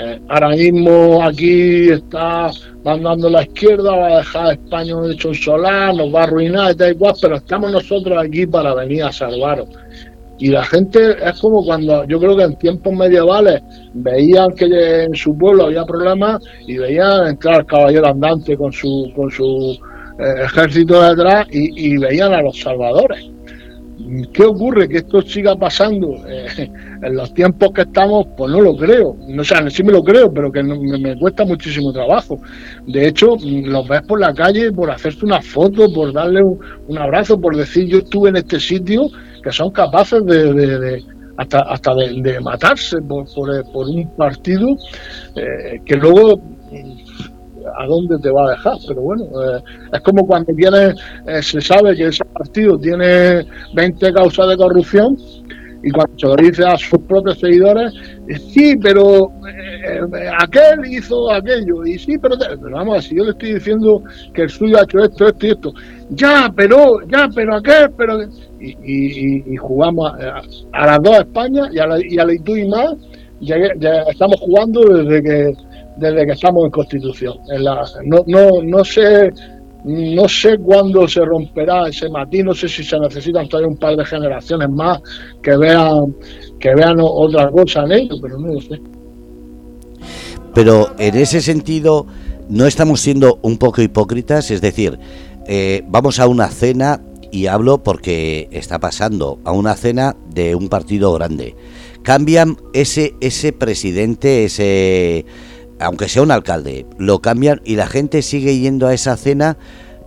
Eh, 0.00 0.20
ahora 0.28 0.50
mismo 0.50 1.20
aquí 1.24 1.90
está 1.90 2.52
mandando 2.84 3.28
la 3.28 3.42
izquierda, 3.42 3.96
va 3.96 4.06
a 4.06 4.18
dejar 4.18 4.46
a 4.46 4.52
España 4.52 4.94
hecho 5.10 5.30
un 5.30 5.34
solar, 5.34 5.92
nos 5.96 6.14
va 6.14 6.20
a 6.20 6.24
arruinar, 6.24 6.76
da 6.76 6.90
igual, 6.90 7.14
pero 7.20 7.34
estamos 7.34 7.72
nosotros 7.72 8.16
aquí 8.16 8.46
para 8.46 8.72
venir 8.74 9.02
a 9.02 9.10
salvaros. 9.10 9.68
Y 10.38 10.48
la 10.48 10.64
gente 10.64 11.16
es 11.22 11.40
como 11.40 11.64
cuando 11.64 12.04
yo 12.04 12.20
creo 12.20 12.36
que 12.36 12.44
en 12.44 12.56
tiempos 12.56 12.92
medievales 12.92 13.60
veían 13.92 14.52
que 14.52 15.04
en 15.04 15.14
su 15.14 15.36
pueblo 15.36 15.64
había 15.64 15.84
problemas 15.84 16.40
y 16.66 16.78
veían 16.78 17.26
entrar 17.26 17.60
el 17.60 17.66
caballero 17.66 18.06
andante 18.06 18.56
con 18.56 18.72
su, 18.72 19.10
con 19.16 19.30
su 19.30 19.76
eh, 20.18 20.44
ejército 20.44 21.02
detrás 21.02 21.46
y, 21.50 21.96
veían 21.96 22.32
a 22.32 22.42
los 22.42 22.60
salvadores. 22.60 23.30
¿Qué 24.32 24.44
ocurre? 24.44 24.88
¿Que 24.88 24.98
esto 24.98 25.20
siga 25.22 25.56
pasando 25.56 26.14
eh, 26.28 26.70
en 27.02 27.16
los 27.16 27.34
tiempos 27.34 27.70
que 27.74 27.82
estamos? 27.82 28.28
Pues 28.36 28.50
no 28.52 28.60
lo 28.60 28.76
creo. 28.76 29.16
O 29.38 29.44
sea, 29.44 29.68
sí 29.68 29.82
me 29.82 29.92
lo 29.92 30.04
creo, 30.04 30.32
pero 30.32 30.52
que 30.52 30.62
me, 30.62 31.18
cuesta 31.18 31.44
muchísimo 31.44 31.92
trabajo. 31.92 32.40
De 32.86 33.08
hecho, 33.08 33.36
los 33.42 33.88
ves 33.88 34.02
por 34.02 34.20
la 34.20 34.32
calle 34.32 34.70
por 34.70 34.88
hacerte 34.88 35.26
una 35.26 35.42
foto, 35.42 35.92
por 35.92 36.12
darle 36.12 36.42
un 36.42 36.98
abrazo, 36.98 37.40
por 37.40 37.56
decir 37.56 37.86
yo 37.88 37.98
estuve 37.98 38.28
en 38.28 38.36
este 38.36 38.60
sitio 38.60 39.10
que 39.48 39.52
son 39.52 39.70
capaces 39.70 40.24
de, 40.26 41.02
hasta, 41.38 41.60
hasta 41.60 41.94
de, 41.94 42.38
matarse 42.40 43.00
por, 43.00 43.24
por, 43.72 43.86
un 43.86 44.14
partido 44.14 44.76
eh, 45.36 45.80
que 45.86 45.96
luego 45.96 46.38
a 47.78 47.86
dónde 47.86 48.18
te 48.18 48.30
va 48.30 48.46
a 48.46 48.50
dejar. 48.50 48.74
Pero 48.86 49.00
bueno, 49.00 49.24
eh, 49.24 49.62
es 49.90 50.00
como 50.02 50.26
cuando 50.26 50.52
viene, 50.54 50.94
eh, 51.26 51.42
se 51.42 51.62
sabe 51.62 51.96
que 51.96 52.08
ese 52.08 52.26
partido 52.26 52.78
tiene 52.78 53.46
20 53.72 54.12
causas 54.12 54.48
de 54.48 54.56
corrupción 54.58 55.16
y 55.82 55.90
cuando 55.90 56.18
se 56.18 56.26
lo 56.26 56.36
dice 56.36 56.64
a 56.64 56.76
sus 56.76 57.00
propios 57.02 57.38
seguidores, 57.38 57.92
sí, 58.52 58.76
pero 58.76 59.30
aquel 60.40 60.84
hizo 60.90 61.30
aquello, 61.32 61.84
y 61.86 61.98
sí, 61.98 62.18
pero, 62.18 62.36
pero 62.38 62.70
vamos, 62.70 63.04
si 63.04 63.16
yo 63.16 63.24
le 63.24 63.30
estoy 63.30 63.54
diciendo 63.54 64.02
que 64.34 64.42
el 64.42 64.50
suyo 64.50 64.78
ha 64.78 64.82
hecho 64.82 65.04
esto, 65.04 65.28
esto 65.28 65.46
y 65.46 65.50
esto, 65.50 65.72
ya, 66.10 66.52
pero, 66.54 67.00
ya, 67.06 67.28
pero 67.34 67.56
aquel, 67.56 67.90
pero 67.96 68.18
y, 68.60 69.56
jugamos 69.56 70.12
a, 70.72 70.86
las 70.86 71.02
dos 71.02 71.18
España 71.18 71.68
y 71.72 71.78
a 71.78 71.86
la, 71.86 71.98
y 72.04 72.18
a 72.18 72.24
la 72.24 72.34
y 72.34 72.68
más, 72.68 72.94
ya, 73.40 73.56
estamos 74.10 74.40
jugando 74.40 74.80
desde 74.80 75.22
que 75.22 75.54
desde 75.98 76.26
que 76.26 76.32
estamos 76.32 76.64
en 76.64 76.70
Constitución. 76.70 77.38
No, 78.04 78.22
no, 78.26 78.62
no 78.62 78.84
sé 78.84 79.32
no 79.84 80.28
sé 80.28 80.58
cuándo 80.58 81.06
se 81.06 81.24
romperá 81.24 81.88
ese 81.88 82.08
matiz, 82.08 82.44
no 82.44 82.54
sé 82.54 82.68
si 82.68 82.82
se 82.82 82.98
necesitan 82.98 83.48
todavía 83.48 83.68
un 83.68 83.76
par 83.76 83.96
de 83.96 84.04
generaciones 84.04 84.68
más 84.70 84.98
que 85.42 85.56
vean 85.56 86.14
que 86.58 86.74
vean 86.74 86.96
otra 87.00 87.50
cosa 87.50 87.84
en 87.84 87.92
ello, 87.92 88.16
pero 88.20 88.38
no 88.38 88.54
lo 88.54 88.60
sé. 88.60 88.80
Pero 90.54 90.88
en 90.98 91.16
ese 91.16 91.40
sentido, 91.40 92.06
no 92.48 92.66
estamos 92.66 93.00
siendo 93.00 93.38
un 93.42 93.58
poco 93.58 93.80
hipócritas, 93.80 94.50
es 94.50 94.60
decir, 94.60 94.98
eh, 95.46 95.82
vamos 95.88 96.18
a 96.18 96.26
una 96.26 96.48
cena 96.48 97.00
y 97.30 97.46
hablo 97.46 97.82
porque 97.82 98.48
está 98.50 98.78
pasando 98.78 99.38
a 99.44 99.52
una 99.52 99.74
cena 99.74 100.16
de 100.34 100.54
un 100.54 100.68
partido 100.68 101.12
grande. 101.12 101.54
Cambian 102.02 102.56
ese 102.72 103.14
ese 103.20 103.52
presidente, 103.52 104.44
ese 104.44 105.26
aunque 105.80 106.08
sea 106.08 106.22
un 106.22 106.30
alcalde, 106.30 106.86
lo 106.98 107.20
cambian 107.20 107.60
y 107.64 107.76
la 107.76 107.86
gente 107.86 108.22
sigue 108.22 108.58
yendo 108.58 108.86
a 108.86 108.94
esa 108.94 109.16
cena, 109.16 109.56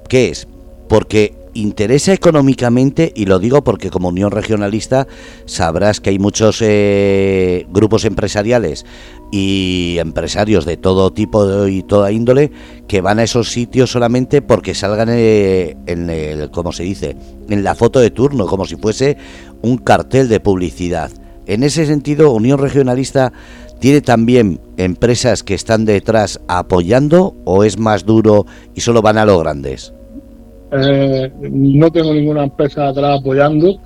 ¿qué 0.09 0.29
es? 0.29 0.47
Porque 0.89 1.33
interesa 1.53 2.13
económicamente, 2.13 3.11
y 3.15 3.25
lo 3.25 3.39
digo 3.39 3.63
porque 3.63 3.89
como 3.89 4.09
Unión 4.09 4.31
Regionalista 4.31 5.07
sabrás 5.45 5.99
que 5.99 6.11
hay 6.11 6.19
muchos 6.19 6.59
eh, 6.61 7.65
grupos 7.69 8.05
empresariales 8.05 8.85
y 9.31 9.97
empresarios 9.99 10.65
de 10.65 10.77
todo 10.77 11.11
tipo 11.11 11.67
y 11.67 11.83
toda 11.83 12.11
índole 12.11 12.51
que 12.87 13.01
van 13.01 13.19
a 13.19 13.23
esos 13.23 13.51
sitios 13.51 13.91
solamente 13.91 14.41
porque 14.41 14.75
salgan 14.75 15.09
eh, 15.11 15.77
en 15.87 16.09
el, 16.09 16.51
como 16.51 16.71
se 16.71 16.83
dice, 16.83 17.15
en 17.49 17.63
la 17.63 17.75
foto 17.75 17.99
de 17.99 18.11
turno, 18.11 18.45
como 18.45 18.65
si 18.65 18.75
fuese 18.75 19.17
un 19.61 19.77
cartel 19.77 20.27
de 20.29 20.39
publicidad. 20.39 21.11
En 21.47 21.63
ese 21.63 21.85
sentido, 21.85 22.31
Unión 22.31 22.59
Regionalista 22.59 23.33
tiene 23.81 24.01
también 24.01 24.59
empresas 24.77 25.41
que 25.41 25.55
están 25.55 25.85
detrás 25.85 26.39
apoyando 26.47 27.35
o 27.45 27.63
es 27.63 27.79
más 27.79 28.05
duro 28.05 28.45
y 28.75 28.81
solo 28.81 29.01
van 29.01 29.17
a 29.17 29.25
los 29.25 29.41
grandes. 29.41 29.91
Eh, 30.71 31.31
no 31.41 31.91
tengo 31.91 32.13
ninguna 32.13 32.43
empresa 32.43 32.89
atrás 32.89 33.19
apoyando. 33.19 33.81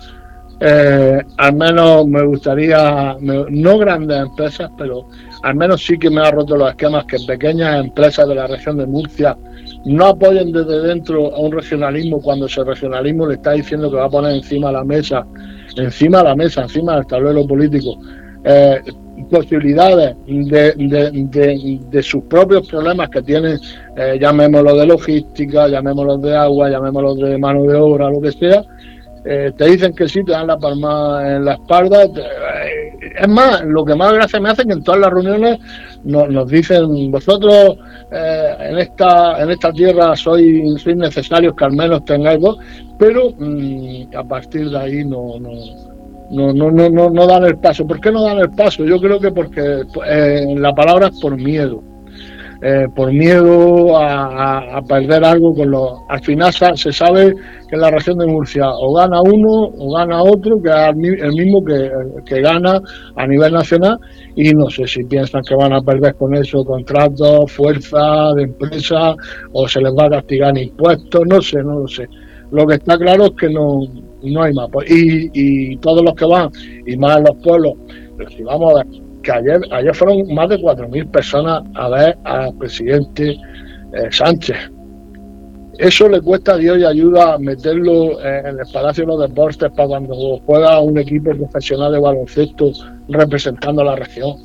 Eh, 0.59 1.17
al 1.37 1.55
menos 1.55 2.05
me 2.07 2.25
gustaría, 2.25 3.15
no 3.21 3.77
grandes 3.77 4.17
empresas, 4.17 4.69
pero 4.77 5.07
al 5.43 5.55
menos 5.55 5.85
sí 5.85 5.97
que 5.97 6.09
me 6.09 6.19
ha 6.19 6.29
roto 6.29 6.57
los 6.57 6.71
esquemas 6.71 7.05
que 7.05 7.17
pequeñas 7.25 7.85
empresas 7.85 8.27
de 8.27 8.35
la 8.35 8.47
región 8.47 8.77
de 8.77 8.85
Murcia 8.85 9.37
no 9.85 10.07
apoyen 10.07 10.51
desde 10.51 10.87
dentro 10.87 11.33
a 11.33 11.39
un 11.39 11.53
regionalismo 11.53 12.21
cuando 12.21 12.47
ese 12.47 12.65
regionalismo 12.65 13.27
le 13.27 13.35
está 13.35 13.53
diciendo 13.53 13.89
que 13.89 13.95
va 13.95 14.05
a 14.05 14.09
poner 14.09 14.35
encima 14.35 14.67
de 14.67 14.73
la 14.73 14.83
mesa, 14.83 15.25
encima 15.77 16.17
de 16.17 16.23
la 16.25 16.35
mesa, 16.35 16.63
encima 16.63 16.95
del 16.95 17.07
tablero 17.07 17.47
político, 17.47 17.97
eh, 18.43 18.81
posibilidades 19.23 20.15
de, 20.25 21.79
de, 21.89 22.03
sus 22.03 22.23
propios 22.25 22.67
problemas 22.67 23.09
que 23.09 23.21
tienen, 23.21 23.59
eh, 23.97 24.17
llamémoslo 24.19 24.75
de 24.75 24.85
logística, 24.85 25.67
llamémoslo 25.67 26.17
de 26.17 26.35
agua, 26.35 26.69
llamémoslo 26.69 27.15
de 27.15 27.37
mano 27.37 27.63
de 27.63 27.75
obra, 27.75 28.09
lo 28.09 28.21
que 28.21 28.31
sea, 28.31 28.63
eh, 29.25 29.51
te 29.57 29.65
dicen 29.65 29.93
que 29.95 30.07
sí, 30.07 30.23
te 30.23 30.33
dan 30.33 30.47
la 30.47 30.57
palma 30.57 31.35
en 31.35 31.45
la 31.45 31.53
espalda. 31.53 32.03
Eh, 32.03 33.13
es 33.17 33.27
más, 33.27 33.63
lo 33.63 33.83
que 33.83 33.95
más 33.95 34.13
gracia 34.13 34.39
me 34.39 34.49
hace 34.49 34.61
es 34.61 34.67
que 34.67 34.73
en 34.73 34.83
todas 34.83 34.99
las 34.99 35.11
reuniones 35.11 35.59
nos, 36.03 36.47
dicen, 36.47 37.11
vosotros 37.11 37.77
en 38.11 38.77
esta 38.77 39.41
en 39.41 39.49
esta 39.49 39.71
tierra 39.73 40.15
sois, 40.15 40.81
sois 40.81 40.95
necesarios 40.95 41.55
que 41.55 41.65
al 41.65 41.71
menos 41.71 42.05
tengáis 42.05 42.39
voz, 42.39 42.57
pero 42.99 43.31
mm, 43.37 44.15
a 44.15 44.23
partir 44.23 44.69
de 44.69 44.77
ahí 44.77 45.03
no, 45.03 45.39
no 45.39 45.94
no, 46.31 46.53
no, 46.53 46.71
no, 46.71 46.89
no, 46.89 47.09
no 47.09 47.27
dan 47.27 47.45
el 47.45 47.57
paso. 47.57 47.85
¿Por 47.85 47.99
qué 47.99 48.11
no 48.11 48.23
dan 48.23 48.39
el 48.39 48.49
paso? 48.51 48.83
Yo 48.83 48.99
creo 48.99 49.19
que 49.19 49.31
porque 49.31 49.83
eh, 50.07 50.55
la 50.57 50.73
palabra 50.73 51.07
es 51.07 51.19
por 51.19 51.35
miedo. 51.35 51.83
Eh, 52.61 52.87
por 52.95 53.11
miedo 53.11 53.97
a, 53.97 54.81
perder 54.87 55.23
algo 55.23 55.53
con 55.53 55.69
los... 55.69 55.99
Al 56.09 56.21
final 56.21 56.53
se 56.53 56.91
sabe 56.91 57.35
que 57.69 57.75
en 57.75 57.81
la 57.81 57.91
región 57.91 58.17
de 58.17 58.25
Murcia 58.25 58.69
o 58.69 58.93
gana 58.93 59.21
uno 59.21 59.71
o 59.77 59.93
gana 59.93 60.23
otro, 60.23 60.61
que 60.61 60.69
es 60.69 61.21
el 61.21 61.33
mismo 61.33 61.63
que, 61.63 61.91
que 62.25 62.41
gana 62.41 62.81
a 63.15 63.27
nivel 63.27 63.53
nacional 63.53 63.99
y 64.35 64.51
no 64.53 64.69
sé 64.69 64.87
si 64.87 65.03
piensan 65.03 65.43
que 65.43 65.53
van 65.53 65.73
a 65.73 65.81
perder 65.81 66.15
con 66.15 66.33
eso 66.33 66.63
contratos, 66.65 67.51
fuerza 67.51 68.33
de 68.35 68.43
empresa 68.43 69.15
o 69.51 69.67
se 69.67 69.81
les 69.81 69.93
va 69.93 70.05
a 70.05 70.09
castigar 70.11 70.57
impuestos, 70.57 71.21
no 71.27 71.41
sé, 71.41 71.61
no 71.61 71.81
lo 71.81 71.87
sé. 71.87 72.07
Lo 72.51 72.65
que 72.65 72.75
está 72.75 72.97
claro 72.97 73.25
es 73.25 73.31
que 73.31 73.49
no, 73.49 73.81
no 74.31 74.43
hay 74.43 74.53
más. 74.53 74.69
Y, 74.87 75.29
y 75.33 75.77
todos 75.77 76.03
los 76.03 76.13
que 76.15 76.25
van, 76.25 76.49
y 76.85 76.95
más 76.97 77.21
los 77.21 77.35
pueblos, 77.43 77.73
pero 78.17 78.29
si 78.29 78.43
vamos 78.43 78.71
a 78.71 78.83
ver, 78.83 78.87
que 79.25 79.31
ayer, 79.31 79.61
ayer 79.71 79.95
fueron 79.95 80.33
más 80.33 80.49
de 80.49 80.57
4.000 80.59 81.11
personas 81.11 81.63
a 81.73 81.89
ver 81.89 82.17
al 82.23 82.53
presidente 82.55 83.31
eh, 83.31 84.07
Sánchez. 84.11 84.57
Eso 85.77 86.07
le 86.07 86.21
cuesta 86.21 86.53
a 86.53 86.57
Dios 86.57 86.77
y 86.77 86.85
ayuda 86.85 87.33
a 87.33 87.37
meterlo 87.37 88.21
en 88.23 88.45
el 88.45 88.65
Palacio 88.71 89.03
de 89.03 89.07
los 89.07 89.19
Deportes 89.27 89.69
para 89.75 89.89
cuando 89.89 90.39
juega 90.45 90.79
un 90.79 90.97
equipo 90.97 91.31
profesional 91.31 91.91
de 91.91 91.99
baloncesto 91.99 92.71
representando 93.09 93.81
a 93.81 93.85
la 93.85 93.95
región 93.97 94.37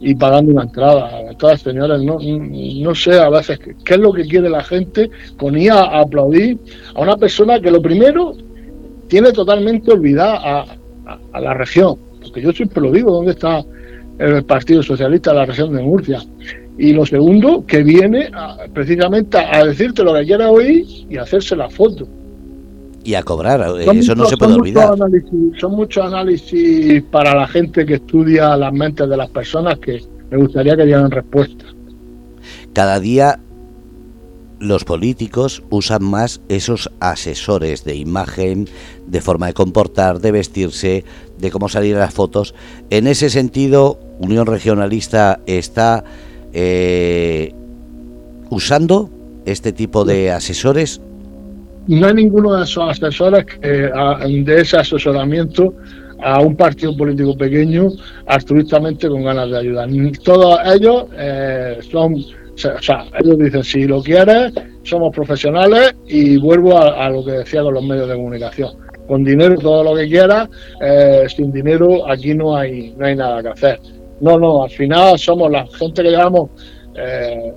y 0.00 0.14
pagando 0.14 0.52
una 0.52 0.62
entrada. 0.62 1.20
Entonces, 1.28 1.60
señores, 1.60 2.00
no, 2.02 2.18
no 2.20 2.94
sé 2.94 3.20
a 3.20 3.28
veces 3.28 3.58
qué 3.58 3.94
es 3.94 4.00
lo 4.00 4.12
que 4.12 4.26
quiere 4.26 4.48
la 4.48 4.62
gente 4.62 5.10
con 5.36 5.58
ir 5.58 5.72
a 5.72 6.00
aplaudir 6.00 6.58
a 6.94 7.02
una 7.02 7.16
persona 7.16 7.60
que 7.60 7.70
lo 7.70 7.82
primero 7.82 8.34
tiene 9.08 9.32
totalmente 9.32 9.90
olvidada 9.90 10.66
a, 11.32 11.40
la 11.40 11.54
región, 11.54 11.96
porque 12.22 12.42
yo 12.42 12.52
siempre 12.52 12.82
lo 12.82 12.92
digo, 12.92 13.10
¿dónde 13.10 13.32
está 13.32 13.64
el 14.18 14.44
Partido 14.44 14.82
Socialista 14.82 15.30
de 15.30 15.36
la 15.38 15.46
región 15.46 15.74
de 15.74 15.82
Murcia? 15.82 16.22
Y 16.76 16.92
lo 16.92 17.06
segundo, 17.06 17.64
que 17.66 17.82
viene 17.82 18.30
precisamente 18.74 19.38
a, 19.38 19.64
decirte 19.64 20.04
lo 20.04 20.14
que 20.14 20.26
quiera 20.26 20.50
oír 20.50 20.84
y 21.08 21.16
hacerse 21.16 21.56
la 21.56 21.70
foto. 21.70 22.06
Y 23.04 23.14
a 23.14 23.22
cobrar, 23.22 23.64
eso 23.94 24.14
no 24.14 24.26
se 24.26 24.36
puede 24.36 24.54
olvidar. 24.54 24.94
son 25.58 25.72
muchos 25.72 26.04
análisis 26.04 27.02
para 27.04 27.34
la 27.34 27.48
gente 27.48 27.86
que 27.86 27.94
estudia 27.94 28.54
las 28.56 28.72
mentes 28.72 29.08
de 29.08 29.16
las 29.16 29.30
personas 29.30 29.78
que 29.78 30.02
me 30.30 30.36
gustaría 30.36 30.76
que 30.76 30.84
dieran 30.84 31.10
respuesta. 31.10 31.64
Cada 32.74 33.00
día 33.00 33.40
los 34.60 34.84
políticos 34.84 35.62
usan 35.70 36.04
más 36.04 36.40
esos 36.48 36.90
asesores 37.00 37.84
de 37.84 37.96
imagen, 37.96 38.68
de 39.06 39.20
forma 39.20 39.46
de 39.46 39.54
comportar, 39.54 40.20
de 40.20 40.32
vestirse, 40.32 41.04
de 41.38 41.50
cómo 41.50 41.68
salir 41.68 41.96
a 41.96 42.00
las 42.00 42.14
fotos. 42.14 42.54
En 42.90 43.06
ese 43.06 43.30
sentido, 43.30 43.98
Unión 44.18 44.46
Regionalista 44.46 45.40
está 45.46 46.04
eh, 46.52 47.52
usando 48.50 49.10
este 49.44 49.72
tipo 49.72 50.04
de 50.04 50.30
asesores. 50.30 51.00
No 51.86 52.06
hay 52.06 52.14
ninguno 52.14 52.54
de 52.54 52.64
esos 52.64 52.90
asesores 52.90 53.46
que, 53.46 53.68
de 53.68 54.60
ese 54.60 54.76
asesoramiento 54.76 55.74
a 56.22 56.40
un 56.40 56.56
partido 56.56 56.96
político 56.96 57.36
pequeño 57.36 57.90
altruistamente 58.26 59.08
con 59.08 59.24
ganas 59.24 59.50
de 59.50 59.58
ayudar. 59.58 59.88
Todos 60.24 60.58
ellos 60.66 61.04
eh, 61.16 61.78
son 61.90 62.16
o 62.64 62.82
sea, 62.82 63.06
ellos 63.18 63.38
dicen, 63.38 63.62
si 63.62 63.84
lo 63.84 64.02
quieres, 64.02 64.52
somos 64.82 65.14
profesionales 65.14 65.94
y 66.06 66.36
vuelvo 66.38 66.78
a, 66.78 67.08
lo 67.10 67.24
que 67.24 67.32
decía 67.32 67.62
con 67.62 67.74
los 67.74 67.84
medios 67.84 68.08
de 68.08 68.14
comunicación. 68.14 68.70
Con 69.06 69.24
dinero 69.24 69.56
todo 69.56 69.84
lo 69.84 69.94
que 69.94 70.06
quieras, 70.08 70.48
eh, 70.80 71.24
sin 71.34 71.50
dinero 71.50 72.08
aquí 72.10 72.34
no 72.34 72.56
hay, 72.56 72.94
no 72.96 73.06
hay 73.06 73.16
nada 73.16 73.42
que 73.42 73.48
hacer. 73.48 73.80
No, 74.20 74.38
no, 74.38 74.64
al 74.64 74.70
final 74.70 75.18
somos 75.18 75.50
la 75.50 75.66
gente 75.66 76.02
que 76.02 76.10
llevamos 76.10 76.50
eh, 76.94 77.52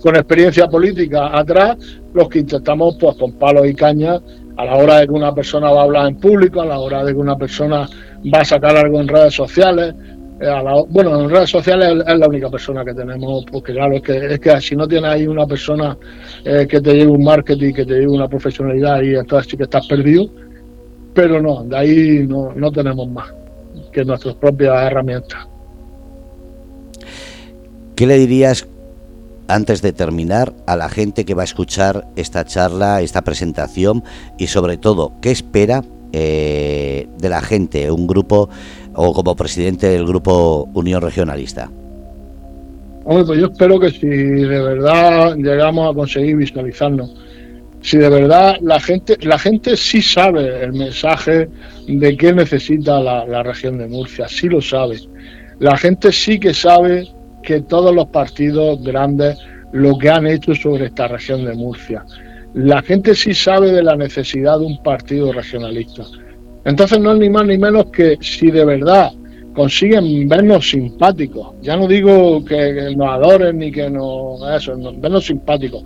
con 0.00 0.16
experiencia 0.16 0.66
política 0.68 1.36
atrás, 1.36 1.76
los 2.14 2.28
que 2.28 2.40
intentamos 2.40 2.96
pues 2.98 3.16
con 3.16 3.32
palos 3.32 3.66
y 3.66 3.74
cañas 3.74 4.22
a 4.56 4.64
la 4.64 4.76
hora 4.76 5.00
de 5.00 5.06
que 5.06 5.12
una 5.12 5.32
persona 5.34 5.70
va 5.70 5.82
a 5.82 5.84
hablar 5.84 6.08
en 6.08 6.16
público, 6.16 6.60
a 6.60 6.66
la 6.66 6.78
hora 6.78 7.04
de 7.04 7.12
que 7.12 7.18
una 7.18 7.36
persona 7.36 7.88
va 8.34 8.40
a 8.40 8.44
sacar 8.44 8.76
algo 8.76 9.00
en 9.00 9.06
redes 9.06 9.34
sociales, 9.34 9.94
eh, 10.40 10.84
bueno, 10.88 11.20
en 11.20 11.30
redes 11.30 11.50
sociales 11.50 12.04
es, 12.06 12.18
la 12.18 12.28
única 12.28 12.48
persona 12.48 12.84
que 12.84 12.94
tenemos, 12.94 13.44
porque 13.50 13.72
claro, 13.72 13.96
es 13.96 14.02
que, 14.02 14.34
es 14.34 14.40
que 14.40 14.60
si 14.60 14.76
no 14.76 14.86
tienes 14.86 15.10
ahí 15.10 15.26
una 15.26 15.46
persona 15.46 15.96
eh, 16.44 16.66
que 16.68 16.80
te 16.80 16.94
lleve 16.94 17.10
un 17.10 17.24
marketing, 17.24 17.72
que 17.72 17.84
te 17.84 17.94
lleve 17.94 18.08
una 18.08 18.28
profesionalidad, 18.28 19.02
y 19.02 19.14
entonces 19.16 19.50
sí 19.50 19.56
que 19.56 19.64
estás 19.64 19.86
perdido, 19.86 20.28
pero 21.12 21.42
no, 21.42 21.64
de 21.64 21.76
ahí 21.76 22.26
no, 22.28 22.52
no 22.54 22.70
tenemos 22.70 23.08
más 23.08 23.32
que 23.92 24.04
nuestras 24.04 24.34
propias 24.36 24.74
herramientas. 24.84 25.46
¿Qué 27.96 28.06
le 28.06 28.16
dirías 28.16 28.68
antes 29.48 29.82
de 29.82 29.92
terminar 29.92 30.54
a 30.66 30.76
la 30.76 30.88
gente 30.88 31.24
que 31.24 31.34
va 31.34 31.42
a 31.42 31.44
escuchar 31.44 32.06
esta 32.14 32.44
charla, 32.44 33.00
esta 33.00 33.22
presentación 33.22 34.04
y 34.36 34.46
sobre 34.46 34.76
todo, 34.76 35.14
qué 35.20 35.32
espera 35.32 35.82
eh, 36.12 37.08
de 37.18 37.28
la 37.28 37.40
gente, 37.42 37.90
un 37.90 38.06
grupo 38.06 38.48
o 39.00 39.12
como 39.12 39.36
presidente 39.36 39.86
del 39.90 40.04
grupo 40.04 40.68
Unión 40.74 41.00
Regionalista? 41.00 41.70
Hombre, 43.04 43.24
pues 43.24 43.40
yo 43.40 43.46
espero 43.46 43.78
que 43.78 43.90
si 43.90 44.08
de 44.08 44.60
verdad 44.60 45.36
llegamos 45.36 45.90
a 45.90 45.94
conseguir 45.94 46.36
visualizarnos, 46.36 47.14
si 47.80 47.96
de 47.96 48.08
verdad 48.08 48.56
la 48.60 48.80
gente, 48.80 49.16
la 49.20 49.38
gente 49.38 49.76
sí 49.76 50.02
sabe 50.02 50.64
el 50.64 50.72
mensaje 50.72 51.48
de 51.86 52.16
qué 52.16 52.32
necesita 52.32 52.98
la, 52.98 53.24
la 53.24 53.44
región 53.44 53.78
de 53.78 53.86
Murcia, 53.86 54.26
sí 54.28 54.48
lo 54.48 54.60
sabe. 54.60 54.98
La 55.60 55.76
gente 55.76 56.10
sí 56.10 56.40
que 56.40 56.52
sabe 56.52 57.06
que 57.44 57.60
todos 57.60 57.94
los 57.94 58.08
partidos 58.08 58.82
grandes 58.82 59.38
lo 59.72 59.96
que 59.96 60.10
han 60.10 60.26
hecho 60.26 60.56
sobre 60.56 60.86
esta 60.86 61.06
región 61.06 61.44
de 61.44 61.54
Murcia. 61.54 62.04
La 62.52 62.82
gente 62.82 63.14
sí 63.14 63.32
sabe 63.32 63.70
de 63.70 63.84
la 63.84 63.94
necesidad 63.94 64.58
de 64.58 64.66
un 64.66 64.82
partido 64.82 65.32
regionalista. 65.32 66.02
Entonces 66.64 66.98
no 67.00 67.12
es 67.12 67.18
ni 67.18 67.30
más 67.30 67.46
ni 67.46 67.58
menos 67.58 67.86
que 67.86 68.18
si 68.20 68.50
de 68.50 68.64
verdad 68.64 69.12
consiguen 69.58 70.28
vernos 70.28 70.70
simpáticos. 70.70 71.54
Ya 71.62 71.76
no 71.76 71.88
digo 71.88 72.44
que, 72.44 72.94
nos 72.96 73.08
adoren 73.08 73.58
ni 73.58 73.72
que 73.72 73.90
nos 73.90 74.40
eso, 74.54 74.76
vernos 74.98 75.26
simpáticos. 75.26 75.82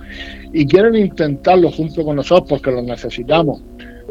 Y 0.53 0.67
quieren 0.67 0.95
intentarlo 0.95 1.71
junto 1.71 2.05
con 2.05 2.17
nosotros 2.17 2.51
porque 2.51 2.71
lo 2.71 2.83
necesitamos. 2.83 3.63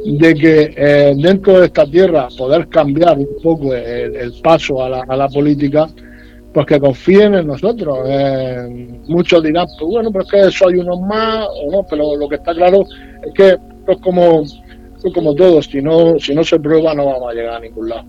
De 0.03 0.33
que 0.33 0.73
eh, 0.75 1.13
dentro 1.15 1.59
de 1.59 1.67
esta 1.67 1.85
tierra 1.85 2.27
poder 2.35 2.67
cambiar 2.69 3.19
un 3.19 3.27
poco 3.43 3.75
el, 3.75 4.33
paso 4.41 4.83
a 4.83 4.89
la, 4.89 5.05
a 5.07 5.15
la, 5.15 5.29
política, 5.29 5.87
pues 6.51 6.65
que 6.65 6.79
confíen 6.79 7.35
en 7.35 7.45
nosotros. 7.45 7.99
Eh, 8.07 8.87
muchos 9.07 9.43
dirán, 9.43 9.67
pues 9.77 9.91
bueno, 9.91 10.11
pero 10.11 10.25
es 10.25 10.31
que 10.31 10.51
soy 10.57 10.77
uno 10.77 10.99
más 11.01 11.47
o 11.47 11.71
no, 11.71 11.85
pero 11.87 12.15
lo 12.15 12.27
que 12.27 12.35
está 12.35 12.55
claro 12.55 12.83
es 13.27 13.33
que 13.35 13.57
es 13.87 13.97
como, 14.01 14.43
como 15.13 15.33
todos, 15.33 15.65
si 15.65 15.81
no, 15.81 16.19
si 16.19 16.35
no 16.35 16.43
se 16.43 16.59
prueba 16.59 16.93
no 16.93 17.05
vamos 17.05 17.31
a 17.31 17.33
llegar 17.33 17.55
a 17.55 17.59
ningún 17.59 17.89
lado. 17.89 18.05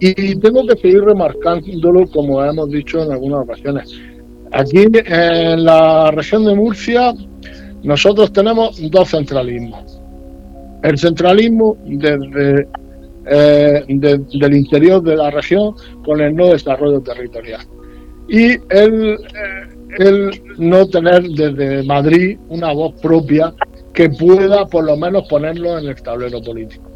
Y 0.00 0.36
tengo 0.36 0.64
que 0.66 0.76
seguir 0.76 1.02
remarcándolo, 1.02 2.06
como 2.08 2.44
hemos 2.44 2.70
dicho 2.70 3.02
en 3.02 3.10
algunas 3.10 3.40
ocasiones. 3.40 4.00
Aquí 4.52 4.86
en 4.94 5.64
la 5.64 6.10
región 6.12 6.44
de 6.44 6.54
Murcia, 6.54 7.12
nosotros 7.82 8.32
tenemos 8.32 8.80
dos 8.90 9.10
centralismos. 9.10 10.00
El 10.82 10.96
centralismo 10.98 11.76
desde, 11.84 12.68
eh, 13.26 13.84
del 13.88 14.54
interior 14.54 15.02
de 15.02 15.16
la 15.16 15.30
región 15.30 15.74
con 16.04 16.20
el 16.20 16.34
no 16.34 16.48
desarrollo 16.48 17.00
territorial. 17.00 17.60
Y 18.28 18.52
el, 18.70 19.14
eh, 19.14 19.78
el 19.98 20.30
no 20.58 20.86
tener 20.86 21.22
desde 21.30 21.82
Madrid 21.82 22.38
una 22.48 22.72
voz 22.72 22.94
propia 23.02 23.52
que 23.92 24.10
pueda 24.10 24.66
por 24.66 24.84
lo 24.84 24.96
menos 24.96 25.26
ponerlo 25.28 25.78
en 25.78 25.86
el 25.86 26.02
tablero 26.02 26.40
político 26.40 26.88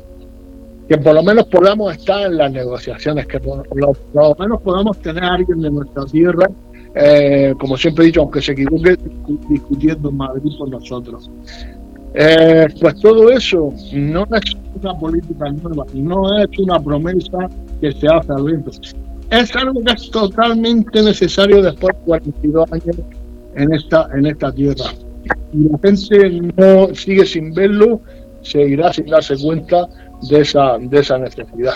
que 0.89 0.99
por 0.99 1.15
lo 1.15 1.23
menos 1.23 1.47
podamos 1.47 1.97
estar 1.97 2.27
en 2.27 2.37
las 2.37 2.53
negociaciones, 2.53 3.27
que 3.27 3.41
por 3.41 3.67
lo, 3.75 4.37
menos 4.39 4.61
podamos 4.61 4.99
tener 4.99 5.25
a 5.25 5.35
alguien 5.35 5.61
de 5.61 5.71
nuestra 5.71 6.05
tierra, 6.05 6.47
eh, 6.95 7.55
como 7.59 7.77
siempre 7.77 8.05
he 8.05 8.07
dicho, 8.09 8.21
aunque 8.21 8.43
se 8.43 8.53
equivoque, 8.53 8.99
discutiendo 9.49 10.11
en 10.11 10.17
Madrid 10.17 10.53
por 10.59 10.69
nosotros. 10.69 11.31
Eh, 12.15 12.67
pues 12.79 13.01
todo 13.01 13.31
eso 13.31 13.73
no 13.95 14.27
es 14.35 14.57
una 14.83 14.99
política 14.99 15.51
nueva, 15.51 15.87
no 15.95 16.39
es 16.39 16.59
una 16.59 16.79
promesa 16.79 17.49
que 17.81 17.93
se 17.93 18.07
hace 18.09 18.33
al 18.33 18.45
viento. 18.45 18.71
Es 19.31 19.57
algo 19.57 19.83
que 19.83 19.93
es 19.93 20.11
totalmente 20.11 21.03
necesario 21.03 21.63
después 21.63 21.97
de 21.97 22.03
42 22.05 22.73
años 22.73 22.97
en 23.55 23.73
esta, 23.73 24.09
en 24.15 24.27
esta 24.27 24.53
tierra. 24.53 24.85
Y 25.53 25.69
la 25.69 25.79
gente 25.83 26.41
no 26.57 26.95
sigue 26.95 27.25
sin 27.27 27.53
verlo, 27.53 28.01
seguirá 28.43 28.93
sin 28.93 29.07
darse 29.07 29.37
cuenta 29.37 29.89
de 30.29 30.41
esa, 30.41 30.79
de 30.79 30.99
esa 30.99 31.19
necesidad. 31.19 31.75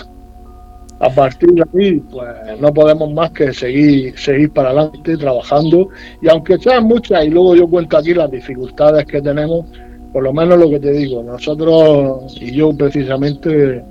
A 0.99 1.09
partir 1.09 1.49
de 1.51 1.63
ahí, 1.75 1.99
pues 2.11 2.27
no 2.59 2.73
podemos 2.73 3.13
más 3.13 3.31
que 3.31 3.53
seguir, 3.53 4.17
seguir 4.17 4.51
para 4.51 4.69
adelante 4.69 5.15
trabajando 5.15 5.89
y 6.21 6.27
aunque 6.27 6.57
sean 6.57 6.85
muchas 6.85 7.25
y 7.25 7.29
luego 7.29 7.55
yo 7.55 7.67
cuento 7.67 7.97
aquí 7.97 8.15
las 8.15 8.31
dificultades 8.31 9.05
que 9.05 9.21
tenemos, 9.21 9.67
por 10.11 10.23
lo 10.23 10.33
menos 10.33 10.57
lo 10.57 10.69
que 10.69 10.79
te 10.79 10.91
digo, 10.91 11.21
nosotros 11.21 12.35
y 12.41 12.51
yo 12.51 12.75
precisamente 12.75 13.83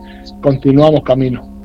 continuamos 0.43 1.03
camino. 1.05 1.56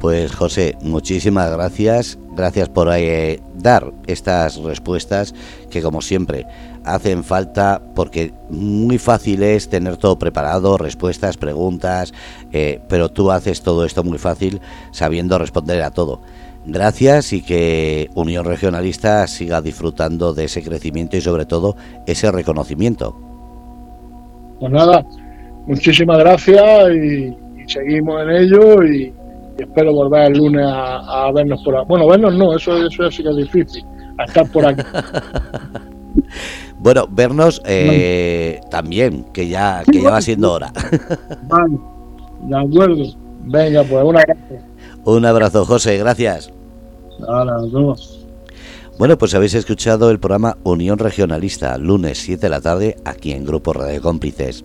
Pues 0.00 0.32
José, 0.32 0.76
muchísimas 0.80 1.50
gracias, 1.50 2.18
gracias 2.36 2.68
por 2.68 2.88
eh, 2.92 3.40
dar 3.54 3.92
estas 4.06 4.56
respuestas 4.58 5.34
que 5.70 5.82
como 5.82 6.02
siempre 6.02 6.46
hacen 6.84 7.24
falta 7.24 7.82
porque 7.94 8.32
muy 8.48 8.98
fácil 8.98 9.42
es 9.42 9.68
tener 9.68 9.96
todo 9.96 10.18
preparado, 10.18 10.78
respuestas, 10.78 11.36
preguntas, 11.36 12.14
eh, 12.52 12.80
pero 12.88 13.10
tú 13.10 13.32
haces 13.32 13.62
todo 13.62 13.84
esto 13.84 14.04
muy 14.04 14.18
fácil 14.18 14.60
sabiendo 14.92 15.36
responder 15.36 15.82
a 15.82 15.90
todo. 15.90 16.22
Gracias 16.64 17.32
y 17.32 17.42
que 17.42 18.10
Unión 18.14 18.44
Regionalista 18.44 19.26
siga 19.26 19.62
disfrutando 19.62 20.34
de 20.34 20.44
ese 20.44 20.62
crecimiento 20.62 21.16
y 21.16 21.20
sobre 21.20 21.46
todo 21.46 21.76
ese 22.06 22.30
reconocimiento. 22.30 23.16
Pues 24.60 24.72
nada, 24.72 25.04
muchísimas 25.66 26.18
gracias 26.18 26.90
y, 26.94 27.36
seguimos 27.66 28.22
en 28.22 28.30
ello 28.30 28.82
y, 28.82 29.12
espero 29.58 29.92
volver 29.92 30.32
el 30.32 30.38
lunes 30.38 30.66
a, 30.66 31.30
vernos 31.34 31.62
por 31.64 31.76
aquí. 31.76 31.86
Bueno, 31.88 32.06
vernos 32.08 32.34
no, 32.34 32.54
eso, 32.54 32.76
eso 32.86 33.10
sí 33.10 33.22
que 33.22 33.30
es 33.30 33.36
difícil, 33.36 33.84
a 34.18 34.24
estar 34.24 34.50
por 34.50 34.66
aquí. 34.66 34.82
Bueno, 36.80 37.06
vernos 37.10 37.60
eh, 37.64 38.60
también, 38.70 39.24
que 39.32 39.48
ya, 39.48 39.82
que 39.90 40.00
ya 40.00 40.10
va 40.10 40.20
siendo 40.20 40.52
hora. 40.52 40.72
Vale, 41.48 41.78
de 42.42 42.56
acuerdo. 42.56 43.04
Venga, 43.44 43.82
pues 43.82 44.04
un 44.04 44.16
abrazo. 44.16 44.54
Un 45.04 45.26
abrazo, 45.26 45.64
José, 45.64 45.98
gracias. 45.98 46.52
Bueno, 48.98 49.18
pues 49.18 49.34
habéis 49.34 49.54
escuchado 49.54 50.10
el 50.10 50.20
programa 50.20 50.56
Unión 50.62 50.98
Regionalista, 50.98 51.76
lunes 51.78 52.18
7 52.18 52.42
de 52.42 52.48
la 52.48 52.60
tarde, 52.60 52.96
aquí 53.04 53.32
en 53.32 53.44
Grupo 53.44 53.72
Radio 53.72 54.00
Cómplices. 54.00 54.64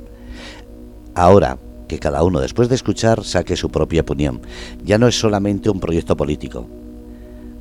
Ahora, 1.16 1.58
que 1.88 2.00
cada 2.00 2.24
uno 2.24 2.40
después 2.40 2.70
de 2.70 2.76
escuchar 2.76 3.24
saque 3.24 3.56
su 3.56 3.70
propia 3.70 4.02
opinión. 4.02 4.42
Ya 4.84 4.98
no 4.98 5.08
es 5.08 5.20
solamente 5.20 5.70
un 5.70 5.80
proyecto 5.80 6.18
político, 6.18 6.68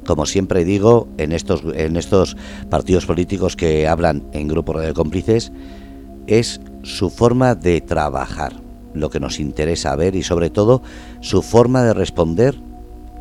como 0.06 0.26
siempre 0.26 0.64
digo, 0.64 1.08
en 1.18 1.32
estos, 1.32 1.62
en 1.74 1.96
estos 1.96 2.36
partidos 2.68 3.06
políticos 3.06 3.56
que 3.56 3.86
hablan 3.86 4.24
en 4.32 4.48
grupos 4.48 4.82
de 4.82 4.94
cómplices, 4.94 5.52
es 6.26 6.60
su 6.82 7.10
forma 7.10 7.54
de 7.54 7.80
trabajar, 7.80 8.52
lo 8.94 9.10
que 9.10 9.20
nos 9.20 9.38
interesa 9.38 9.96
ver 9.96 10.16
y 10.16 10.22
sobre 10.22 10.50
todo 10.50 10.82
su 11.20 11.42
forma 11.42 11.82
de 11.84 11.94
responder 11.94 12.60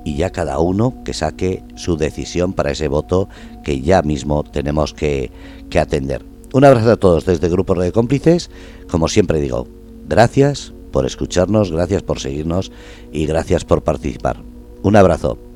y 0.03 0.15
ya 0.15 0.31
cada 0.31 0.57
uno 0.57 0.95
que 1.05 1.13
saque 1.13 1.63
su 1.75 1.97
decisión 1.97 2.53
para 2.53 2.71
ese 2.71 2.87
voto 2.87 3.29
que 3.63 3.81
ya 3.81 4.01
mismo 4.01 4.43
tenemos 4.43 4.93
que, 4.93 5.31
que 5.69 5.79
atender. 5.79 6.25
Un 6.53 6.65
abrazo 6.65 6.91
a 6.91 6.97
todos 6.97 7.25
desde 7.25 7.47
Grupo 7.47 7.75
de 7.75 7.91
Cómplices. 7.91 8.49
Como 8.89 9.07
siempre 9.07 9.39
digo, 9.39 9.67
gracias 10.07 10.73
por 10.91 11.05
escucharnos, 11.05 11.71
gracias 11.71 12.03
por 12.03 12.19
seguirnos 12.19 12.71
y 13.11 13.25
gracias 13.25 13.65
por 13.65 13.83
participar. 13.83 14.43
Un 14.83 14.95
abrazo. 14.95 15.50